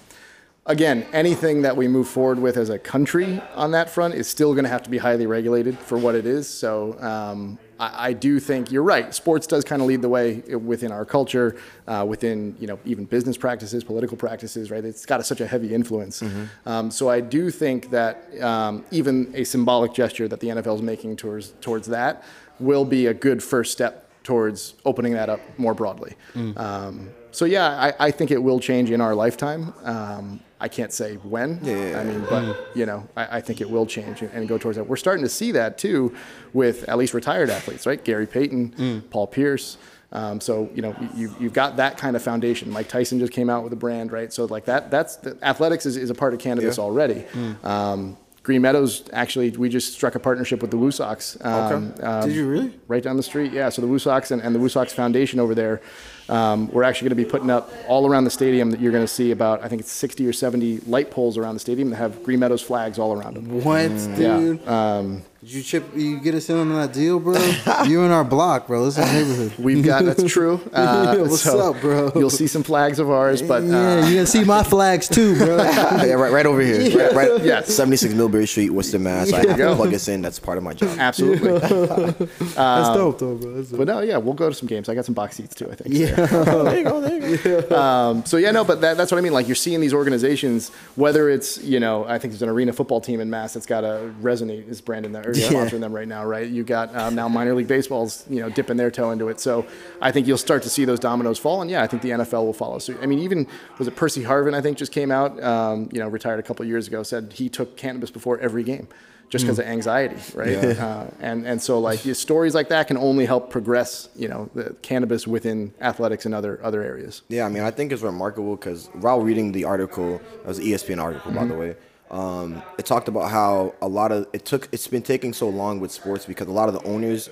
again, 0.65 1.05
anything 1.13 1.61
that 1.61 1.77
we 1.77 1.87
move 1.87 2.07
forward 2.07 2.39
with 2.39 2.57
as 2.57 2.69
a 2.69 2.79
country 2.79 3.41
on 3.53 3.71
that 3.71 3.89
front 3.89 4.15
is 4.15 4.27
still 4.27 4.53
going 4.53 4.63
to 4.63 4.69
have 4.69 4.83
to 4.83 4.89
be 4.89 4.97
highly 4.97 5.27
regulated 5.27 5.77
for 5.77 5.97
what 5.97 6.15
it 6.15 6.25
is. 6.25 6.49
So, 6.49 6.99
um, 7.01 7.59
I, 7.79 8.09
I 8.09 8.13
do 8.13 8.39
think 8.39 8.71
you're 8.71 8.83
right. 8.83 9.13
Sports 9.13 9.47
does 9.47 9.63
kind 9.63 9.81
of 9.81 9.87
lead 9.87 10.01
the 10.01 10.09
way 10.09 10.39
within 10.39 10.91
our 10.91 11.05
culture, 11.05 11.57
uh, 11.87 12.05
within 12.07 12.55
you 12.59 12.67
know 12.67 12.79
even 12.85 13.05
business 13.05 13.37
practices, 13.37 13.83
political 13.83 14.17
practices. 14.17 14.71
Right? 14.71 14.83
It's 14.83 15.05
got 15.05 15.19
a, 15.19 15.23
such 15.23 15.41
a 15.41 15.47
heavy 15.47 15.73
influence. 15.73 16.23
Um, 16.65 16.89
so 16.89 17.09
I 17.09 17.19
do 17.19 17.51
think 17.51 17.91
that 17.91 18.41
um, 18.41 18.85
even 18.91 19.31
a 19.35 19.43
symbolic 19.43 19.93
gesture 19.93 20.27
that 20.27 20.39
the 20.39 20.47
NFL 20.47 20.75
is 20.75 20.81
making 20.81 21.17
towards 21.17 21.53
towards 21.61 21.87
that 21.87 22.23
will 22.59 22.85
be 22.85 23.07
a 23.07 23.13
good 23.13 23.43
first 23.43 23.73
step 23.73 24.09
towards 24.23 24.73
opening 24.85 25.13
that 25.13 25.29
up 25.29 25.39
more 25.59 25.73
broadly. 25.73 26.15
Um, 26.57 27.09
so 27.31 27.45
yeah, 27.45 27.67
I, 27.67 28.07
I 28.07 28.11
think 28.11 28.31
it 28.31 28.41
will 28.41 28.59
change 28.59 28.89
in 28.89 29.01
our 29.01 29.13
lifetime. 29.13 29.73
Um, 29.83 30.39
I 30.65 30.67
can't 30.67 30.91
say 30.91 31.15
when. 31.17 31.59
Yeah. 31.63 31.99
I 31.99 32.03
mean, 32.03 32.25
but 32.27 32.43
you 32.75 32.85
know, 32.87 33.07
I, 33.15 33.37
I 33.37 33.41
think 33.41 33.61
it 33.61 33.69
will 33.69 33.85
change 33.85 34.21
and, 34.23 34.31
and 34.33 34.47
go 34.47 34.57
towards 34.57 34.77
that. 34.77 34.85
We're 34.87 34.95
starting 35.07 35.23
to 35.23 35.29
see 35.29 35.51
that 35.51 35.77
too, 35.77 36.15
with 36.53 36.77
at 36.89 36.97
least 36.97 37.13
retired 37.13 37.49
athletes, 37.51 37.85
right? 37.85 38.03
Gary 38.03 38.25
Payton, 38.25 39.03
Paul 39.11 39.27
Pierce. 39.27 39.77
Um, 40.11 40.41
so 40.41 40.69
you 40.73 40.81
know, 40.81 40.95
you, 41.15 41.35
you've 41.39 41.53
got 41.53 41.77
that 41.77 41.97
kind 41.99 42.15
of 42.15 42.23
foundation. 42.23 42.71
Mike 42.71 42.87
Tyson 42.87 43.19
just 43.19 43.31
came 43.31 43.49
out 43.49 43.63
with 43.63 43.73
a 43.73 43.75
brand, 43.75 44.11
right? 44.11 44.33
So 44.33 44.45
like 44.45 44.65
that, 44.65 44.89
that's 44.89 45.17
the, 45.17 45.37
athletics 45.43 45.85
is, 45.85 45.97
is 45.97 46.09
a 46.09 46.15
part 46.15 46.33
of 46.33 46.39
cannabis 46.39 46.77
Yeah. 46.77 46.83
already. 46.83 47.25
Um, 47.63 48.17
Green 48.41 48.61
Meadows, 48.61 49.03
actually, 49.11 49.49
we 49.51 49.69
just 49.69 49.93
struck 49.93 50.13
a 50.15 50.19
partnership 50.19 50.61
with 50.61 50.69
the 50.71 50.77
Woo 50.77 50.91
Sox. 50.91 51.35
Um, 51.41 51.93
um, 52.01 52.27
Did 52.27 52.35
you 52.35 52.47
really? 52.47 52.79
right 52.87 53.01
down 53.03 53.17
the 53.17 53.23
street. 53.23 53.51
Yeah, 53.51 53.69
so 53.69 53.81
the 53.81 53.87
Woo 53.87 53.97
Sox 53.99 54.29
and, 54.31 54.39
and 54.41 54.53
the 54.53 54.59
Woo 54.59 54.69
Sox 54.69 54.93
Foundation 54.93 55.39
over 55.39 55.55
there, 55.55 55.81
um, 56.29 56.69
we're 56.71 56.83
actually 56.83 57.09
going 57.09 57.17
to 57.17 57.23
be 57.23 57.29
putting 57.29 57.49
up 57.49 57.71
all 57.87 58.07
around 58.09 58.23
the 58.23 58.29
stadium 58.31 58.71
that 58.71 58.79
you're 58.79 58.91
going 58.91 59.03
to 59.03 59.07
see 59.07 59.31
about, 59.31 59.63
I 59.63 59.67
think 59.67 59.81
it's 59.81 59.91
60 59.91 60.25
or 60.27 60.33
70 60.33 60.79
light 60.87 61.11
poles 61.11 61.37
around 61.37 61.53
the 61.55 61.59
stadium 61.59 61.89
that 61.91 61.97
have 61.97 62.23
Green 62.23 62.39
Meadows 62.39 62.61
flags 62.61 62.97
all 62.99 63.13
around 63.13 63.35
them. 63.35 63.63
What, 63.63 63.91
Yeah. 63.91 64.37
dude? 64.39 64.67
Um, 64.67 65.21
Did 65.45 65.53
you 65.53 65.61
chip? 65.61 65.85
You 65.95 66.19
get 66.21 66.33
us 66.33 66.49
in 66.49 66.57
on 66.57 66.73
that 66.73 66.91
deal, 66.91 67.19
bro? 67.19 67.35
you 67.85 68.01
in 68.03 68.09
our 68.09 68.23
block, 68.23 68.65
bro. 68.65 68.83
This 68.85 68.97
is 68.97 69.05
our 69.05 69.13
neighborhood. 69.13 69.53
we've 69.59 69.85
got, 69.85 70.03
that's 70.03 70.23
true. 70.23 70.59
Uh, 70.73 71.17
What's 71.17 71.43
so 71.43 71.71
up, 71.71 71.79
bro? 71.81 72.11
You'll 72.15 72.29
see 72.31 72.47
some 72.47 72.63
flags 72.63 72.97
of 72.99 73.09
ours, 73.09 73.41
but 73.41 73.61
uh, 73.63 73.67
yeah, 73.67 74.07
you 74.07 74.15
gonna 74.15 74.25
see 74.25 74.43
my 74.43 74.63
flags 74.63 75.07
too, 75.07 75.37
bro. 75.37 75.57
yeah, 75.57 76.13
right, 76.13 76.31
right 76.31 76.45
over 76.45 76.59
here. 76.61 76.97
Right, 76.97 77.13
right, 77.13 77.43
Yes. 77.43 77.73
76 77.73 78.13
Millbury 78.13 78.47
Street, 78.47 78.71
Worcester, 78.71 78.99
Mass. 78.99 79.31
I 79.31 79.47
have 79.47 79.57
go. 79.57 79.69
to 79.69 79.75
plug 79.75 79.93
us 79.93 80.07
in. 80.07 80.21
That's 80.21 80.39
part 80.39 80.57
of 80.57 80.63
my 80.63 80.73
job. 80.73 80.97
absolutely. 80.99 81.59
That's 81.59 82.17
dope, 82.57 83.19
though, 83.19 83.35
bro. 83.35 83.55
That's 83.55 83.69
dope. 83.69 83.77
But 83.77 83.87
no, 83.87 83.99
yeah, 84.01 84.17
we'll 84.17 84.33
go 84.33 84.49
to 84.49 84.55
some 84.55 84.67
games. 84.67 84.89
I 84.89 84.95
got 84.95 85.05
some 85.05 85.15
box 85.15 85.35
seats 85.35 85.53
too, 85.55 85.69
I 85.71 85.75
think. 85.75 85.95
Yeah. 85.95 86.15
there 86.25 86.77
you 86.79 86.83
go. 86.83 87.01
There 87.01 87.29
you 87.29 87.61
go. 87.61 87.79
Um, 87.79 88.25
so 88.25 88.37
yeah, 88.37 88.51
no, 88.51 88.63
but 88.63 88.81
that, 88.81 88.97
that's 88.97 89.11
what 89.11 89.17
I 89.17 89.21
mean. 89.21 89.33
Like 89.33 89.47
you're 89.47 89.55
seeing 89.55 89.79
these 89.79 89.93
organizations, 89.93 90.69
whether 90.95 91.29
it's 91.29 91.63
you 91.63 91.79
know, 91.79 92.05
I 92.05 92.17
think 92.17 92.33
there's 92.33 92.41
an 92.41 92.49
arena 92.49 92.73
football 92.73 92.99
team 92.99 93.19
in 93.19 93.29
Mass 93.29 93.53
that's 93.53 93.65
got 93.65 93.83
a 93.83 94.11
Resinate 94.21 94.67
is 94.67 94.81
branding 94.81 95.11
them 95.11 95.34
or 95.37 95.49
sponsoring 95.49 95.79
them 95.79 95.93
right 95.93 96.07
now, 96.07 96.25
right? 96.25 96.47
You 96.47 96.63
got 96.63 96.95
um, 96.95 97.15
now 97.15 97.27
minor 97.27 97.53
league 97.53 97.67
baseball's 97.67 98.25
you 98.29 98.39
know 98.41 98.49
dipping 98.49 98.77
their 98.77 98.91
toe 98.91 99.11
into 99.11 99.29
it. 99.29 99.39
So 99.39 99.65
I 100.01 100.11
think 100.11 100.27
you'll 100.27 100.37
start 100.37 100.63
to 100.63 100.69
see 100.69 100.85
those 100.85 100.99
dominoes 100.99 101.39
fall, 101.39 101.61
and 101.61 101.69
yeah, 101.69 101.83
I 101.83 101.87
think 101.87 102.01
the 102.01 102.11
NFL 102.11 102.45
will 102.45 102.53
follow 102.53 102.79
suit. 102.79 102.97
I 103.01 103.05
mean, 103.05 103.19
even 103.19 103.47
was 103.77 103.87
it 103.87 103.95
Percy 103.95 104.23
Harvin? 104.23 104.53
I 104.53 104.61
think 104.61 104.77
just 104.77 104.91
came 104.91 105.11
out, 105.11 105.41
um, 105.43 105.89
you 105.91 105.99
know, 105.99 106.07
retired 106.07 106.39
a 106.39 106.43
couple 106.43 106.63
of 106.63 106.69
years 106.69 106.87
ago, 106.87 107.03
said 107.03 107.33
he 107.33 107.49
took 107.49 107.77
cannabis 107.77 108.11
before 108.11 108.39
every 108.39 108.63
game. 108.63 108.87
Just 109.27 109.43
because 109.43 109.57
of 109.57 109.65
anxiety, 109.65 110.17
right? 110.35 110.77
Uh, 110.77 111.07
and 111.19 111.47
and 111.47 111.59
so 111.59 111.79
like 111.79 111.99
stories 111.99 112.53
like 112.53 112.69
that 112.69 112.87
can 112.87 112.95
only 112.95 113.25
help 113.25 113.49
progress, 113.49 114.07
you 114.15 114.27
know, 114.27 114.51
the 114.53 114.75
cannabis 114.83 115.25
within 115.25 115.73
athletics 115.81 116.25
and 116.25 116.35
other 116.35 116.59
other 116.63 116.83
areas. 116.83 117.23
Yeah, 117.27 117.47
I 117.47 117.49
mean, 117.49 117.63
I 117.63 117.71
think 117.71 117.91
it's 117.91 118.03
remarkable 118.03 118.55
because 118.55 118.87
while 118.93 119.19
reading 119.21 119.51
the 119.51 119.63
article, 119.63 120.17
it 120.17 120.45
was 120.45 120.59
an 120.59 120.65
ESPN 120.65 121.01
article, 121.01 121.31
by 121.31 121.45
the 121.45 121.55
way. 121.55 121.75
Um, 122.11 122.61
it 122.77 122.85
talked 122.85 123.07
about 123.07 123.31
how 123.31 123.73
a 123.81 123.87
lot 123.87 124.11
of 124.11 124.27
it 124.33 124.45
took. 124.45 124.69
It's 124.71 124.87
been 124.87 125.01
taking 125.01 125.33
so 125.33 125.49
long 125.49 125.79
with 125.79 125.91
sports 125.91 126.25
because 126.25 126.47
a 126.47 126.51
lot 126.51 126.69
of 126.69 126.75
the 126.75 126.83
owners 126.87 127.29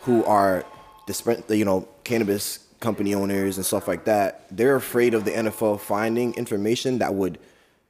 who 0.00 0.24
are 0.24 0.64
disp- 1.06 1.50
you 1.50 1.64
know 1.64 1.88
cannabis 2.04 2.60
company 2.80 3.14
owners 3.14 3.56
and 3.56 3.64
stuff 3.64 3.88
like 3.88 4.04
that, 4.04 4.44
they're 4.50 4.76
afraid 4.76 5.14
of 5.14 5.24
the 5.24 5.30
NFL 5.30 5.80
finding 5.80 6.34
information 6.34 6.98
that 6.98 7.14
would 7.14 7.38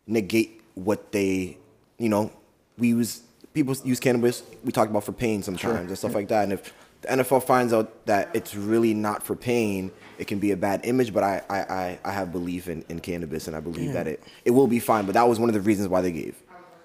negate 0.06 0.60
what 0.74 1.12
they, 1.12 1.56
you 1.98 2.08
know, 2.08 2.30
we 2.78 2.88
use 2.88 3.22
people 3.54 3.74
use 3.84 4.00
cannabis. 4.00 4.42
We 4.64 4.72
talk 4.72 4.88
about 4.88 5.04
for 5.04 5.12
pain 5.12 5.42
sometimes 5.42 5.88
and 5.88 5.98
stuff 5.98 6.14
like 6.14 6.28
that. 6.28 6.44
And 6.44 6.52
if 6.52 6.72
the 7.02 7.08
NFL 7.08 7.44
finds 7.44 7.72
out 7.72 8.06
that 8.06 8.30
it's 8.34 8.54
really 8.54 8.94
not 8.94 9.22
for 9.22 9.34
pain, 9.34 9.90
it 10.18 10.27
can 10.27 10.38
be 10.38 10.51
a 10.53 10.57
bad 10.57 10.81
image. 10.85 11.12
But 11.12 11.22
I, 11.25 11.42
I, 11.48 11.59
I, 11.61 11.98
I 12.05 12.12
have 12.12 12.33
belief 12.33 12.68
in, 12.68 12.85
in 12.88 13.01
cannabis, 13.01 13.46
and 13.46 13.57
I 13.57 13.61
believe 13.61 13.92
that 13.92 14.07
it, 14.07 14.22
it 14.44 14.51
will 14.51 14.66
be 14.66 14.79
fine. 14.81 15.07
But 15.07 15.14
that 15.14 15.29
was 15.29 15.38
one 15.38 15.48
of 15.48 15.55
the 15.55 15.61
reasons 15.61 15.88
why 15.88 16.01
they 16.01 16.12
gave. 16.12 16.37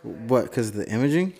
What? 0.03 0.43
Because 0.43 0.69
of 0.69 0.75
the 0.75 0.89
imaging? 0.89 1.33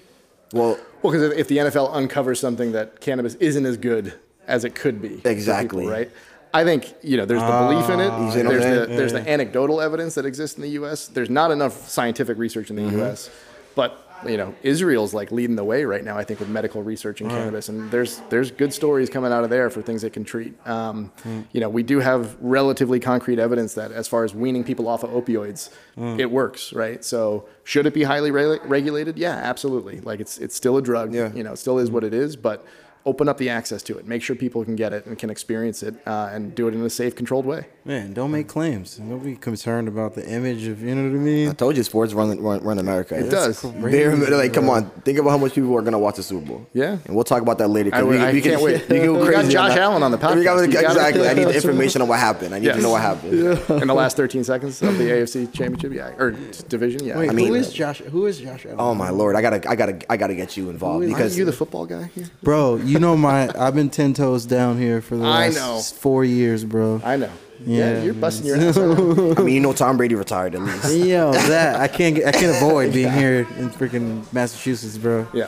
Well, 0.54 0.78
Well, 1.02 1.13
because 1.13 1.32
if 1.38 1.47
the 1.47 1.58
NFL 1.58 1.93
uncovers 1.93 2.39
something 2.39 2.72
that 2.72 3.01
cannabis 3.01 3.36
isn't 3.36 3.66
as 3.66 3.78
good 3.78 4.14
as 4.47 4.64
it 4.64 4.76
could 4.76 5.01
be, 5.01 5.09
for 5.09 5.16
people, 5.16 5.32
Exactly. 5.32 5.88
right? 5.88 6.09
I 6.53 6.64
think 6.64 6.93
you 7.03 7.18
know 7.18 7.26
there's 7.26 7.41
the 7.41 7.47
belief 7.47 7.89
in 7.89 7.99
it. 7.99 8.09
Ah, 8.09 8.30
see 8.32 8.41
There's 8.41 8.64
the 8.64 8.86
saying? 8.86 8.97
there's 8.97 9.14
the 9.14 9.30
anecdotal 9.30 9.82
evidence 9.82 10.16
that 10.16 10.26
exists 10.26 10.55
in 10.57 10.61
the 10.64 10.70
U.S. 10.70 11.07
There's 11.07 11.30
not 11.30 11.51
enough 11.51 11.88
scientific 11.89 12.38
research 12.38 12.70
in 12.70 12.78
the 12.78 12.84
Mm-hmm. 12.84 12.97
U.S. 12.99 13.30
But 13.76 14.07
you 14.26 14.38
know 14.38 14.55
Israel's 14.63 15.13
like 15.13 15.32
leading 15.32 15.55
the 15.55 15.63
way 15.63 15.86
right 15.86 16.03
now. 16.03 16.18
I 16.18 16.24
think 16.24 16.39
with 16.39 16.49
medical 16.49 16.82
research 16.82 17.22
in 17.22 17.30
cannabis, 17.30 17.70
and 17.70 17.91
there's 17.91 18.20
there's 18.30 18.49
good 18.51 18.74
stories 18.74 19.09
coming 19.09 19.32
out 19.32 19.43
of 19.43 19.49
there 19.49 19.70
for 19.70 19.82
things 19.82 20.03
it 20.03 20.13
can 20.13 20.24
treat. 20.24 20.53
Um, 20.68 21.11
Mm. 21.24 21.45
You 21.51 21.61
know 21.61 21.70
we 21.70 21.84
do 21.84 21.99
have 21.99 22.36
relatively 22.41 22.99
concrete 22.99 23.39
evidence 23.39 23.74
that 23.76 23.91
as 23.91 24.07
far 24.07 24.24
as 24.24 24.34
weaning 24.34 24.63
people 24.63 24.88
off 24.88 25.03
of 25.03 25.11
opioids, 25.11 25.70
Mm. 25.97 26.20
it 26.20 26.32
works, 26.32 26.74
right? 26.74 27.03
So 27.03 27.47
should 27.63 27.86
it 27.86 27.93
be 27.93 28.03
highly 28.03 28.32
re- 28.32 28.59
regulated? 28.65 29.18
Yeah, 29.18 29.32
absolutely. 29.36 29.99
Like 30.01 30.20
it's 30.20 30.38
it's 30.38 30.55
still 30.55 30.78
a 30.78 30.82
drug. 30.82 31.13
Yeah. 31.13 31.32
You 31.34 31.43
know, 31.43 31.53
it 31.53 31.57
still 31.57 31.78
is 31.80 31.91
what 31.91 32.03
it 32.03 32.13
is, 32.13 32.36
but 32.36 32.65
open 33.08 33.28
up 33.30 33.38
the 33.38 33.49
access 33.49 33.82
to 33.84 33.97
it. 33.97 34.05
Make 34.08 34.22
sure 34.22 34.36
people 34.36 34.64
can 34.66 34.76
get 34.76 34.91
it 34.93 35.05
and 35.05 35.18
can 35.18 35.30
experience 35.30 35.82
it, 35.82 35.95
uh, 36.05 36.30
and 36.34 36.53
do 36.53 36.68
it 36.68 36.74
in 36.76 36.82
a 36.84 36.89
safe, 36.89 37.16
controlled 37.16 37.45
way. 37.45 37.66
Man, 37.86 38.14
don't 38.14 38.32
make 38.32 38.47
claims. 38.49 38.97
Don't 38.97 39.24
be 39.24 39.36
concerned 39.36 39.88
about 39.88 40.14
the 40.14 40.28
image 40.30 40.68
of 40.68 40.82
you 40.84 40.93
know 40.93 41.03
what 41.10 41.16
I 41.16 41.20
mean. 41.32 41.49
I 41.49 41.53
told 41.53 41.78
you 41.78 41.84
sports 41.84 42.14
run 42.14 42.30
run, 42.41 42.60
run 42.62 42.80
America. 42.80 43.18
It 43.18 43.30
does. 43.30 43.64
Bare, 43.64 44.16
like, 44.16 44.53
come 44.53 44.70
on, 44.70 44.89
think 45.05 45.18
about 45.20 45.30
how 45.32 45.38
much 45.38 45.53
people 45.53 45.76
are 45.78 45.82
gonna 45.82 45.97
watch 45.97 46.18
the 46.18 46.24
Super 46.24 46.45
Bowl. 46.45 46.68
Yeah. 46.74 46.97
and 47.05 47.16
we'll 47.16 47.24
talk 47.24 47.41
about 47.41 47.58
that 47.60 47.70
later. 47.70 47.89
I- 47.93 48.03
we, 48.03 48.18
I 48.18 48.32
we 48.34 48.41
can't 48.41 48.55
can, 48.58 48.64
wait. 48.66 48.82
We, 48.89 48.97
can 48.97 49.05
go 49.05 49.14
We 49.20 49.20
got 49.20 49.34
crazy 49.36 49.58
on 49.58 49.70
Josh. 49.70 49.78
Allen 49.78 50.03
on 50.03 50.12
the 50.12 50.18
We 50.18 50.22
gotta- 50.43 50.62
podcast. 50.68 50.72
Gotta- 50.74 50.88
exactly. 50.89 51.28
I 51.30 51.34
need 51.39 51.45
the 51.47 51.55
information 51.55 52.01
on 52.01 52.08
what 52.10 52.20
happened. 52.20 52.53
I 52.53 52.60
need 52.60 52.66
Yes. 52.68 52.76
to 52.76 52.82
know 52.82 52.89
what 52.91 53.01
happened. 53.01 53.34
in 53.82 53.88
the 53.88 53.93
last 53.93 54.18
13 54.18 54.43
seconds 54.43 54.82
of 54.82 54.97
the 54.97 55.05
AFC 55.05 55.51
Championship, 55.53 55.93
yeah, 55.93 56.12
or 56.20 56.32
division, 56.68 57.03
yeah. 57.05 57.18
Wait, 57.18 57.30
I 57.30 57.34
mean- 57.34 57.47
who 57.47 57.55
is 57.55 57.72
Josh? 57.72 57.99
Who 57.99 58.26
is 58.26 58.39
Josh 58.39 58.66
Allen? 58.66 58.78
Oh 58.80 58.93
my 58.93 59.10
lord, 59.12 59.36
I 59.38 59.41
gotta, 59.41 59.70
I 59.70 59.76
gotta, 59.76 60.12
I 60.12 60.18
gotta 60.18 60.36
get 60.36 60.58
you 60.58 60.70
involved 60.70 60.97
Who 60.97 61.01
is- 61.03 61.14
Aren't 61.14 61.18
because 61.18 61.38
you 61.38 61.45
the 61.45 61.53
football 61.53 61.86
guy 61.86 62.10
here? 62.16 62.26
Bro, 62.43 62.78
you 62.78 62.97
know 62.98 63.16
my 63.18 63.50
I've 63.58 63.76
been 63.76 63.89
ten 63.89 64.14
toes 64.14 64.45
down 64.45 64.78
here 64.78 65.02
for 65.02 65.16
the 65.18 65.24
I 65.26 65.48
last 65.50 65.56
know. 65.56 65.80
four 66.00 66.24
years, 66.26 66.64
bro. 66.64 67.02
I 67.04 67.18
know. 67.18 67.30
Yeah, 67.66 67.93
Yeah, 67.93 68.04
you're 68.04 68.14
busting 68.14 68.45
your 68.45 68.58
ass. 68.58 68.78
out. 68.78 68.98
I 69.39 69.41
mean, 69.41 69.56
you 69.56 69.60
know, 69.62 69.74
Tom 69.74 69.98
Brady 69.98 70.14
retired 70.16 70.54
at 70.56 70.62
least. 70.62 70.95
Yo, 70.95 71.32
that 71.34 71.78
I 71.78 71.88
can't 71.88 72.16
get, 72.16 72.28
I 72.28 72.32
can't 72.32 72.56
avoid 72.56 72.93
being 72.93 73.12
here 73.12 73.48
in 73.58 73.70
freaking 73.72 74.32
Massachusetts, 74.32 74.98
bro. 74.98 75.28
Yeah. 75.34 75.48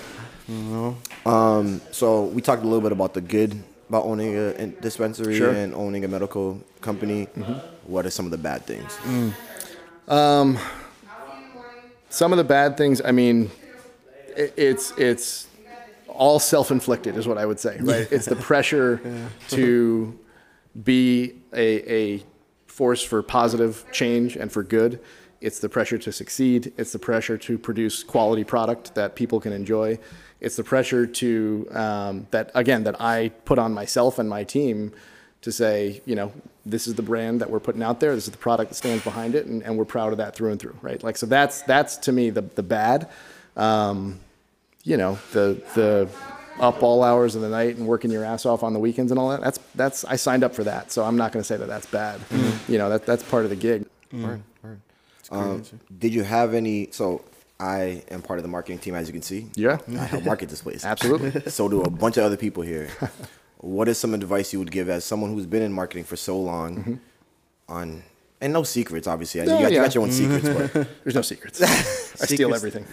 Mm-hmm. 0.49 1.27
Um, 1.29 1.81
so 1.91 2.23
we 2.25 2.41
talked 2.41 2.63
a 2.63 2.65
little 2.65 2.81
bit 2.81 2.91
about 2.91 3.13
the 3.13 3.21
good 3.21 3.61
about 3.89 4.05
owning 4.05 4.35
a 4.35 4.47
a 4.55 4.67
dispensary 4.67 5.37
Sure. 5.37 5.51
and 5.51 5.73
owning 5.75 6.03
a 6.03 6.07
medical 6.07 6.59
company. 6.81 7.27
Mm-hmm. 7.37 7.53
What 7.91 8.05
are 8.07 8.09
some 8.11 8.25
of 8.25 8.31
the 8.31 8.37
bad 8.39 8.65
things? 8.65 8.91
Mm. 9.03 9.33
Um, 10.11 10.57
some 12.09 12.31
of 12.33 12.37
the 12.37 12.43
bad 12.43 12.77
things, 12.77 13.01
I 13.05 13.11
mean, 13.11 13.51
i- 14.37 14.51
it's 14.57 14.91
it's 14.97 15.45
all 16.19 16.37
self-inflicted, 16.37 17.17
is 17.17 17.27
what 17.27 17.37
I 17.37 17.45
would 17.45 17.59
say. 17.59 17.79
Right? 17.89 18.11
It's 18.11 18.25
the 18.25 18.35
pressure 18.35 19.01
to 19.49 20.19
be 20.83 21.33
a, 21.53 21.67
a 21.91 22.23
force 22.67 23.03
for 23.03 23.23
positive 23.23 23.85
change 23.91 24.35
and 24.35 24.51
for 24.51 24.61
good. 24.61 24.99
It's 25.41 25.59
the 25.59 25.69
pressure 25.69 25.97
to 25.97 26.11
succeed. 26.11 26.73
It's 26.77 26.91
the 26.91 26.99
pressure 26.99 27.37
to 27.37 27.57
produce 27.57 28.03
quality 28.03 28.43
product 28.43 28.95
that 28.95 29.15
people 29.15 29.39
can 29.39 29.53
enjoy. 29.53 29.97
It's 30.41 30.55
the 30.55 30.63
pressure 30.63 31.07
to 31.07 31.67
um, 31.71 32.27
that 32.31 32.51
again 32.53 32.83
that 32.83 32.99
I 33.01 33.29
put 33.45 33.57
on 33.57 33.73
myself 33.73 34.19
and 34.19 34.29
my 34.29 34.43
team 34.43 34.93
to 35.41 35.51
say, 35.51 36.01
you 36.05 36.15
know, 36.15 36.31
this 36.65 36.87
is 36.87 36.95
the 36.95 37.01
brand 37.01 37.39
that 37.41 37.49
we're 37.49 37.61
putting 37.61 37.81
out 37.81 37.99
there. 37.99 38.13
This 38.13 38.25
is 38.25 38.31
the 38.31 38.37
product 38.37 38.71
that 38.71 38.75
stands 38.75 39.03
behind 39.03 39.35
it, 39.35 39.45
and, 39.45 39.63
and 39.63 39.77
we're 39.77 39.85
proud 39.85 40.11
of 40.11 40.17
that 40.17 40.35
through 40.35 40.51
and 40.51 40.59
through, 40.59 40.77
right? 40.81 41.01
Like 41.01 41.17
so 41.17 41.25
that's 41.25 41.61
that's 41.63 41.97
to 41.97 42.11
me 42.11 42.29
the 42.29 42.41
the 42.41 42.63
bad. 42.63 43.09
Um, 43.55 44.19
you 44.83 44.97
know, 44.97 45.17
the 45.31 45.61
the 45.75 46.09
up 46.59 46.83
all 46.83 47.03
hours 47.03 47.35
of 47.35 47.41
the 47.41 47.49
night 47.49 47.77
and 47.77 47.87
working 47.87 48.11
your 48.11 48.25
ass 48.25 48.45
off 48.45 48.63
on 48.63 48.73
the 48.73 48.79
weekends 48.79 49.11
and 49.11 49.19
all 49.19 49.29
that. 49.29 49.41
That's 49.41 49.59
that's 49.75 50.05
I 50.05 50.15
signed 50.15 50.43
up 50.43 50.53
for 50.53 50.63
that, 50.65 50.91
so 50.91 51.03
I'm 51.03 51.17
not 51.17 51.31
going 51.31 51.41
to 51.41 51.47
say 51.47 51.57
that 51.57 51.67
that's 51.67 51.85
bad. 51.87 52.19
Mm-hmm. 52.19 52.71
You 52.71 52.77
know, 52.77 52.89
that 52.89 53.05
that's 53.05 53.23
part 53.23 53.43
of 53.43 53.49
the 53.49 53.55
gig. 53.55 53.85
Mm. 54.13 54.23
Word, 54.23 54.43
word. 54.63 54.81
Um, 55.31 55.63
did 55.99 56.13
you 56.13 56.23
have 56.23 56.53
any? 56.53 56.89
So 56.91 57.23
I 57.59 58.03
am 58.09 58.21
part 58.21 58.39
of 58.39 58.43
the 58.43 58.49
marketing 58.49 58.79
team, 58.79 58.95
as 58.95 59.07
you 59.07 59.13
can 59.13 59.21
see. 59.21 59.47
Yeah. 59.55 59.79
I 59.89 60.05
help 60.05 60.23
market 60.23 60.49
this 60.49 60.61
place. 60.61 60.85
Absolutely. 60.85 61.41
so 61.51 61.67
do 61.67 61.81
a 61.81 61.89
bunch 61.89 62.17
of 62.17 62.23
other 62.23 62.37
people 62.37 62.63
here. 62.63 62.89
what 63.57 63.89
is 63.89 63.97
some 63.97 64.13
advice 64.13 64.53
you 64.53 64.59
would 64.59 64.71
give 64.71 64.89
as 64.89 65.03
someone 65.03 65.33
who's 65.33 65.45
been 65.45 65.61
in 65.61 65.73
marketing 65.73 66.05
for 66.05 66.15
so 66.15 66.39
long 66.39 66.77
mm-hmm. 66.77 66.93
on 67.67 68.03
and 68.41 68.53
no 68.53 68.63
secrets, 68.63 69.07
obviously. 69.07 69.41
I 69.41 69.45
No, 69.45 69.55
you, 69.57 69.61
got, 69.63 69.71
you 69.71 69.77
got 69.79 69.95
your 69.95 70.03
own 70.03 70.11
secrets, 70.11 70.47
but 70.47 70.87
There's 71.03 71.15
no 71.15 71.21
secrets. 71.21 71.61
I 72.21 72.25
steal 72.25 72.53
everything. 72.55 72.85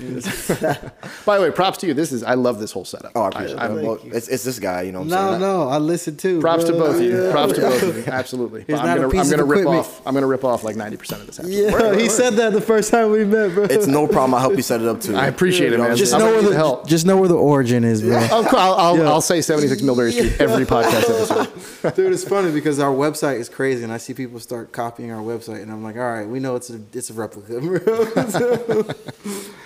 By 1.24 1.36
the 1.38 1.42
way, 1.42 1.51
props 1.51 1.78
to 1.78 1.86
you. 1.86 1.94
This 1.94 2.12
is 2.12 2.22
I 2.22 2.34
love 2.34 2.59
this 2.61 2.72
whole 2.72 2.84
setup. 2.84 3.12
oh, 3.14 3.22
I 3.22 3.28
appreciate 3.28 3.59
I'm- 3.59 3.78
it. 3.78 3.84
Well, 3.84 3.99
it's, 4.05 4.28
it's 4.28 4.44
this 4.44 4.59
guy, 4.59 4.82
you 4.82 4.92
know 4.92 5.01
what 5.01 5.05
I'm 5.05 5.11
No, 5.11 5.28
saying? 5.30 5.40
no, 5.40 5.68
I 5.68 5.78
listen 5.78 6.16
too. 6.16 6.40
Props 6.40 6.64
to 6.64 6.72
both 6.72 6.97
of 6.97 7.03
you. 7.03 7.24
Yeah. 7.24 7.32
Props 7.32 7.53
to 7.55 7.61
both 7.61 7.82
of 7.82 7.97
you. 7.97 8.05
Absolutely. 8.07 8.61
I'm 8.68 8.97
gonna, 8.97 9.09
piece 9.11 9.20
I'm 9.20 9.30
gonna 9.30 9.42
of 9.42 9.49
rip 9.49 9.61
equipment. 9.61 9.86
off. 9.86 10.07
I'm 10.07 10.14
gonna 10.14 10.26
rip 10.26 10.44
off 10.44 10.64
like 10.64 10.76
90% 10.76 11.12
of 11.20 11.26
this. 11.26 11.38
After. 11.40 11.51
Yeah, 11.51 11.97
he 11.97 12.09
said 12.09 12.34
that 12.34 12.53
the 12.53 12.61
first 12.61 12.90
time 12.90 13.11
we 13.11 13.24
met, 13.24 13.55
bro. 13.55 13.64
It's 13.64 13.86
no 13.86 14.07
problem. 14.07 14.34
I'll 14.34 14.40
help 14.40 14.57
you 14.57 14.62
set 14.62 14.80
it 14.80 14.86
up 14.88 15.01
too. 15.01 15.16
I 15.16 15.26
appreciate 15.26 15.72
it, 15.72 15.78
man. 15.78 15.97
just 15.97 16.12
I'm 16.14 16.20
know 16.20 16.26
where 16.32 16.42
the 16.42 16.49
the 16.51 16.55
help. 16.57 16.86
just 16.86 17.07
know 17.07 17.16
where 17.18 17.28
the 17.28 17.34
origin 17.36 17.84
is, 17.84 18.03
bro. 18.03 18.16
Of 18.22 18.30
course, 18.30 18.55
I'll, 18.55 18.74
I'll, 18.74 19.09
I'll 19.09 19.20
say 19.20 19.40
76 19.40 19.82
Millbury 19.82 20.12
Street 20.12 20.40
every 20.40 20.64
podcast 20.64 21.03
episode. 21.09 21.94
Dude, 21.97 22.12
it's 22.12 22.24
funny 22.24 22.51
because 22.53 22.78
our 22.78 22.92
website 22.94 23.38
is 23.38 23.49
crazy, 23.49 23.84
and 23.84 23.92
I 23.92 23.99
see 23.99 24.14
people 24.14 24.40
start 24.40 24.72
copying 24.72 25.11
our 25.12 25.22
website, 25.22 25.36
and 25.49 25.70
I'm 25.70 25.82
like, 25.82 25.97
all 25.97 26.03
right, 26.03 26.26
we 26.28 26.41
know 26.41 26.57
it's 26.57 26.70
a 26.70 26.80
it's 26.93 27.11
a 27.11 27.12
replica, 27.12 27.61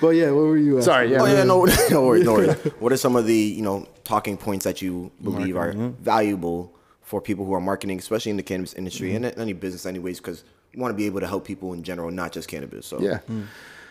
but 0.00 0.10
yeah, 0.10 0.30
what 0.30 0.44
were 0.44 0.56
you? 0.56 0.78
Asking? 0.78 0.82
Sorry, 0.82 1.12
yeah. 1.12 1.22
Oh 1.22 1.26
yeah, 1.26 1.44
no, 1.44 1.64
no 1.90 2.06
worries, 2.06 2.24
no 2.24 2.34
worries. 2.34 2.56
What 2.78 2.92
are 2.92 2.96
some 2.96 3.16
of 3.16 3.26
the 3.26 3.34
you 3.34 3.62
know 3.62 3.86
talking 4.04 4.36
points 4.36 4.64
that 4.64 4.82
you 4.82 5.10
believe 5.22 5.56
are 5.56 5.72
valuable 5.72 6.72
for 7.02 7.20
people 7.20 7.44
who 7.44 7.54
are 7.54 7.60
marketing, 7.60 7.98
especially 7.98 8.30
in 8.30 8.36
the 8.36 8.42
cannabis 8.42 8.74
industry 8.74 9.14
and 9.14 9.24
any 9.24 9.52
business, 9.52 9.86
anyways? 9.86 10.18
Because 10.18 10.44
you 10.72 10.80
want 10.80 10.92
to 10.92 10.96
be 10.96 11.06
able 11.06 11.20
to 11.20 11.26
help 11.26 11.44
people 11.44 11.72
in 11.72 11.82
general, 11.82 12.10
not 12.10 12.32
just 12.32 12.48
cannabis. 12.48 12.86
So 12.86 13.00
Yeah. 13.00 13.20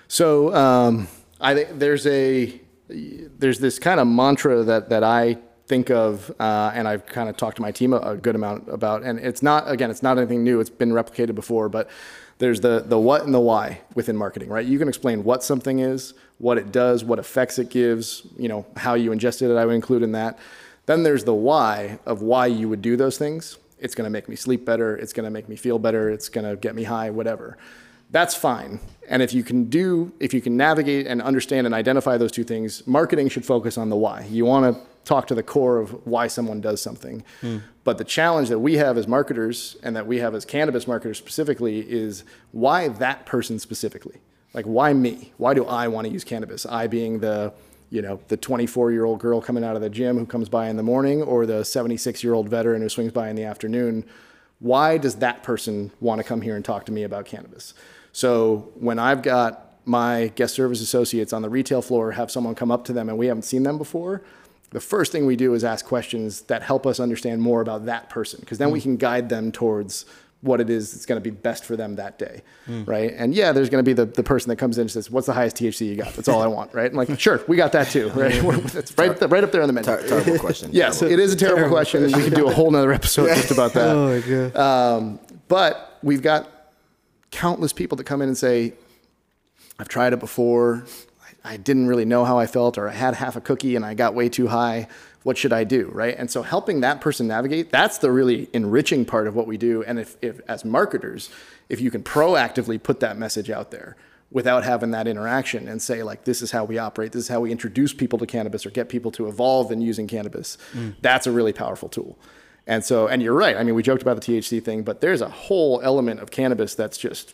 So 0.07 0.53
um, 0.55 1.07
I 1.39 1.53
think 1.53 1.79
there's 1.79 2.05
a 2.07 2.59
there's 2.89 3.59
this 3.59 3.77
kind 3.79 3.99
of 3.99 4.07
mantra 4.07 4.63
that 4.63 4.89
that 4.89 5.03
I 5.03 5.37
think 5.69 5.91
of, 5.91 6.29
uh, 6.39 6.71
and 6.73 6.87
I've 6.87 7.05
kind 7.05 7.29
of 7.29 7.37
talked 7.37 7.55
to 7.57 7.61
my 7.61 7.71
team 7.71 7.93
a, 7.93 7.99
a 7.99 8.17
good 8.17 8.35
amount 8.35 8.67
about. 8.67 9.03
And 9.03 9.19
it's 9.19 9.41
not 9.41 9.69
again, 9.71 9.89
it's 9.89 10.03
not 10.03 10.17
anything 10.17 10.43
new. 10.43 10.59
It's 10.59 10.69
been 10.69 10.91
replicated 10.91 11.35
before, 11.35 11.69
but 11.69 11.89
there's 12.39 12.59
the 12.59 12.83
the 12.85 12.99
what 12.99 13.23
and 13.23 13.33
the 13.33 13.39
why 13.39 13.81
within 13.95 14.17
marketing, 14.17 14.49
right? 14.49 14.65
You 14.65 14.79
can 14.79 14.89
explain 14.89 15.23
what 15.23 15.43
something 15.43 15.79
is, 15.79 16.15
what 16.39 16.57
it 16.57 16.71
does, 16.73 17.05
what 17.05 17.19
effects 17.19 17.59
it 17.59 17.69
gives, 17.69 18.23
you 18.37 18.49
know, 18.49 18.65
how 18.75 18.95
you 18.95 19.11
ingested 19.11 19.49
it. 19.49 19.55
I 19.55 19.65
would 19.65 19.75
include 19.75 20.03
in 20.03 20.11
that. 20.13 20.39
Then 20.87 21.03
there's 21.03 21.23
the 21.23 21.35
why 21.35 21.99
of 22.05 22.23
why 22.23 22.47
you 22.47 22.67
would 22.67 22.81
do 22.81 22.97
those 22.97 23.17
things. 23.17 23.57
It's 23.79 23.95
going 23.95 24.05
to 24.05 24.09
make 24.09 24.27
me 24.27 24.35
sleep 24.35 24.65
better. 24.65 24.97
It's 24.97 25.13
going 25.13 25.23
to 25.23 25.29
make 25.29 25.47
me 25.47 25.55
feel 25.55 25.79
better. 25.79 26.09
It's 26.09 26.27
going 26.27 26.49
to 26.49 26.57
get 26.57 26.75
me 26.75 26.83
high, 26.83 27.11
whatever 27.11 27.57
that's 28.11 28.35
fine. 28.35 28.79
And 29.07 29.21
if 29.21 29.33
you 29.33 29.43
can 29.43 29.65
do, 29.65 30.11
if 30.19 30.33
you 30.33 30.41
can 30.41 30.57
navigate 30.57 31.07
and 31.07 31.21
understand 31.21 31.67
and 31.67 31.75
identify 31.75 32.17
those 32.17 32.31
two 32.31 32.43
things, 32.43 32.85
marketing 32.87 33.29
should 33.29 33.45
focus 33.45 33.77
on 33.77 33.89
the 33.89 33.95
why. 33.95 34.25
You 34.29 34.45
want 34.45 34.75
to 34.75 34.81
talk 35.09 35.25
to 35.27 35.35
the 35.35 35.41
core 35.43 35.79
of 35.79 36.05
why 36.05 36.27
someone 36.27 36.61
does 36.61 36.81
something. 36.81 37.23
Hmm. 37.41 37.57
But 37.83 37.97
the 37.97 38.03
challenge 38.03 38.49
that 38.49 38.59
we 38.59 38.75
have 38.75 38.95
as 38.95 39.07
marketers 39.07 39.75
and 39.81 39.95
that 39.95 40.05
we 40.05 40.19
have 40.19 40.35
as 40.35 40.45
cannabis 40.45 40.87
marketers 40.87 41.17
specifically 41.17 41.79
is 41.79 42.23
why 42.51 42.89
that 42.89 43.25
person 43.25 43.57
specifically? 43.57 44.19
Like 44.53 44.65
why 44.65 44.93
me? 44.93 45.33
Why 45.37 45.55
do 45.55 45.65
I 45.65 45.87
want 45.87 46.05
to 46.05 46.13
use 46.13 46.23
cannabis? 46.23 46.65
I 46.65 46.87
being 46.87 47.19
the 47.19 47.53
you 47.91 48.03
know, 48.03 48.19
the 48.27 48.37
24 48.37 48.91
year 48.91 49.03
old 49.03 49.19
girl 49.19 49.41
coming 49.41 49.63
out 49.63 49.75
of 49.75 49.81
the 49.81 49.89
gym 49.89 50.19
who 50.19 50.27
comes 50.27 50.47
by 50.47 50.69
in 50.69 50.77
the 50.77 50.83
morning 50.83 51.23
or 51.23 51.47
the 51.47 51.65
76 51.65 52.23
year 52.23 52.35
old 52.35 52.47
veteran 52.47 52.83
who 52.83 52.89
swings 52.89 53.11
by 53.11 53.29
in 53.29 53.35
the 53.35 53.45
afternoon 53.45 54.05
why 54.59 54.97
does 54.97 55.15
that 55.15 55.41
person 55.41 55.91
want 55.99 56.19
to 56.19 56.23
come 56.23 56.41
here 56.41 56.55
and 56.55 56.63
talk 56.63 56.85
to 56.85 56.91
me 56.91 57.03
about 57.03 57.25
cannabis? 57.25 57.73
So 58.11 58.71
when 58.75 58.99
I've 58.99 59.21
got 59.21 59.65
my 59.85 60.31
guest 60.35 60.53
service 60.53 60.81
associates 60.81 61.33
on 61.33 61.41
the 61.41 61.49
retail 61.49 61.81
floor 61.81 62.11
have 62.11 62.29
someone 62.29 62.55
come 62.55 62.69
up 62.69 62.83
to 62.85 62.93
them 62.93 63.09
and 63.09 63.17
we 63.17 63.27
haven't 63.27 63.43
seen 63.43 63.63
them 63.63 63.77
before, 63.77 64.21
the 64.71 64.79
first 64.79 65.11
thing 65.11 65.25
we 65.25 65.35
do 65.35 65.53
is 65.53 65.63
ask 65.63 65.85
questions 65.85 66.41
that 66.43 66.61
help 66.61 66.85
us 66.85 66.99
understand 66.99 67.41
more 67.41 67.61
about 67.61 67.85
that 67.85 68.09
person 68.09 68.39
because 68.41 68.57
then 68.59 68.71
we 68.71 68.79
can 68.81 68.97
guide 68.97 69.29
them 69.29 69.51
towards 69.51 70.05
what 70.41 70.61
it 70.61 70.69
is 70.69 70.93
that's 70.93 71.05
going 71.05 71.21
to 71.21 71.23
be 71.23 71.35
best 71.35 71.65
for 71.65 71.75
them 71.75 71.97
that 71.97 72.17
day, 72.17 72.41
right? 72.85 73.11
And 73.17 73.35
yeah, 73.35 73.51
there's 73.51 73.69
going 73.69 73.83
to 73.83 73.89
be 73.89 73.91
the, 73.91 74.05
the 74.05 74.23
person 74.23 74.47
that 74.49 74.55
comes 74.55 74.77
in 74.77 74.83
and 74.83 74.91
says, 74.91 75.11
"What's 75.11 75.27
the 75.27 75.33
highest 75.33 75.57
THC 75.57 75.85
you 75.87 75.95
got?" 75.97 76.13
That's 76.13 76.29
all 76.29 76.41
I 76.41 76.47
want, 76.47 76.73
right? 76.73 76.89
I'm 76.89 76.95
like, 76.95 77.19
"Sure, 77.19 77.41
we 77.49 77.57
got 77.57 77.73
that 77.73 77.89
too, 77.89 78.09
right? 78.15 78.41
We're- 78.41 78.61
That's 78.61 78.97
right, 78.97 79.17
th- 79.19 79.29
right 79.29 79.43
up 79.43 79.51
there 79.51 79.61
on 79.61 79.67
the 79.67 79.73
menu." 79.73 79.85
Ter- 79.85 80.07
terrible 80.07 80.39
question. 80.39 80.69
Yes, 80.73 81.01
it 81.01 81.19
is 81.19 81.33
a 81.33 81.35
terrible, 81.35 81.67
question. 81.67 82.03
We 82.03 82.13
could 82.23 82.35
do 82.35 82.47
a 82.47 82.53
whole 82.53 82.71
nother 82.71 82.93
episode 82.93 83.27
just 83.35 83.51
about 83.51 83.73
that. 83.73 83.89
Oh 83.89 84.07
my 84.17 84.51
god. 84.51 84.55
Um, 84.55 85.19
but 85.49 85.97
we've 86.03 86.21
got 86.21 86.47
countless 87.31 87.73
people 87.73 87.97
that 87.97 88.05
come 88.05 88.21
in 88.21 88.29
and 88.29 88.37
say, 88.37 88.73
I've 89.77 89.89
tried 89.89 90.13
it 90.13 90.19
before. 90.21 90.85
I, 91.43 91.57
didn't 91.57 91.87
really 91.87 92.05
know 92.05 92.25
how 92.25 92.37
I 92.37 92.47
felt, 92.47 92.77
or 92.77 92.89
I 92.89 92.93
had 92.93 93.15
half 93.15 93.35
a 93.35 93.41
cookie 93.41 93.75
and 93.75 93.85
I 93.85 93.93
got 93.93 94.13
way 94.13 94.29
too 94.29 94.47
high. 94.47 94.87
What 95.23 95.37
should 95.37 95.53
I 95.53 95.63
do? 95.63 95.89
Right. 95.93 96.15
And 96.17 96.31
so 96.31 96.43
helping 96.43 96.81
that 96.81 97.01
person 97.01 97.27
navigate, 97.27 97.71
that's 97.71 97.97
the 97.97 98.11
really 98.11 98.49
enriching 98.53 99.05
part 99.05 99.27
of 99.27 99.35
what 99.35 99.47
we 99.47 99.57
do. 99.57 99.83
And 99.83 99.99
if, 99.99 100.17
if 100.21 100.39
as 100.47 100.63
marketers, 100.63 101.29
if 101.67 101.81
you 101.81 101.91
can 101.91 102.03
proactively 102.03 102.81
put 102.81 102.99
that 103.01 103.17
message 103.17 103.49
out 103.49 103.71
there, 103.71 103.95
without 104.31 104.63
having 104.63 104.91
that 104.91 105.07
interaction 105.07 105.67
and 105.67 105.81
say 105.81 106.03
like 106.03 106.23
this 106.23 106.41
is 106.41 106.51
how 106.51 106.63
we 106.63 106.77
operate 106.77 107.11
this 107.11 107.23
is 107.23 107.27
how 107.27 107.39
we 107.39 107.51
introduce 107.51 107.93
people 107.93 108.19
to 108.19 108.25
cannabis 108.25 108.65
or 108.65 108.69
get 108.69 108.89
people 108.89 109.11
to 109.11 109.27
evolve 109.27 109.71
in 109.71 109.81
using 109.81 110.07
cannabis 110.07 110.57
mm. 110.73 110.95
that's 111.01 111.25
a 111.25 111.31
really 111.31 111.53
powerful 111.53 111.89
tool 111.89 112.17
and 112.67 112.83
so 112.83 113.07
and 113.07 113.23
you're 113.23 113.33
right 113.33 113.57
i 113.57 113.63
mean 113.63 113.73
we 113.73 113.81
joked 113.81 114.01
about 114.01 114.21
the 114.21 114.39
thc 114.39 114.63
thing 114.63 114.83
but 114.83 115.01
there's 115.01 115.21
a 115.21 115.29
whole 115.29 115.81
element 115.81 116.19
of 116.19 116.29
cannabis 116.29 116.75
that's 116.75 116.97
just 116.97 117.33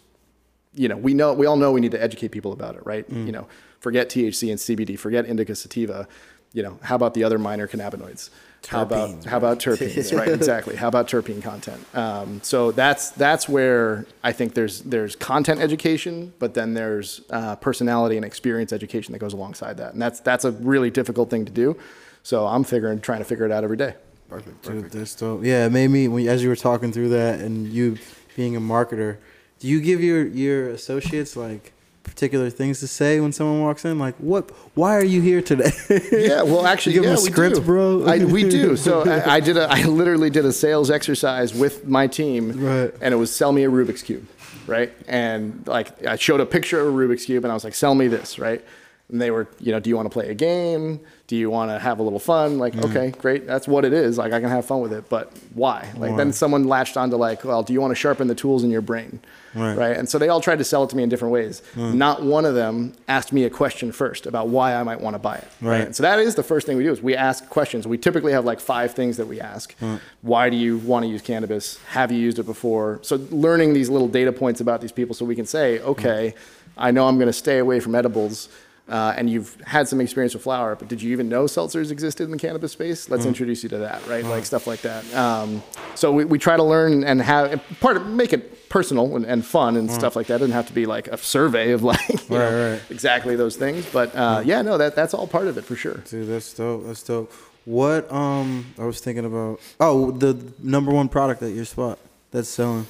you 0.74 0.88
know 0.88 0.98
we 0.98 1.14
know 1.14 1.34
we 1.34 1.46
all 1.46 1.58
know 1.58 1.72
we 1.72 1.82
need 1.82 1.92
to 1.92 2.02
educate 2.02 2.30
people 2.30 2.54
about 2.54 2.76
it 2.76 2.86
right 2.86 3.10
mm. 3.10 3.26
you 3.26 3.32
know 3.32 3.48
forget 3.86 4.10
thc 4.10 4.42
and 4.50 4.60
cbd 4.66 4.98
forget 4.98 5.26
indica 5.26 5.54
sativa 5.54 6.08
you 6.56 6.64
know 6.64 6.80
how 6.82 6.96
about 6.96 7.14
the 7.14 7.24
other 7.24 7.38
minor 7.38 7.68
cannabinoids? 7.68 8.30
How 8.68 8.82
about 8.82 9.10
Terpenes, 9.10 9.26
how 9.26 9.38
about 9.38 9.60
terpenes? 9.60 10.18
Right 10.18 10.28
exactly. 10.42 10.76
How 10.76 10.88
about 10.88 11.08
terpene 11.08 11.44
content? 11.44 11.86
Um, 11.94 12.40
so 12.42 12.72
that's 12.72 13.12
that's 13.12 13.48
where 13.48 14.06
i 14.24 14.32
think 14.32 14.56
there's 14.56 14.82
there's 14.82 15.16
content 15.16 15.60
education 15.60 16.34
but 16.40 16.54
then 16.54 16.74
there's 16.74 17.22
uh, 17.30 17.58
personality 17.58 18.16
and 18.16 18.26
experience 18.26 18.72
education 18.74 19.12
that 19.12 19.20
goes 19.20 19.34
alongside 19.34 19.76
that. 19.78 19.94
And 19.94 20.02
that's 20.02 20.20
that's 20.22 20.46
a 20.46 20.52
really 20.52 20.90
difficult 20.90 21.30
thing 21.30 21.46
to 21.46 21.52
do. 21.52 21.78
So 22.24 22.48
i'm 22.48 22.64
figuring 22.64 23.02
trying 23.02 23.20
to 23.20 23.26
figure 23.26 23.46
it 23.46 23.52
out 23.52 23.64
every 23.66 23.78
day. 23.78 23.94
Perfect. 24.30 24.64
Dude, 24.64 24.76
Perfect. 24.76 24.94
that's 24.94 25.16
dope. 25.16 25.44
Yeah, 25.44 25.68
it 25.68 25.72
made 25.72 25.90
me 25.90 26.08
when 26.08 26.28
as 26.28 26.42
you 26.42 26.50
were 26.50 26.56
talking 26.56 26.92
through 26.92 27.10
that, 27.10 27.42
and 27.42 27.68
you 27.68 27.98
being 28.36 28.56
a 28.56 28.62
marketer, 28.62 29.18
do 29.60 29.68
you 29.68 29.80
give 29.82 30.02
your 30.02 30.26
your 30.26 30.70
associates 30.70 31.36
like 31.36 31.74
particular 32.06 32.50
things 32.50 32.80
to 32.80 32.88
say 32.88 33.20
when 33.20 33.34
someone 33.34 33.62
walks 33.62 33.84
in? 33.84 34.00
Like, 34.00 34.16
what? 34.16 34.50
Why 34.76 34.96
are 34.96 35.04
you 35.04 35.22
here 35.22 35.42
today? 35.42 35.72
Yeah, 36.12 36.44
well, 36.44 36.66
actually, 36.72 36.96
You 36.96 37.02
give 37.02 37.10
yeah, 37.10 37.16
them 37.16 37.20
a 37.20 37.26
we 37.26 37.32
script, 37.32 37.56
do. 37.58 37.62
bro? 37.62 38.06
I, 38.06 38.24
we 38.24 38.48
do. 38.50 38.78
So 38.78 39.04
I, 39.10 39.36
I 39.36 39.40
did 39.42 39.58
a, 39.58 39.68
I 39.70 39.84
literally 39.84 40.30
did 40.30 40.46
a 40.46 40.54
sales 40.54 40.90
exercise 40.90 41.54
with 41.54 41.86
my 41.88 42.08
team, 42.08 42.52
Right. 42.64 42.94
and 43.02 43.14
it 43.14 43.18
was 43.18 43.36
sell 43.36 43.52
me 43.52 43.64
a 43.66 43.70
Rubik's 43.70 44.02
cube, 44.02 44.26
right? 44.68 44.94
And 45.08 45.68
like 45.68 46.06
I 46.06 46.16
showed 46.16 46.40
a 46.40 46.46
picture 46.46 46.80
of 46.80 46.88
a 46.88 46.98
Rubik's 46.98 47.26
cube, 47.26 47.44
and 47.44 47.52
I 47.52 47.54
was 47.54 47.64
like, 47.66 47.76
sell 47.76 47.96
me 47.96 48.08
this, 48.08 48.40
right? 48.40 48.64
And 49.10 49.22
they 49.22 49.30
were, 49.30 49.48
you 49.60 49.72
know, 49.72 49.80
do 49.80 49.90
you 49.90 49.96
want 49.96 50.08
to 50.08 50.10
play 50.10 50.30
a 50.30 50.34
game? 50.34 51.00
Do 51.28 51.36
you 51.36 51.50
want 51.52 51.70
to 51.70 51.78
have 51.78 52.00
a 52.00 52.04
little 52.04 52.20
fun? 52.20 52.58
Like, 52.58 52.74
Mm. 52.74 52.86
okay, 52.90 53.12
great, 53.20 53.46
that's 53.46 53.68
what 53.68 53.86
it 53.86 53.94
is. 53.94 54.18
Like, 54.18 54.34
I 54.34 54.40
can 54.40 54.50
have 54.50 54.66
fun 54.66 54.82
with 54.82 54.94
it, 54.94 55.10
but 55.10 55.32
why? 55.54 55.92
Like, 55.98 56.18
then 56.18 56.34
someone 56.34 56.64
latched 56.64 56.98
onto 56.98 57.16
like, 57.16 57.44
well, 57.44 57.62
do 57.62 57.72
you 57.72 57.82
want 57.82 57.92
to 57.92 57.96
sharpen 57.96 58.28
the 58.28 58.36
tools 58.36 58.64
in 58.64 58.72
your 58.72 58.82
brain? 58.82 59.20
Right. 59.54 59.78
right? 59.78 59.98
And 59.98 60.10
so 60.10 60.18
they 60.18 60.28
all 60.28 60.42
tried 60.42 60.58
to 60.58 60.64
sell 60.64 60.84
it 60.84 60.90
to 60.90 60.98
me 60.98 61.04
in 61.04 61.10
different 61.10 61.32
ways. 61.32 61.62
Mm. 61.76 61.94
Not 61.94 62.24
one 62.24 62.46
of 62.46 62.56
them 62.56 62.94
asked 63.08 63.32
me 63.32 63.44
a 63.44 63.50
question 63.50 63.92
first 63.92 64.26
about 64.26 64.50
why 64.50 64.76
I 64.76 64.84
might 64.84 65.00
want 65.00 65.14
to 65.14 65.20
buy 65.20 65.36
it. 65.36 65.48
Right. 65.62 65.82
And 65.82 65.96
so 65.96 66.04
that 66.04 66.20
is 66.20 66.36
the 66.36 66.44
first 66.44 66.68
thing 66.68 66.76
we 66.76 66.84
do 66.84 66.92
is 66.92 67.02
we 67.02 67.16
ask 67.16 67.48
questions. 67.48 67.88
We 67.88 67.98
typically 67.98 68.34
have 68.34 68.44
like 68.44 68.60
five 68.60 68.94
things 68.94 69.18
that 69.18 69.28
we 69.28 69.40
ask. 69.40 69.78
Mm. 69.80 70.02
Why 70.24 70.50
do 70.50 70.58
you 70.58 70.80
want 70.80 71.06
to 71.06 71.10
use 71.10 71.22
cannabis? 71.22 71.80
Have 71.90 72.12
you 72.12 72.18
used 72.18 72.38
it 72.40 72.46
before? 72.46 73.00
So 73.04 73.16
learning 73.30 73.74
these 73.74 73.90
little 73.90 74.08
data 74.10 74.32
points 74.34 74.60
about 74.62 74.82
these 74.82 74.92
people 74.92 75.16
so 75.16 75.24
we 75.26 75.36
can 75.36 75.46
say, 75.46 75.80
mm. 75.80 75.86
okay, 75.86 76.34
I 76.78 76.92
know 76.92 77.08
I'm 77.08 77.16
going 77.16 77.28
to 77.28 77.34
stay 77.34 77.60
away 77.60 77.80
from 77.80 77.96
edibles. 77.96 78.50
Uh, 78.88 79.16
and 79.18 79.30
you've 79.32 79.60
had 79.62 79.88
some 79.88 80.00
experience 80.00 80.36
with 80.36 80.44
flower, 80.44 80.76
but 80.76 80.88
did 80.88 81.02
you 81.02 81.12
even 81.12 81.28
know 81.28 81.46
seltzers 81.46 81.90
existed 81.90 82.24
in 82.26 82.30
the 82.32 82.38
cannabis 82.38 82.72
space? 82.72 83.10
Let's 83.10 83.26
introduce 83.26 83.64
you 83.64 83.70
to 83.70 83.80
that, 83.80 84.06
right? 84.06 84.24
Like 84.24 84.46
stuff 84.46 84.68
like 84.68 84.82
that. 84.82 85.12
Um, 85.16 85.64
so 85.96 86.12
we, 86.12 86.24
we 86.24 86.38
try 86.38 86.56
to 86.56 86.62
learn 86.64 87.04
and 87.04 87.20
have 87.20 87.64
part 87.80 87.98
of 87.98 88.06
make 88.06 88.32
it 88.32 88.70
personal 88.70 89.16
and, 89.16 89.26
and 89.26 89.44
fun 89.44 89.76
and 89.76 89.92
stuff 89.92 90.16
like 90.16 90.28
that. 90.28 90.36
It 90.36 90.40
doesn't 90.40 90.54
have 90.54 90.68
to 90.68 90.74
be 90.74 90.86
like 90.86 91.08
a 91.08 91.18
survey 91.18 91.72
of 91.72 91.82
like 91.92 92.08
Right, 92.10 92.30
know, 92.30 92.72
right. 92.74 92.82
exactly 92.92 93.36
those 93.36 93.56
things. 93.56 93.88
But 93.92 94.16
uh, 94.16 94.44
yeah, 94.46 94.62
no, 94.62 94.78
that 94.78 94.96
that's 94.96 95.16
all 95.16 95.26
part 95.26 95.48
of 95.48 95.58
it 95.58 95.64
for 95.64 95.76
sure. 95.76 96.04
Dude, 96.08 96.28
that's 96.28 96.54
dope. 96.54 96.86
That's 96.86 97.02
dope. 97.02 97.32
What 97.66 98.12
um 98.12 98.68
I 98.78 98.84
was 98.84 99.00
thinking 99.00 99.26
about 99.26 99.60
oh 99.80 100.12
the 100.12 100.38
number 100.62 100.92
one 100.92 101.10
product 101.10 101.42
at 101.42 101.54
your 101.54 101.66
spot 101.66 101.98
that's 102.30 102.50
selling. 102.50 102.86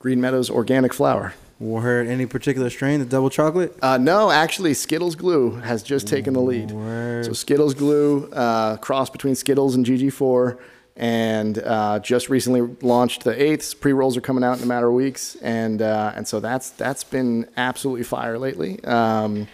Green 0.00 0.20
Meadows 0.20 0.50
organic 0.50 0.92
flower. 0.92 1.32
Heard 1.60 2.08
any 2.08 2.26
particular 2.26 2.68
strain? 2.68 3.00
The 3.00 3.06
double 3.06 3.30
chocolate? 3.30 3.76
Uh, 3.80 3.96
no, 3.96 4.30
actually, 4.30 4.74
Skittles 4.74 5.14
Glue 5.14 5.56
has 5.56 5.82
just 5.82 6.06
taken 6.06 6.34
the 6.34 6.40
lead. 6.40 6.70
Word. 6.70 7.24
So 7.24 7.32
Skittles 7.32 7.74
Glue, 7.74 8.28
uh, 8.32 8.76
cross 8.78 9.08
between 9.08 9.34
Skittles 9.34 9.74
and 9.74 9.86
GG4, 9.86 10.58
and 10.96 11.58
uh, 11.58 11.98
just 12.00 12.28
recently 12.28 12.60
launched 12.82 13.24
the 13.24 13.40
eighths. 13.42 13.72
Pre 13.74 13.92
rolls 13.92 14.16
are 14.16 14.20
coming 14.20 14.44
out 14.44 14.58
in 14.58 14.64
a 14.64 14.66
matter 14.66 14.88
of 14.88 14.94
weeks, 14.94 15.36
and 15.36 15.80
uh, 15.80 16.12
and 16.14 16.28
so 16.28 16.38
that's 16.40 16.70
that's 16.70 17.02
been 17.04 17.48
absolutely 17.56 18.04
fire 18.04 18.38
lately. 18.38 18.82
Um, 18.84 19.48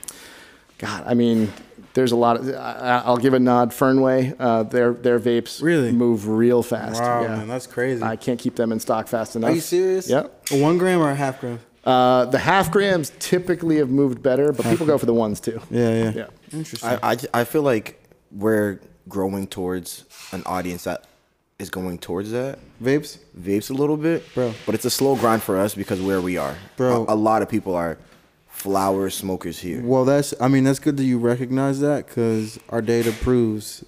God, 0.78 1.04
I 1.06 1.14
mean, 1.14 1.52
there's 1.94 2.12
a 2.12 2.16
lot 2.16 2.36
of. 2.36 2.48
I, 2.48 3.02
I'll 3.04 3.18
give 3.18 3.34
a 3.34 3.40
nod. 3.40 3.70
Fernway, 3.70 4.34
uh, 4.38 4.64
their 4.64 4.92
their 4.92 5.20
vapes 5.20 5.62
Really? 5.62 5.92
move 5.92 6.26
real 6.28 6.62
fast. 6.62 7.00
Wow, 7.00 7.22
yeah. 7.22 7.36
man, 7.36 7.48
that's 7.48 7.66
crazy. 7.66 8.02
I 8.02 8.16
can't 8.16 8.38
keep 8.40 8.56
them 8.56 8.72
in 8.72 8.80
stock 8.80 9.06
fast 9.08 9.36
enough. 9.36 9.50
Are 9.50 9.54
you 9.54 9.60
serious? 9.60 10.08
Yep. 10.08 10.46
A 10.52 10.60
one 10.60 10.76
gram 10.78 11.00
or 11.00 11.10
a 11.10 11.14
half 11.14 11.40
gram? 11.40 11.60
Uh, 11.84 12.26
the 12.26 12.38
half 12.38 12.70
grams 12.70 13.10
typically 13.18 13.76
have 13.76 13.88
moved 13.90 14.22
better, 14.22 14.52
but 14.52 14.66
people 14.66 14.86
go 14.86 14.98
for 14.98 15.06
the 15.06 15.14
ones 15.14 15.40
too. 15.40 15.60
Yeah, 15.70 15.90
yeah. 16.04 16.12
Yeah. 16.14 16.26
Interesting. 16.52 16.90
I, 16.90 17.12
I, 17.12 17.16
I 17.34 17.44
feel 17.44 17.62
like 17.62 18.02
we're 18.30 18.80
growing 19.08 19.46
towards 19.46 20.04
an 20.32 20.42
audience 20.46 20.84
that 20.84 21.04
is 21.58 21.68
going 21.70 21.98
towards 21.98 22.30
that 22.30 22.58
Vapes? 22.82 23.18
vapes 23.38 23.70
a 23.70 23.74
little 23.74 23.96
bit, 23.96 24.22
Bro. 24.34 24.54
But 24.66 24.74
it's 24.74 24.84
a 24.84 24.90
slow 24.90 25.16
grind 25.16 25.42
for 25.42 25.58
us 25.58 25.74
because 25.74 26.00
where 26.00 26.20
we 26.20 26.36
are, 26.36 26.56
Bro. 26.76 27.06
a, 27.08 27.14
a 27.14 27.16
lot 27.16 27.42
of 27.42 27.48
people 27.48 27.74
are 27.74 27.98
flower 28.48 29.08
smokers 29.10 29.58
here. 29.58 29.82
Well, 29.82 30.04
that's. 30.04 30.34
I 30.40 30.48
mean, 30.48 30.64
that's 30.64 30.78
good 30.78 30.96
that 30.98 31.04
you 31.04 31.18
recognize 31.18 31.80
that 31.80 32.06
because 32.06 32.58
our 32.68 32.82
data 32.82 33.12
proves 33.12 33.84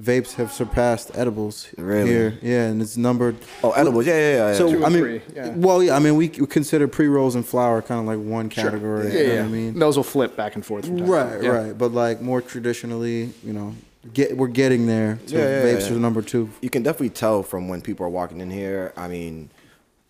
vapes 0.00 0.34
have 0.34 0.52
surpassed 0.52 1.10
edibles 1.14 1.68
Really? 1.78 2.08
here. 2.10 2.38
Yeah, 2.42 2.66
and 2.66 2.82
it's 2.82 2.96
numbered. 2.96 3.36
Oh, 3.62 3.72
edibles, 3.72 4.06
yeah, 4.06 4.18
yeah, 4.18 4.36
yeah. 4.50 4.54
So 4.54 4.70
Two 4.70 4.84
I 4.84 4.88
mean, 4.88 4.98
three, 4.98 5.22
yeah. 5.34 5.48
well, 5.56 5.82
yeah. 5.82 5.96
I 5.96 5.98
mean, 5.98 6.16
we 6.16 6.28
we 6.28 6.46
consider 6.46 6.86
pre 6.88 7.06
rolls 7.08 7.34
and 7.34 7.46
flower 7.46 7.80
kind 7.82 8.00
of 8.00 8.06
like 8.06 8.18
one 8.18 8.48
category. 8.48 9.08
Yeah, 9.08 9.12
you 9.20 9.26
know 9.28 9.32
yeah. 9.34 9.40
what 9.40 9.48
I 9.48 9.52
mean, 9.52 9.78
Those 9.78 9.96
will 9.96 10.04
flip 10.04 10.36
back 10.36 10.54
and 10.54 10.64
forth. 10.64 10.86
From 10.86 10.98
time 10.98 11.06
right. 11.08 11.42
Yeah. 11.42 11.48
right. 11.50 11.78
But 11.78 11.92
like 11.92 12.20
more 12.20 12.42
traditionally, 12.42 13.30
you 13.42 13.52
know, 13.52 13.74
get 14.12 14.36
we're 14.36 14.48
getting 14.48 14.86
there. 14.86 15.18
So 15.26 15.36
Yeah, 15.36 15.42
yeah, 15.44 15.62
vapes 15.74 15.88
yeah. 15.88 15.96
are 15.96 15.98
number 16.00 16.22
two. 16.22 16.50
you 16.60 16.70
can 16.70 16.82
definitely 16.82 17.10
tell 17.10 17.42
from 17.42 17.68
when 17.68 17.80
people 17.80 18.04
are 18.06 18.10
walking 18.10 18.40
in 18.40 18.50
here. 18.50 18.92
I 18.96 19.08
mean, 19.08 19.48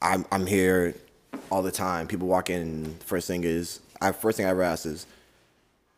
I'm 0.02 0.26
I'm 0.32 0.46
here 0.46 0.94
all 1.50 1.62
the 1.62 1.70
time. 1.72 2.06
People 2.08 2.26
walk 2.26 2.50
in. 2.50 2.96
First 3.04 3.28
thing 3.28 3.44
is, 3.44 3.80
I 4.00 4.10
first 4.12 4.36
thing 4.36 4.46
I 4.46 4.50
ever 4.50 4.62
ask 4.62 4.84
is, 4.84 5.06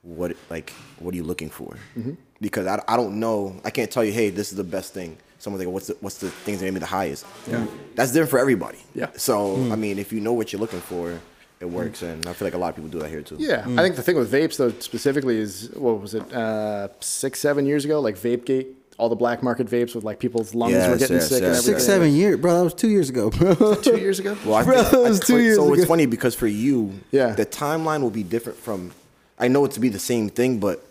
what 0.03 0.37
like 0.51 0.73
what 0.99 1.15
are 1.15 1.17
you 1.17 1.25
looking 1.25 1.49
for? 1.51 1.77
Mm-hmm. 1.97 2.13
Because 2.41 2.67
I, 2.67 2.83
I 2.87 2.97
don't 2.97 3.19
know. 3.19 3.61
I 3.65 3.71
can't 3.71 3.91
tell 3.91 4.05
you, 4.05 4.13
hey, 4.13 4.31
this 4.31 4.51
is 4.53 4.57
the 4.57 4.65
best 4.65 4.95
thing. 4.95 5.17
Someone's 5.41 5.65
like, 5.65 5.73
what's 5.73 5.87
the 5.89 5.97
what's 6.01 6.19
the 6.19 6.31
things 6.31 6.59
that 6.61 6.67
gonna 6.67 6.75
be 6.75 6.81
the 6.81 6.87
highest? 6.87 7.25
Yeah. 7.51 7.65
That's 7.95 8.11
different 8.13 8.31
for 8.31 8.39
everybody. 8.39 8.79
Yeah. 8.95 9.09
So 9.17 9.57
Hmm. 9.57 9.73
I 9.73 9.77
mean, 9.77 9.99
if 9.99 10.13
you 10.13 10.21
know 10.21 10.33
what 10.33 10.53
you're 10.53 10.61
looking 10.61 10.81
for, 10.81 11.21
it 11.61 11.65
works, 11.69 12.03
and 12.03 12.25
I 12.27 12.33
feel 12.35 12.47
like 12.47 12.55
a 12.55 12.59
lot 12.59 12.69
of 12.71 12.77
people 12.77 12.91
do 12.91 13.01
that 13.01 13.09
here 13.09 13.23
too. 13.23 13.37
Yeah, 13.39 13.65
I 13.77 13.83
think 13.83 13.97
the 13.97 14.03
thing 14.03 14.17
with 14.17 14.31
vapes 14.33 14.57
though 14.57 14.71
specifically 14.79 15.37
is 15.39 15.71
what 15.75 16.01
was 16.01 16.15
it 16.15 16.33
uh, 16.33 16.89
six 17.01 17.41
seven 17.41 17.67
years 17.67 17.85
ago 17.85 18.01
like 18.01 18.17
VapeGate, 18.17 18.67
all 18.99 19.09
the 19.09 19.17
black 19.17 19.43
market 19.43 19.67
vapes 19.69 19.95
with 19.95 20.05
like 20.05 20.21
people's 20.21 20.55
lungs 20.55 20.75
were 20.75 20.97
getting 20.97 21.17
yes, 21.17 21.29
sick 21.29 21.39
and 21.39 21.47
everything. 21.47 21.75
Six, 21.75 21.85
seven 21.85 22.13
years, 22.13 22.39
bro. 22.39 22.57
That 22.59 22.63
was 22.65 22.75
two 22.75 22.89
years 22.89 23.09
ago, 23.09 23.31
bro. 23.31 23.75
two 23.77 23.97
years 23.99 24.19
ago. 24.21 24.37
Well, 24.45 24.55
I 24.55 24.65
Bro, 24.65 24.77
think, 24.83 24.91
that 24.91 25.01
was 25.01 25.21
I- 25.21 25.25
two 25.25 25.39
years 25.41 25.57
So 25.57 25.65
ago. 25.65 25.75
it's 25.75 25.87
funny 25.87 26.07
because 26.07 26.35
for 26.37 26.47
you, 26.47 26.95
Yeah. 27.11 27.31
the 27.33 27.47
timeline 27.47 28.03
will 28.03 28.11
be 28.11 28.23
different 28.23 28.59
from. 28.59 28.93
I 29.39 29.49
know 29.49 29.65
it 29.65 29.73
to 29.73 29.81
be 29.81 29.89
the 29.89 29.99
same 30.01 30.29
thing, 30.31 30.59
but 30.61 30.85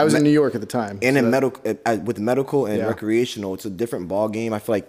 I 0.00 0.04
was 0.04 0.14
in 0.14 0.22
New 0.22 0.30
York 0.42 0.54
at 0.54 0.60
the 0.60 0.66
time. 0.80 0.98
and 1.02 1.14
so 1.14 1.18
in 1.20 1.24
that- 1.24 1.30
medical 1.30 1.62
uh, 1.86 1.96
with 2.04 2.18
medical 2.18 2.66
and 2.66 2.78
Yeah. 2.78 2.86
recreational, 2.86 3.54
it's 3.54 3.64
a 3.64 3.70
different 3.82 4.08
ball 4.08 4.28
game. 4.28 4.52
I 4.52 4.58
feel 4.58 4.74
like 4.74 4.88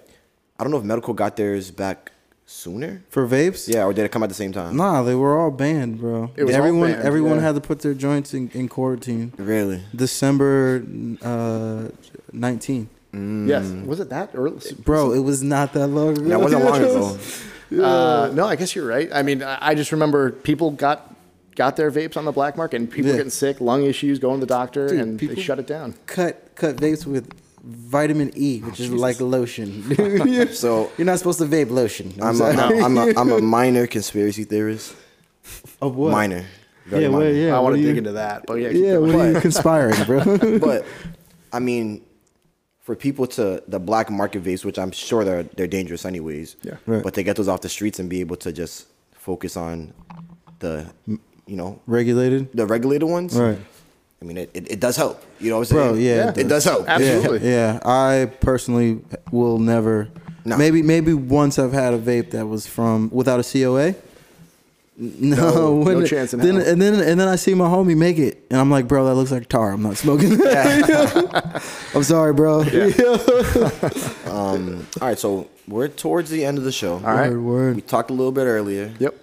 I 0.59 0.63
don't 0.63 0.71
know 0.71 0.77
if 0.83 0.83
medical 0.83 1.13
got 1.13 1.35
theirs 1.37 1.71
back 1.71 2.11
sooner. 2.45 3.03
For 3.09 3.27
vapes? 3.27 3.67
Yeah, 3.73 3.85
or 3.85 3.93
did 3.93 4.05
it 4.05 4.11
come 4.11 4.23
at 4.23 4.29
the 4.29 4.35
same 4.43 4.53
time? 4.53 4.75
Nah, 4.77 5.03
they 5.03 5.15
were 5.15 5.37
all 5.39 5.51
banned, 5.51 5.99
bro. 5.99 6.31
It 6.35 6.43
was 6.45 6.55
all 6.55 6.59
everyone, 6.61 6.91
banned, 6.91 7.03
everyone 7.03 7.35
yeah. 7.37 7.41
had 7.47 7.55
to 7.55 7.61
put 7.61 7.79
their 7.81 7.93
joints 7.93 8.33
in, 8.33 8.49
in 8.53 8.67
quarantine. 8.69 9.33
Really? 9.37 9.81
December 9.95 10.83
uh, 11.21 11.89
19. 12.31 12.89
Yes, 13.13 13.65
was 13.85 13.99
it 13.99 14.09
that 14.09 14.29
early? 14.35 14.61
Bro, 14.83 15.13
it 15.13 15.19
was 15.19 15.41
not 15.41 15.73
that 15.73 15.87
long 15.87 16.17
ago. 16.17 16.29
That 16.29 16.39
wasn't 16.39 16.63
long 16.63 16.81
ago. 16.81 17.17
Uh, 17.69 18.31
no, 18.33 18.45
I 18.47 18.55
guess 18.55 18.73
you're 18.77 18.87
right. 18.87 19.09
I 19.13 19.23
mean, 19.23 19.43
I 19.43 19.57
I 19.59 19.75
just 19.75 19.91
remember 19.91 20.31
people 20.31 20.71
got 20.71 21.13
got 21.57 21.75
their 21.75 21.91
vapes 21.91 22.15
on 22.15 22.23
the 22.23 22.31
black 22.31 22.55
market, 22.55 22.77
and 22.79 22.89
people 22.89 23.07
Yeah. 23.07 23.13
were 23.13 23.17
getting 23.17 23.31
sick, 23.31 23.59
lung 23.59 23.83
issues, 23.83 24.19
going 24.19 24.39
to 24.39 24.45
the 24.45 24.53
doctor, 24.59 24.87
Dude, 24.87 24.99
and 25.01 25.19
people- 25.19 25.35
they 25.35 25.41
shut 25.41 25.59
it 25.59 25.67
down. 25.67 25.95
Cut 26.05 26.33
cut 26.55 26.77
vapes 26.77 27.05
with 27.05 27.25
vitamin 27.63 28.31
E, 28.35 28.59
which 28.59 28.79
is 28.79 28.91
like 28.93 29.19
lotion. 29.19 29.83
So 30.53 30.89
You're 30.97 31.05
not 31.05 31.17
supposed 31.19 31.39
to 31.39 31.45
vape 31.45 31.69
lotion. 31.69 32.13
I'm 32.21 32.35
a, 32.35 32.37
sorry. 32.37 32.79
I'm 32.79 32.97
a 32.97 33.05
I'm 33.19 33.31
a 33.31 33.41
minor 33.59 33.85
conspiracy 33.87 34.45
theorist. 34.45 34.95
Of 35.81 35.95
what? 35.95 36.11
Minor. 36.11 36.45
Very 36.85 37.03
Yeah, 37.03 37.09
well, 37.09 37.19
minor. 37.19 37.31
yeah. 37.33 37.49
I 37.49 37.59
what 37.59 37.63
want 37.63 37.73
are 37.73 37.77
to 37.77 37.81
you- 37.81 37.87
dig 37.89 37.97
into 37.97 38.11
that, 38.13 38.45
but 38.47 38.55
yeah, 38.61 38.71
keep 38.71 38.83
Yeah, 38.83 38.93
going. 38.93 39.13
what 39.17 39.25
are 39.25 39.31
you 39.33 39.41
conspiring, 39.41 40.03
bro? 40.05 40.59
but 40.69 40.85
I 41.51 41.59
mean, 41.59 42.01
for 42.85 42.95
people 42.95 43.25
to 43.37 43.61
the 43.67 43.79
black 43.79 44.09
market 44.09 44.43
vapes, 44.43 44.63
which 44.63 44.79
I'm 44.79 44.91
sure 44.91 45.25
they're 45.25 45.43
they're 45.57 45.67
dangerous 45.79 46.05
anyways. 46.05 46.55
Yeah. 46.63 46.75
Right. 46.85 47.03
But 47.03 47.13
to 47.15 47.23
get 47.23 47.35
those 47.35 47.47
off 47.51 47.61
the 47.61 47.69
streets 47.77 47.97
and 47.99 48.07
be 48.09 48.19
able 48.21 48.37
to 48.45 48.51
just 48.53 48.87
focus 49.13 49.57
on 49.57 49.93
the, 50.59 50.85
you 51.47 51.55
know, 51.55 51.79
Regulated? 51.87 52.51
the 52.53 52.65
regulated 52.65 53.07
ones. 53.09 53.35
Right. 53.35 53.57
I 54.21 54.25
mean, 54.25 54.37
it, 54.37 54.49
it, 54.53 54.71
it 54.71 54.79
does 54.79 54.95
help. 54.97 55.23
You 55.39 55.51
know 55.51 55.57
what 55.59 55.71
I'm 55.71 55.77
saying? 55.77 55.87
Bro, 55.89 55.95
saying? 55.95 56.05
yeah, 56.37 56.41
it, 56.41 56.47
does 56.47 56.63
help. 56.63 56.89
Absolutely. 56.89 57.47
Yeah, 57.47 57.73
yeah. 57.73 57.79
I 57.85 58.25
personally 58.41 59.01
will 59.31 59.59
never. 59.59 60.09
No. 60.43 60.57
Maybe 60.57 60.81
maybe 60.81 61.13
once 61.13 61.59
I've 61.59 61.73
had 61.73 61.93
a 61.93 61.99
vape 61.99 62.31
that 62.31 62.47
was 62.47 62.65
from 62.65 63.09
without 63.11 63.39
a 63.39 63.43
COA. 63.43 63.95
No, 64.99 65.83
No, 65.83 65.99
no 65.99 66.05
chance 66.07 66.33
in 66.33 66.39
then, 66.39 66.55
hell. 66.55 66.67
And 66.67 66.81
then 66.81 66.95
and 66.95 67.19
then 67.19 67.27
I 67.27 67.35
see 67.35 67.53
my 67.53 67.67
homie 67.67 67.95
make 67.95 68.17
it, 68.17 68.43
and 68.49 68.59
I'm 68.59 68.71
like, 68.71 68.87
bro, 68.87 69.05
that 69.05 69.13
looks 69.13 69.31
like 69.31 69.47
tar. 69.47 69.71
I'm 69.71 69.83
not 69.83 69.95
smoking. 69.95 70.37
That. 70.37 71.63
I'm 71.93 72.01
sorry, 72.01 72.33
bro. 72.33 72.63
Yeah. 72.73 74.31
Um 74.31 74.87
all 74.99 75.07
right, 75.07 75.19
so 75.19 75.47
we're 75.67 75.87
towards 75.87 76.31
the 76.31 76.43
end 76.43 76.57
of 76.57 76.63
the 76.63 76.71
show. 76.71 76.93
All 76.95 77.01
right. 77.01 77.29
Word, 77.29 77.41
word. 77.41 77.75
We 77.75 77.81
talked 77.83 78.09
a 78.09 78.13
little 78.13 78.31
bit 78.31 78.45
earlier. 78.45 78.91
Yep. 78.97 79.15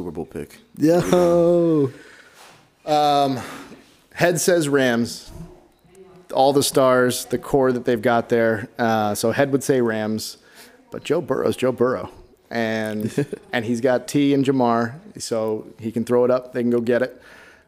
Super 0.00 0.10
Bowl 0.12 0.24
pick. 0.24 0.56
Yo. 0.78 1.90
Head 4.14 4.40
says 4.40 4.66
Rams. 4.66 5.30
All 6.32 6.54
the 6.54 6.62
stars, 6.62 7.26
the 7.26 7.36
core 7.36 7.70
that 7.70 7.84
they've 7.84 8.00
got 8.00 8.30
there. 8.30 8.70
Uh, 8.78 9.14
so 9.14 9.30
head 9.30 9.52
would 9.52 9.62
say 9.62 9.82
Rams, 9.82 10.38
but 10.90 11.04
Joe 11.04 11.20
Burrow's 11.20 11.54
Joe 11.54 11.72
Burrow, 11.72 12.10
and 12.50 13.26
and 13.52 13.64
he's 13.66 13.82
got 13.82 14.08
Tee 14.08 14.32
and 14.32 14.42
Ja'Marr, 14.42 14.94
so 15.20 15.66
he 15.78 15.92
can 15.92 16.04
throw 16.06 16.24
it 16.24 16.30
up. 16.30 16.54
They 16.54 16.62
can 16.62 16.70
go 16.70 16.80
get 16.80 17.02
it. 17.02 17.20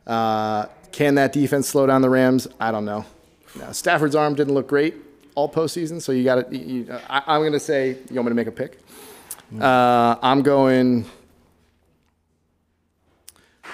Uh, 0.06 0.66
can 0.90 1.16
that 1.16 1.34
defense 1.34 1.68
slow 1.68 1.86
down 1.86 2.00
the 2.00 2.08
Rams? 2.08 2.48
I 2.58 2.70
don't 2.70 2.86
know. 2.86 3.04
Now, 3.58 3.72
Stafford's 3.72 4.14
arm 4.14 4.34
didn't 4.36 4.54
look 4.54 4.68
great 4.68 4.94
all 5.34 5.50
postseason, 5.52 6.00
so 6.00 6.12
you 6.12 6.24
got 6.24 6.50
to. 6.50 7.00
I'm 7.10 7.42
going 7.42 7.52
to 7.52 7.60
say 7.60 7.96
you 8.08 8.16
want 8.16 8.26
me 8.26 8.30
to 8.30 8.34
make 8.34 8.46
a 8.46 8.52
pick. 8.52 8.78
Uh, 9.60 10.16
I'm 10.22 10.42
going. 10.42 11.04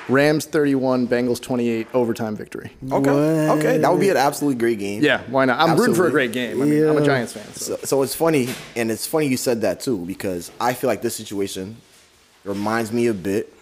Rams 0.09 0.47
31, 0.47 1.07
Bengals 1.09 1.41
28, 1.41 1.89
overtime 1.95 2.35
victory. 2.37 2.73
Okay. 2.83 3.11
What? 3.11 3.59
Okay. 3.59 3.79
That 3.79 3.91
would 3.91 4.01
be 4.01 4.09
an 4.09 4.17
absolutely 4.17 4.59
great 4.59 4.79
game. 4.79 5.03
Yeah, 5.03 5.23
why 5.29 5.45
not? 5.45 5.61
I'm 5.61 5.77
rooting 5.77 5.95
for 5.95 6.07
a 6.07 6.11
great 6.11 6.33
game. 6.33 6.63
I 6.63 6.65
mean, 6.65 6.87
I'm 6.89 6.97
a 6.97 7.05
Giants 7.05 7.33
fan. 7.35 7.47
So. 7.53 7.77
So, 7.77 7.85
so 7.85 8.03
it's 8.03 8.15
funny, 8.15 8.49
and 8.75 8.91
it's 8.91 9.07
funny 9.07 9.27
you 9.27 9.37
said 9.37 9.61
that 9.63 9.81
too, 9.81 9.99
because 10.07 10.51
I 10.61 10.73
feel 10.75 10.89
like 10.89 11.03
this 11.03 11.15
situation 11.17 11.77
reminds 12.45 12.93
me 12.93 13.07
a 13.09 13.15
bit 13.15 13.53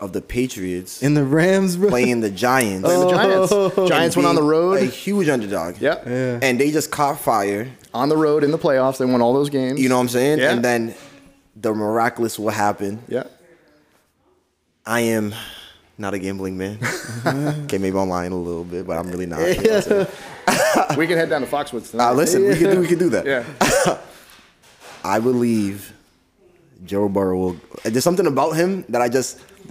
of 0.00 0.12
the 0.12 0.20
Patriots 0.20 1.02
In 1.02 1.14
the 1.14 1.24
Rams, 1.24 1.76
bro. 1.76 1.88
playing 1.88 2.20
the 2.20 2.30
Giants. 2.30 2.88
the 2.88 3.10
Giants. 3.10 3.52
Oh. 3.52 3.88
Giants 3.88 4.16
went 4.16 4.26
on 4.26 4.34
the 4.34 4.40
being 4.40 4.50
road. 4.50 4.82
A 4.82 4.84
huge 4.84 5.28
underdog. 5.28 5.80
Yeah. 5.80 6.02
Yeah. 6.06 6.40
And 6.42 6.60
they 6.60 6.70
just 6.70 6.90
caught 6.90 7.20
fire. 7.20 7.70
On 7.94 8.08
the 8.08 8.16
road 8.16 8.42
in 8.44 8.50
the 8.50 8.58
playoffs. 8.58 8.98
They 8.98 9.04
won 9.04 9.22
all 9.22 9.32
those 9.32 9.50
games. 9.50 9.80
You 9.80 9.88
know 9.88 9.96
what 9.96 10.02
I'm 10.02 10.08
saying? 10.08 10.40
Yeah. 10.40 10.52
And 10.52 10.64
then 10.64 10.94
the 11.56 11.72
miraculous 11.72 12.38
will 12.38 12.50
happen. 12.50 13.02
Yeah. 13.08 13.24
I 14.86 15.00
am 15.00 15.34
not 15.96 16.14
a 16.14 16.18
gambling 16.18 16.58
man. 16.58 16.78
okay, 17.64 17.78
maybe 17.78 17.96
I'm 17.96 18.08
lying 18.08 18.32
a 18.32 18.36
little 18.36 18.64
bit, 18.64 18.86
but 18.86 18.98
I'm 18.98 19.10
really 19.10 19.26
not. 19.26 19.40
You 19.40 19.54
know 19.54 19.74
what 19.74 19.74
I'm 19.76 19.82
saying? 19.82 20.96
we 20.98 21.06
can 21.06 21.16
head 21.16 21.30
down 21.30 21.40
to 21.40 21.46
Foxwoods 21.46 21.90
tonight. 21.90 22.10
Uh, 22.10 22.14
listen, 22.14 22.44
we 22.46 22.56
can 22.56 22.70
do 22.70 22.80
we 22.80 22.86
can 22.86 22.98
do 22.98 23.08
that. 23.10 23.26
Yeah. 23.26 23.98
I 25.04 25.20
believe 25.20 25.92
Joe 26.84 27.08
Burrow 27.08 27.38
will. 27.38 27.56
There's 27.84 28.04
something 28.04 28.26
about 28.26 28.52
him 28.52 28.84
that 28.88 29.00
I 29.00 29.08
just. 29.08 29.40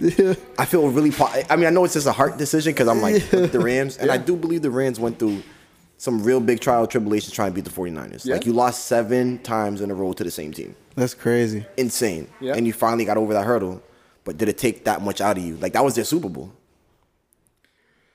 I 0.58 0.64
feel 0.64 0.88
really. 0.88 1.12
I 1.48 1.54
mean, 1.56 1.66
I 1.66 1.70
know 1.70 1.84
it's 1.84 1.94
just 1.94 2.06
a 2.06 2.12
heart 2.12 2.36
decision 2.36 2.72
because 2.72 2.88
I'm 2.88 3.00
like 3.00 3.30
the 3.30 3.60
Rams, 3.60 3.98
and 3.98 4.10
I 4.10 4.16
do 4.16 4.34
believe 4.34 4.62
the 4.62 4.70
Rams 4.70 4.98
went 4.98 5.18
through 5.18 5.42
some 5.98 6.22
real 6.24 6.40
big 6.40 6.60
trial 6.60 6.86
tribulations 6.86 7.32
trying 7.32 7.52
to 7.52 7.54
beat 7.54 7.64
the 7.64 7.70
49ers. 7.70 8.26
Yeah. 8.26 8.34
Like 8.34 8.46
you 8.46 8.52
lost 8.52 8.86
seven 8.86 9.38
times 9.38 9.80
in 9.80 9.90
a 9.90 9.94
row 9.94 10.12
to 10.12 10.24
the 10.24 10.30
same 10.30 10.52
team. 10.52 10.74
That's 10.96 11.14
crazy. 11.14 11.64
Insane. 11.76 12.28
Yeah. 12.40 12.54
And 12.56 12.66
you 12.66 12.72
finally 12.72 13.04
got 13.04 13.16
over 13.16 13.32
that 13.32 13.44
hurdle. 13.44 13.80
But 14.24 14.38
did 14.38 14.48
it 14.48 14.56
take 14.58 14.84
that 14.84 15.02
much 15.02 15.20
out 15.20 15.36
of 15.38 15.44
you? 15.44 15.56
Like 15.56 15.72
that 15.74 15.84
was 15.84 15.94
their 15.94 16.04
Super 16.04 16.28
Bowl. 16.28 16.52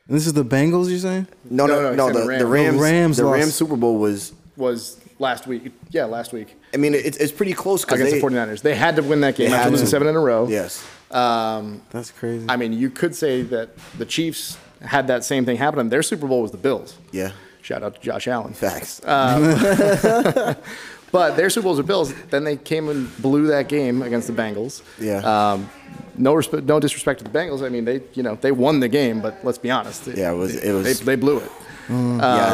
And 0.08 0.16
this 0.18 0.26
is 0.26 0.34
the 0.34 0.44
Bengals, 0.44 0.90
you're 0.90 0.98
saying? 1.00 1.28
No, 1.50 1.68
No, 1.68 1.82
no, 1.82 1.94
no, 1.94 2.08
no. 2.08 2.14
the, 2.14 2.20
the 2.32 2.38
the 2.40 2.46
Rams. 2.48 2.80
Rams, 2.80 2.80
The 2.80 2.84
Rams 2.84 3.18
the. 3.18 3.26
Rams 3.26 3.54
Super 3.56 3.76
Bowl 3.76 3.98
was. 3.98 4.34
Was 4.58 5.00
last 5.20 5.46
week. 5.48 5.72
Yeah, 5.92 6.06
last 6.06 6.34
week. 6.34 6.56
I 6.74 6.78
mean, 6.78 6.94
it's, 6.96 7.18
it's 7.18 7.32
pretty 7.32 7.54
close 7.54 7.86
because 7.86 8.02
Against 8.02 8.16
they. 8.16 8.20
the 8.28 8.36
49ers. 8.36 8.62
They 8.62 8.76
had 8.76 8.96
to 8.98 9.04
win 9.04 9.22
that 9.22 9.36
game 9.36 9.48
after 9.54 9.58
had 9.64 9.72
losing 9.72 9.86
to. 9.86 9.92
seven 9.92 10.08
in 10.08 10.16
a 10.16 10.20
row. 10.20 10.48
Yes. 10.48 10.84
Um, 11.12 11.82
That's 11.92 12.12
crazy. 12.12 12.46
I 12.50 12.58
mean, 12.58 12.74
you 12.74 12.90
could 12.90 13.16
say 13.16 13.44
that 13.44 13.70
the 13.98 14.06
Chiefs 14.06 14.58
had 14.82 15.08
that 15.08 15.24
same 15.24 15.46
thing 15.46 15.58
happen. 15.58 15.90
Their 15.90 16.02
Super 16.04 16.28
Bowl 16.28 16.42
was 16.42 16.52
the 16.52 16.58
Bills. 16.58 16.98
Yeah. 17.12 17.32
Shout 17.62 17.84
out 17.84 17.96
to 17.96 18.02
Josh 18.02 18.28
Allen. 18.28 18.54
Facts. 18.54 19.02
Um, 19.06 19.44
But 21.12 21.36
their 21.38 21.50
Super 21.50 21.64
Bowls 21.66 21.80
are 21.80 21.84
Bills. 21.84 22.14
Then 22.30 22.44
they 22.44 22.58
came 22.58 22.90
and 22.90 23.16
blew 23.22 23.48
that 23.48 23.68
game 23.68 24.02
against 24.02 24.28
the 24.28 24.34
Bengals. 24.34 24.82
Yeah. 25.00 25.18
Um, 25.54 25.70
no 26.18 26.34
respect, 26.34 26.66
no 26.66 26.80
disrespect 26.80 27.20
to 27.20 27.24
the 27.24 27.30
Bengals. 27.32 27.64
I 27.66 27.70
mean, 27.70 27.86
they 27.86 28.02
you 28.14 28.24
know 28.24 28.36
they 28.36 28.52
won 28.52 28.80
the 28.80 28.88
game, 28.90 29.22
but 29.22 29.38
let's 29.44 29.58
be 29.58 29.72
honest. 29.72 30.06
They, 30.06 30.20
Yeah, 30.22 30.32
it 30.32 30.36
was- 30.36 30.56
it 30.56 30.72
was- 30.74 31.00
they 31.02 31.16
blew 31.16 31.38
it. 31.38 31.52
yeah. 31.90 31.96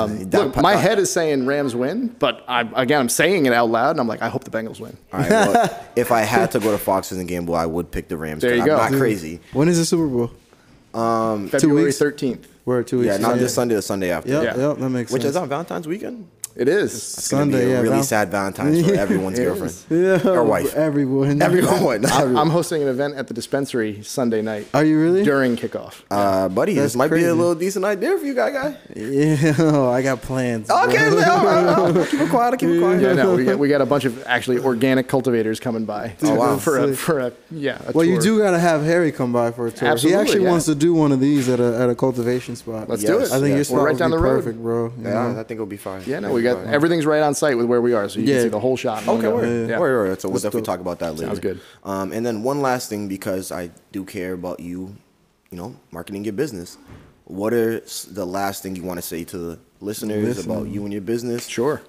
Um, 0.04 0.30
that- 0.30 0.38
look, 0.40 0.56
my 0.58 0.76
head 0.76 1.00
is 1.00 1.12
saying 1.12 1.46
Rams 1.46 1.76
win, 1.76 2.16
but 2.20 2.46
I, 2.48 2.62
again, 2.76 3.02
I'm 3.02 3.10
saying 3.10 3.48
it 3.48 3.54
out 3.54 3.70
loud, 3.70 3.92
and 3.92 4.00
I'm 4.00 4.08
like, 4.08 4.22
I 4.22 4.30
hope 4.30 4.44
the 4.46 4.52
Bengals 4.52 4.80
win. 4.80 4.96
All 5.12 5.20
right. 5.20 5.30
Well, 5.30 5.80
if 5.96 6.12
I 6.12 6.22
had 6.22 6.52
to 6.52 6.60
go 6.60 6.72
to 6.72 6.78
Foxes 6.78 7.18
and 7.18 7.28
gamble, 7.28 7.56
I 7.56 7.66
would 7.66 7.92
pick 7.92 8.08
the 8.08 8.16
Rams. 8.18 8.42
There 8.42 8.52
'cause 8.52 8.66
you 8.66 8.72
I'm 8.74 8.78
go. 8.78 8.90
not 8.92 9.00
crazy. 9.00 9.42
when 9.52 9.68
is 9.68 9.78
the 9.78 9.86
Super 9.86 10.08
Bowl? 10.08 10.32
February 11.50 11.86
weeks? 11.86 12.00
13th. 12.00 12.44
We're 12.66 12.82
two 12.84 13.00
weeks. 13.00 13.08
Yeah, 13.08 13.18
not 13.18 13.32
ahead. 13.32 13.42
this 13.44 13.54
Sunday. 13.54 13.76
The 13.76 13.82
Sunday 13.82 14.12
after. 14.12 14.30
Yep, 14.30 14.44
Yeah. 14.44 14.58
yep, 14.70 14.78
that 14.78 14.90
makes 14.90 15.12
Which 15.12 15.22
sense. 15.22 15.24
Which 15.24 15.30
is 15.32 15.36
on 15.36 15.50
Valentine's 15.50 15.88
weekend. 15.88 16.28
It 16.56 16.70
is. 16.70 16.94
It's 16.94 17.30
gonna 17.30 17.42
Sunday, 17.44 17.66
be 17.66 17.66
a 17.66 17.70
yeah, 17.70 17.82
really 17.82 17.90
Val- 17.96 18.04
sad 18.04 18.32
Valentine's 18.32 18.88
for 18.88 18.94
everyone's 18.96 19.38
girlfriend 19.46 19.76
Yeah, 19.90 20.30
or 20.30 20.44
wife. 20.46 20.74
Everyone. 20.74 21.42
Everyone. 21.42 22.02
not 22.02 22.12
everyone. 22.22 22.38
I'm 22.42 22.50
hosting 22.50 22.82
an 22.82 22.88
event 22.88 23.16
at 23.16 23.28
the 23.28 23.34
dispensary 23.34 24.02
Sunday 24.04 24.42
night. 24.42 24.68
Are 24.74 24.86
you 24.86 24.98
really? 25.02 25.24
During 25.24 25.58
kickoff. 25.58 26.02
Uh, 26.10 26.48
buddy, 26.48 26.76
That's 26.76 26.94
this 26.94 26.96
might 26.96 27.12
be 27.12 27.26
a 27.26 27.36
little 27.36 27.56
decent 27.56 27.84
idea 27.84 28.18
for 28.18 28.26
you, 28.26 28.34
guy. 28.34 28.52
Guy. 28.52 28.78
Yeah, 28.96 29.90
I 29.90 30.02
got 30.02 30.22
plans. 30.22 30.70
Okay, 30.70 31.10
all 31.10 31.16
right, 31.16 31.28
all 31.28 31.46
right, 31.46 31.78
all 31.78 31.92
right. 31.92 32.10
keep 32.10 32.22
it 32.22 32.30
quiet. 32.30 32.52
I'll 32.54 32.58
Keep 32.58 32.70
it 32.70 32.80
quiet. 32.80 33.02
Yeah, 33.02 33.14
no, 33.14 33.36
we 33.36 33.44
got, 33.44 33.60
we 33.60 33.68
got 33.68 33.82
a 33.82 33.86
bunch 33.86 34.06
of 34.06 34.24
actually 34.26 34.60
organic 34.60 35.10
cultivators 35.10 35.60
coming 35.60 35.84
by. 35.84 36.16
Oh, 36.24 36.36
wow. 36.36 36.58
For 36.58 36.78
a, 36.78 36.96
for 36.96 37.20
a, 37.20 37.34
yeah. 37.52 37.82
A 37.88 37.92
Well, 37.92 38.06
you 38.06 38.22
do 38.22 38.40
gotta 38.40 38.60
have 38.60 38.82
Harry 38.84 39.12
come 39.12 39.34
by 39.34 39.52
for 39.52 39.68
a 39.68 39.72
tour. 39.72 39.90
Absolutely, 39.90 40.18
he 40.18 40.22
actually 40.22 40.44
yeah. 40.46 40.52
wants 40.52 40.66
to 40.68 40.76
do 40.76 40.94
one 40.94 41.12
of 41.12 41.20
these 41.20 41.50
at 41.50 41.60
a 41.60 41.78
at 41.80 41.90
a 41.90 41.96
cultivation 41.96 42.56
spot. 42.56 42.88
Let's 42.88 43.04
Yes, 43.04 43.12
do 43.12 43.18
it. 43.20 43.24
I 43.26 43.40
think 43.42 43.50
yeah. 43.50 43.56
your 43.56 43.64
spot 43.66 43.78
We're 43.80 43.86
right 43.88 43.92
would 43.94 44.00
down 44.00 44.12
be 44.12 44.18
the 44.18 44.24
road. 44.24 44.36
perfect, 44.44 44.62
bro. 44.62 44.94
Yeah, 45.02 45.10
know? 45.12 45.32
I 45.32 45.44
think 45.44 45.52
it'll 45.58 45.66
be 45.66 45.76
fine. 45.78 46.02
Yeah, 46.06 46.20
no, 46.22 46.32
we 46.32 46.45
got 46.46 46.66
everything's 46.68 47.06
right 47.06 47.22
on 47.22 47.34
site 47.34 47.58
with 47.58 47.66
where 47.66 47.82
we 47.82 47.94
are, 47.94 48.08
so 48.10 48.20
you 48.20 48.26
Yeah. 48.26 48.34
can 48.36 48.42
see 48.44 48.50
the 48.50 48.60
whole 48.60 48.78
shot. 48.78 49.08
Okay, 49.08 49.28
word. 49.28 49.70
Yeah. 49.70 49.80
Word, 49.80 50.10
word. 50.10 50.22
So 50.22 50.30
we'll 50.30 50.34
Let's 50.36 50.44
definitely 50.44 50.66
talk 50.66 50.80
about 50.80 51.00
that 51.00 51.14
later. 51.16 51.28
Sounds 51.28 51.40
good. 51.40 51.60
Um, 51.84 52.12
and 52.14 52.26
then 52.26 52.42
one 52.44 52.62
last 52.62 52.90
thing, 52.90 53.08
because 53.08 53.52
I 53.52 53.72
do 53.92 54.04
care 54.06 54.34
about 54.34 54.60
you, 54.60 54.96
you 55.52 55.58
know, 55.58 55.76
marketing 55.92 56.24
your 56.24 56.34
business. 56.34 56.78
What 57.26 57.54
are 57.54 57.82
the 58.12 58.26
last 58.26 58.62
thing 58.64 58.76
you 58.76 58.84
want 58.84 58.98
to 59.00 59.02
say 59.02 59.24
to 59.26 59.38
the 59.38 59.60
listeners 59.82 60.38
Listen. 60.38 60.52
about 60.52 60.68
you 60.68 60.84
and 60.84 60.94
your 60.94 61.02
business? 61.02 61.48
Sure. 61.48 61.82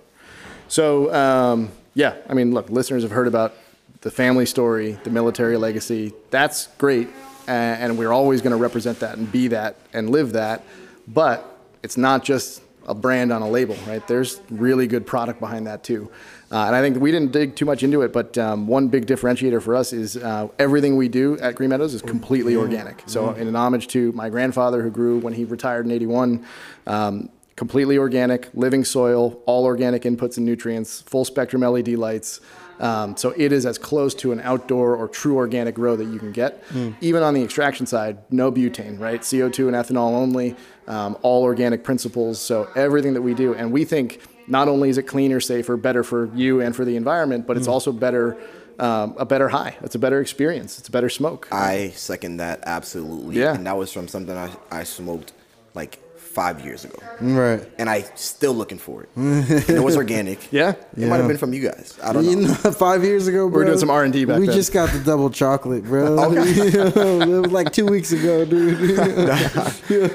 So, 0.68 1.12
um, 1.14 1.70
yeah, 1.94 2.14
I 2.28 2.34
mean, 2.34 2.52
look, 2.52 2.70
listeners 2.70 3.02
have 3.02 3.12
heard 3.12 3.28
about 3.28 3.54
the 4.00 4.10
family 4.10 4.46
story, 4.46 4.98
the 5.04 5.10
military 5.10 5.56
legacy. 5.56 6.12
That's 6.30 6.68
great, 6.78 7.08
a- 7.48 7.50
and 7.50 7.98
we're 7.98 8.12
always 8.12 8.40
going 8.40 8.50
to 8.52 8.56
represent 8.56 9.00
that 9.00 9.16
and 9.18 9.30
be 9.30 9.48
that 9.48 9.76
and 9.92 10.10
live 10.10 10.32
that. 10.32 10.62
But 11.06 11.44
it's 11.82 11.96
not 11.96 12.24
just 12.24 12.62
a 12.86 12.94
brand 12.94 13.32
on 13.32 13.42
a 13.42 13.48
label, 13.48 13.76
right? 13.86 14.06
There's 14.06 14.40
really 14.50 14.86
good 14.86 15.06
product 15.06 15.40
behind 15.40 15.66
that 15.66 15.82
too. 15.82 16.10
Uh, 16.50 16.66
and 16.66 16.76
I 16.76 16.80
think 16.80 16.98
we 16.98 17.10
didn't 17.10 17.32
dig 17.32 17.56
too 17.56 17.64
much 17.64 17.82
into 17.82 18.02
it, 18.02 18.12
but 18.12 18.38
um, 18.38 18.68
one 18.68 18.86
big 18.88 19.06
differentiator 19.06 19.60
for 19.60 19.74
us 19.74 19.92
is 19.92 20.16
uh, 20.16 20.48
everything 20.58 20.96
we 20.96 21.08
do 21.08 21.36
at 21.38 21.56
Green 21.56 21.70
Meadows 21.70 21.92
is 21.92 22.02
completely 22.02 22.54
organic. 22.54 23.02
So, 23.06 23.30
in 23.32 23.48
an 23.48 23.56
homage 23.56 23.88
to 23.88 24.12
my 24.12 24.30
grandfather 24.30 24.82
who 24.82 24.90
grew 24.90 25.18
when 25.18 25.32
he 25.32 25.44
retired 25.44 25.86
in 25.86 25.92
81, 25.92 26.46
um, 26.86 27.28
completely 27.56 27.98
organic, 27.98 28.48
living 28.54 28.84
soil, 28.84 29.42
all 29.46 29.64
organic 29.64 30.02
inputs 30.02 30.36
and 30.36 30.46
nutrients, 30.46 31.00
full 31.00 31.24
spectrum 31.24 31.62
LED 31.62 31.88
lights. 31.88 32.40
Um, 32.78 33.16
so 33.16 33.32
it 33.36 33.52
is 33.52 33.64
as 33.64 33.78
close 33.78 34.14
to 34.16 34.32
an 34.32 34.40
outdoor 34.40 34.96
or 34.96 35.08
true 35.08 35.36
organic 35.36 35.74
grow 35.74 35.96
that 35.96 36.04
you 36.04 36.18
can 36.18 36.30
get. 36.30 36.62
Even 37.00 37.22
on 37.22 37.32
the 37.32 37.42
extraction 37.42 37.86
side, 37.86 38.18
no 38.30 38.52
butane, 38.52 39.00
right? 39.00 39.22
CO2 39.22 39.68
and 39.68 39.74
ethanol 39.74 40.12
only, 40.12 40.54
um, 40.86 41.16
all 41.22 41.42
organic 41.42 41.84
principles. 41.84 42.40
So 42.40 42.68
everything 42.76 43.14
that 43.14 43.22
we 43.22 43.34
do, 43.34 43.54
and 43.54 43.72
we 43.72 43.84
think 43.84 44.20
not 44.46 44.68
only 44.68 44.88
is 44.88 44.98
it 44.98 45.04
cleaner, 45.04 45.40
safer, 45.40 45.76
better 45.76 46.04
for 46.04 46.30
you 46.34 46.60
and 46.60 46.74
for 46.74 46.84
the 46.84 46.96
environment, 46.96 47.46
but 47.46 47.56
it's 47.56 47.68
also 47.68 47.92
better. 47.92 48.36
Um, 48.78 49.14
a 49.16 49.24
better 49.24 49.48
high. 49.48 49.74
It's 49.80 49.94
a 49.94 49.98
better 49.98 50.20
experience. 50.20 50.78
It's 50.78 50.88
a 50.88 50.90
better 50.90 51.08
smoke. 51.08 51.48
I 51.50 51.92
second 51.96 52.36
that 52.36 52.62
absolutely. 52.66 53.38
Yeah. 53.40 53.54
And 53.54 53.66
that 53.66 53.78
was 53.78 53.90
from 53.90 54.06
something 54.06 54.36
I, 54.36 54.54
I 54.70 54.84
smoked 54.84 55.32
like 55.72 55.98
five 56.36 56.56
years 56.66 56.84
ago. 56.84 56.98
Right. 57.20 57.60
And 57.78 57.88
I 57.88 58.02
still 58.14 58.52
looking 58.52 58.76
for 58.86 58.96
it. 59.04 59.08
it 59.16 59.82
was 59.82 59.96
organic. 60.02 60.52
Yeah. 60.52 60.74
It 60.96 61.08
might 61.08 61.16
have 61.16 61.28
been 61.32 61.38
from 61.44 61.54
you 61.54 61.62
guys. 61.70 61.98
I 62.02 62.12
don't 62.12 62.24
know. 62.24 62.30
You 62.30 62.36
know, 62.42 62.54
five 62.86 63.02
years 63.04 63.26
ago, 63.26 63.48
bro. 63.48 63.58
We 63.58 63.64
were 63.64 63.70
doing 63.70 63.78
some 63.78 63.90
R&D 63.90 64.26
back 64.26 64.38
We 64.40 64.46
then. 64.46 64.54
just 64.54 64.70
got 64.72 64.90
the 64.90 64.98
double 65.10 65.30
chocolate, 65.30 65.84
bro. 65.84 66.04
it 66.32 67.40
was 67.44 67.52
like 67.52 67.72
two 67.72 67.86
weeks 67.86 68.12
ago, 68.12 68.44
dude. 68.44 68.78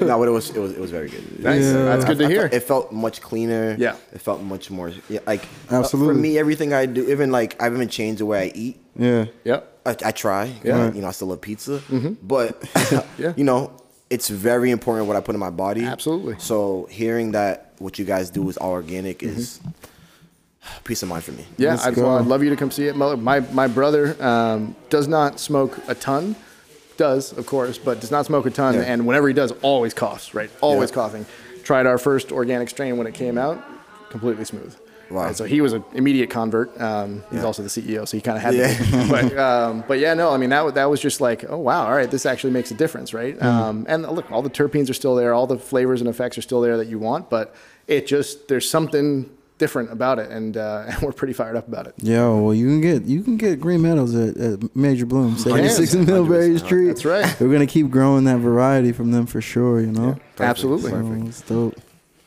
no, 0.00 0.18
but 0.18 0.28
it 0.28 0.30
was 0.38 0.50
it 0.50 0.60
was 0.60 0.72
it 0.72 0.80
was 0.80 0.90
very 0.90 1.08
good. 1.08 1.24
Nice. 1.40 1.64
Yeah. 1.64 1.84
That's 1.90 2.04
good 2.04 2.18
to 2.18 2.26
I 2.26 2.28
hear. 2.28 2.40
felt- 2.48 2.54
it 2.54 2.62
felt 2.62 2.92
much 2.92 3.20
cleaner. 3.20 3.76
Yeah. 3.78 3.96
It 4.12 4.20
felt 4.20 4.40
much 4.42 4.70
more 4.70 4.92
yeah, 5.08 5.20
like 5.26 5.44
uh, 5.70 5.78
Absolutely. 5.80 6.14
for 6.14 6.20
me 6.20 6.38
everything 6.38 6.72
I 6.72 6.86
do 6.86 7.10
even 7.10 7.30
like 7.32 7.60
I've 7.60 7.74
even 7.74 7.88
changed 7.88 8.20
the 8.20 8.26
way 8.26 8.38
I 8.46 8.52
eat. 8.54 8.76
yeah. 8.96 9.26
Yep. 9.44 9.60
I, 9.84 9.96
I 10.04 10.12
try. 10.12 10.44
Yeah. 10.62 10.92
You 10.92 11.00
know, 11.02 11.08
I 11.08 11.10
still 11.12 11.28
love 11.28 11.40
pizza. 11.40 11.82
But 12.22 12.62
Yeah. 13.18 13.32
you 13.36 13.42
know, 13.44 13.72
it's 14.12 14.28
very 14.28 14.70
important 14.70 15.08
what 15.08 15.16
I 15.16 15.20
put 15.20 15.34
in 15.34 15.40
my 15.40 15.50
body. 15.50 15.84
Absolutely. 15.84 16.36
So 16.38 16.86
hearing 16.90 17.32
that 17.32 17.72
what 17.78 17.98
you 17.98 18.04
guys 18.04 18.30
do 18.30 18.48
is 18.50 18.56
all 18.56 18.72
organic 18.72 19.22
is 19.22 19.60
peace 20.84 21.02
of 21.02 21.08
mind 21.08 21.24
for 21.24 21.32
me. 21.32 21.44
Yeah, 21.56 21.72
I 21.72 21.76
just 21.76 21.96
go. 21.96 22.06
want, 22.06 22.22
I'd 22.24 22.28
love 22.28 22.42
you 22.44 22.50
to 22.50 22.56
come 22.56 22.70
see 22.70 22.86
it. 22.88 22.94
My 22.96 23.14
my, 23.16 23.40
my 23.40 23.66
brother 23.66 24.04
um, 24.22 24.76
does 24.90 25.08
not 25.08 25.40
smoke 25.40 25.78
a 25.88 25.94
ton, 25.94 26.36
does 26.96 27.32
of 27.32 27.46
course, 27.46 27.78
but 27.78 28.00
does 28.00 28.10
not 28.10 28.26
smoke 28.26 28.46
a 28.46 28.50
ton. 28.50 28.74
Yeah. 28.74 28.82
And 28.82 29.06
whenever 29.06 29.26
he 29.28 29.34
does, 29.34 29.52
always 29.62 29.94
coughs. 29.94 30.34
Right, 30.34 30.50
always 30.60 30.90
Yeah. 30.90 30.94
coughing. 30.94 31.26
Tried 31.64 31.86
our 31.86 31.98
first 31.98 32.32
organic 32.32 32.68
strain 32.70 32.96
when 32.98 33.06
it 33.06 33.14
came 33.14 33.38
out, 33.38 33.62
completely 34.10 34.44
smooth. 34.44 34.74
Wow. 35.12 35.24
Right, 35.26 35.36
so 35.36 35.44
he 35.44 35.60
was 35.60 35.72
an 35.74 35.84
immediate 35.92 36.30
convert. 36.30 36.80
Um, 36.80 37.22
he's 37.30 37.40
Yeah. 37.40 37.44
also 37.44 37.62
the 37.62 37.68
CEO, 37.68 38.06
so 38.08 38.16
he 38.16 38.20
kind 38.22 38.36
of 38.38 38.42
had 38.42 38.54
Yeah. 38.54 38.74
to. 38.74 39.06
But 39.10 39.38
um, 39.48 39.84
but 39.86 39.98
yeah, 39.98 40.14
no, 40.14 40.30
I 40.30 40.36
mean 40.38 40.50
that 40.50 40.74
that 40.74 40.88
was 40.90 41.00
just 41.00 41.20
like, 41.20 41.44
oh 41.48 41.58
wow, 41.58 41.84
all 41.86 41.94
right, 41.94 42.10
this 42.10 42.24
actually 42.26 42.52
makes 42.52 42.70
a 42.70 42.74
difference, 42.74 43.12
right? 43.12 43.38
Mm. 43.38 43.44
Um, 43.44 43.86
and 43.88 44.02
look, 44.08 44.30
all 44.32 44.42
the 44.42 44.50
terpenes 44.50 44.88
are 44.90 44.94
still 44.94 45.14
there, 45.14 45.34
all 45.34 45.46
the 45.46 45.58
flavors 45.58 46.00
and 46.00 46.08
effects 46.08 46.38
are 46.38 46.42
still 46.42 46.60
there 46.60 46.76
that 46.78 46.86
you 46.88 46.98
want, 46.98 47.28
but 47.30 47.54
it 47.86 48.06
just 48.06 48.48
there's 48.48 48.68
something 48.68 49.28
different 49.58 49.92
about 49.92 50.18
it, 50.18 50.28
and, 50.30 50.56
uh, 50.56 50.84
and 50.88 51.02
we're 51.02 51.12
pretty 51.12 51.32
fired 51.32 51.54
up 51.56 51.68
about 51.68 51.86
it. 51.86 51.94
Yeah, 51.98 52.28
well, 52.30 52.52
you 52.54 52.66
can 52.66 52.80
get 52.80 53.04
you 53.04 53.22
can 53.22 53.36
get 53.36 53.60
green 53.60 53.82
meadows 53.82 54.14
at, 54.14 54.36
at 54.36 54.74
Major 54.74 55.06
Bloom, 55.06 55.36
seventy 55.36 55.68
six 55.68 55.92
can. 55.92 56.06
Millbury 56.06 56.58
Street. 56.58 56.86
That's 56.88 57.04
right. 57.04 57.40
We're 57.40 57.52
gonna 57.52 57.66
keep 57.66 57.90
growing 57.90 58.24
that 58.24 58.38
variety 58.38 58.92
from 58.92 59.12
them 59.12 59.26
for 59.26 59.40
sure. 59.40 59.80
You 59.80 59.92
know, 59.92 60.12
Perfect. 60.36 60.40
Absolutely. 60.40 60.90
so 60.90 60.96
Perfect. 60.96 61.28
it's 61.28 61.40
dope. 61.42 61.74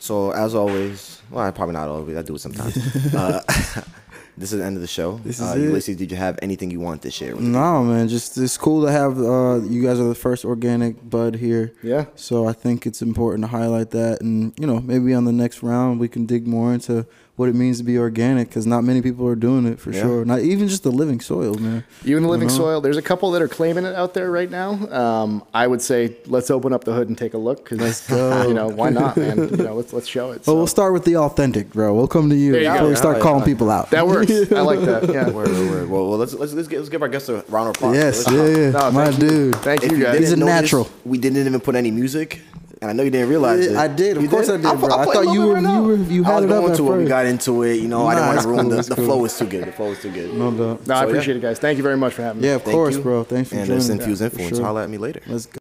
So 0.06 0.30
as 0.34 0.54
always, 0.54 1.20
well, 1.32 1.52
probably 1.52 1.74
not 1.74 1.88
always. 1.88 2.16
I 2.16 2.22
do 2.22 2.36
it 2.36 2.40
sometimes. 2.40 2.78
uh, 3.16 3.42
this 4.38 4.54
is 4.54 4.60
the 4.60 4.64
end 4.64 4.76
of 4.76 4.82
the 4.82 4.88
show. 4.88 5.18
This 5.24 5.42
uh, 5.42 5.56
it. 5.58 5.62
Ulysses, 5.62 5.98
did 5.98 6.12
you 6.12 6.18
have 6.18 6.38
anything 6.44 6.70
you 6.70 6.80
want 6.80 7.02
to 7.02 7.10
share? 7.10 7.36
With 7.36 7.44
No, 7.44 7.84
man, 7.84 8.08
just 8.08 8.38
it's 8.38 8.56
cool 8.56 8.86
to 8.86 8.92
have 8.92 9.18
uh, 9.18 9.62
you 9.68 9.82
guys 9.82 10.00
are 10.00 10.08
the 10.08 10.14
first 10.14 10.46
organic 10.46 11.10
bud 11.10 11.38
here. 11.38 11.74
Yeah. 11.82 12.06
So 12.14 12.48
I 12.48 12.54
think 12.54 12.86
it's 12.86 13.02
important 13.02 13.46
to 13.46 13.48
highlight 13.48 13.90
that, 13.92 14.22
and 14.22 14.54
you 14.60 14.68
know, 14.68 14.80
maybe 14.80 15.12
on 15.12 15.26
the 15.26 15.32
next 15.32 15.64
round 15.64 16.00
we 16.00 16.08
can 16.08 16.28
dig 16.28 16.46
more 16.46 16.72
into 16.72 17.08
what 17.38 17.50
it 17.50 17.56
means 17.56 17.80
to 17.80 17.84
be 17.84 17.98
organic, 17.98 18.48
because 18.48 18.66
not 18.66 18.86
many 18.86 19.02
people 19.02 19.28
are 19.28 19.36
doing 19.36 19.66
it 19.66 19.78
for 19.78 19.92
Yeah. 19.92 20.02
sure. 20.04 20.24
Not 20.26 20.40
even 20.40 20.70
just 20.70 20.84
the 20.84 20.92
living 20.92 21.20
soil, 21.20 21.56
man. 21.56 21.84
Even 22.06 22.24
the 22.24 22.30
living 22.30 22.48
soil, 22.48 22.80
there's 22.80 22.96
a 22.96 23.02
couple 23.02 23.30
that 23.32 23.42
are 23.42 23.50
claiming 23.50 23.84
it 23.84 23.94
out 23.94 24.14
there 24.14 24.32
right 24.32 24.50
now. 24.50 24.72
Um, 24.90 25.44
I 25.54 25.68
would 25.68 25.82
say 25.82 26.16
let's 26.28 26.50
open 26.50 26.72
up 26.72 26.86
the 26.86 26.94
hood 26.94 27.10
and 27.10 27.18
take 27.18 27.34
a 27.34 27.38
look. 27.38 27.66
Cause, 27.66 27.78
Let's 27.80 28.08
go. 28.10 28.48
You 28.48 28.54
know, 28.54 28.70
why 28.70 28.90
not, 28.90 29.18
man? 29.18 29.38
You 29.50 29.58
know, 29.58 29.74
let's 29.76 29.92
let's 29.92 30.08
show 30.08 30.28
it. 30.32 30.36
Well, 30.38 30.44
So. 30.44 30.56
we'll 30.56 30.68
start 30.68 30.94
with 30.94 31.04
the 31.04 31.18
authentic, 31.18 31.72
bro. 31.74 31.94
We'll 31.94 32.08
come 32.08 32.30
to 32.30 32.36
you 32.38 32.54
There 32.54 32.62
you 32.62 32.68
before 32.70 32.84
go. 32.84 32.90
we 32.90 32.96
start 32.96 33.18
Yeah, 33.18 33.24
calling 33.24 33.40
yeah. 33.42 33.46
people 33.46 33.70
out. 33.70 33.90
that 33.92 34.08
works. 34.08 34.32
I 34.54 34.62
like 34.62 34.80
that. 34.82 35.10
Yeah. 35.12 35.30
Word, 35.30 35.50
word, 35.50 35.70
word. 35.72 35.90
Well, 35.90 36.08
well, 36.10 36.18
let's 36.18 36.34
let's 36.34 36.54
let's, 36.54 36.70
get, 36.70 36.78
let's 36.78 36.90
give 36.90 37.02
our 37.02 37.10
guests 37.10 37.28
a 37.28 37.44
round 37.50 37.70
of 37.70 37.76
applause. 37.76 37.96
Yes, 37.98 38.26
Let's- 38.28 38.32
yeah, 38.32 38.58
yeah. 38.64 38.70
No, 38.72 38.92
My 38.92 39.10
you. 39.10 39.18
dude. 39.18 39.56
Thank 39.58 39.84
If 39.84 39.92
you 39.92 40.02
guys. 40.04 40.20
He's 40.20 40.32
a 40.32 40.36
didn't 40.38 40.46
notice, 40.48 40.62
natural. 40.72 40.90
We 41.04 41.18
didn't 41.18 41.46
even 41.46 41.60
put 41.60 41.76
any 41.76 41.92
music, 41.92 42.40
and 42.82 42.90
I 42.92 42.94
know 42.94 43.04
you 43.04 43.10
didn't 43.10 43.30
realize 43.30 43.66
it. 43.66 43.76
I 43.76 43.88
did. 43.88 44.18
Of 44.18 44.24
You 44.24 44.30
course 44.30 44.50
I 44.50 44.58
did, 44.58 44.66
I'll- 44.66 44.78
bro. 44.78 44.90
I'll 44.90 45.00
I 45.00 45.06
thought 45.06 45.16
little 45.26 45.34
you 45.34 45.42
were 45.48 45.54
right 45.56 45.64
you 45.64 45.84
were 45.84 45.96
you 45.96 46.24
I 46.24 46.28
had 46.28 46.36
was 46.36 46.44
it 46.44 46.52
up 46.52 46.60
going 46.62 46.72
at 46.72 46.78
to 46.78 46.94
it. 46.94 46.98
We 46.98 47.06
got 47.06 47.26
into 47.26 47.64
it. 47.64 47.76
You 47.76 47.88
know, 47.88 48.06
I 48.08 48.14
Nah, 48.14 48.20
didn't 48.20 48.28
want 48.28 48.42
to 48.42 48.48
ruin 48.48 48.60
cool, 48.62 48.70
the, 48.78 48.82
the 48.84 48.96
cool. 48.96 49.06
flow. 49.06 49.18
Was 49.18 49.38
too 49.40 49.46
good. 49.48 49.64
The 49.68 49.72
flow 49.72 49.90
was 49.90 50.02
too 50.02 50.12
good. 50.12 50.34
No 50.34 50.52
doubt. 50.52 50.58
No, 50.60 50.94
I 50.96 51.00
So, 51.00 51.04
yeah. 51.04 51.10
appreciate 51.10 51.38
it, 51.38 51.42
guys. 51.42 51.60
Thank 51.60 51.78
you 51.78 51.84
very 51.84 51.98
much 51.98 52.14
for 52.14 52.22
having 52.24 52.42
me. 52.42 52.48
Yeah, 52.48 52.56
of 52.56 52.64
Thank 52.64 52.76
course, 52.76 52.96
you. 52.96 53.02
bro. 53.02 53.24
Thanks 53.24 53.50
for 53.50 53.56
and 53.56 53.66
joining. 53.66 53.80
this 53.80 53.90
infused 53.90 54.20
For 54.20 54.26
influence. 54.26 54.56
sure. 54.58 54.66
Holla 54.66 54.84
at 54.84 54.90
me 54.90 54.98
later. 54.98 55.22
Let's 55.28 55.46
go. 55.48 55.58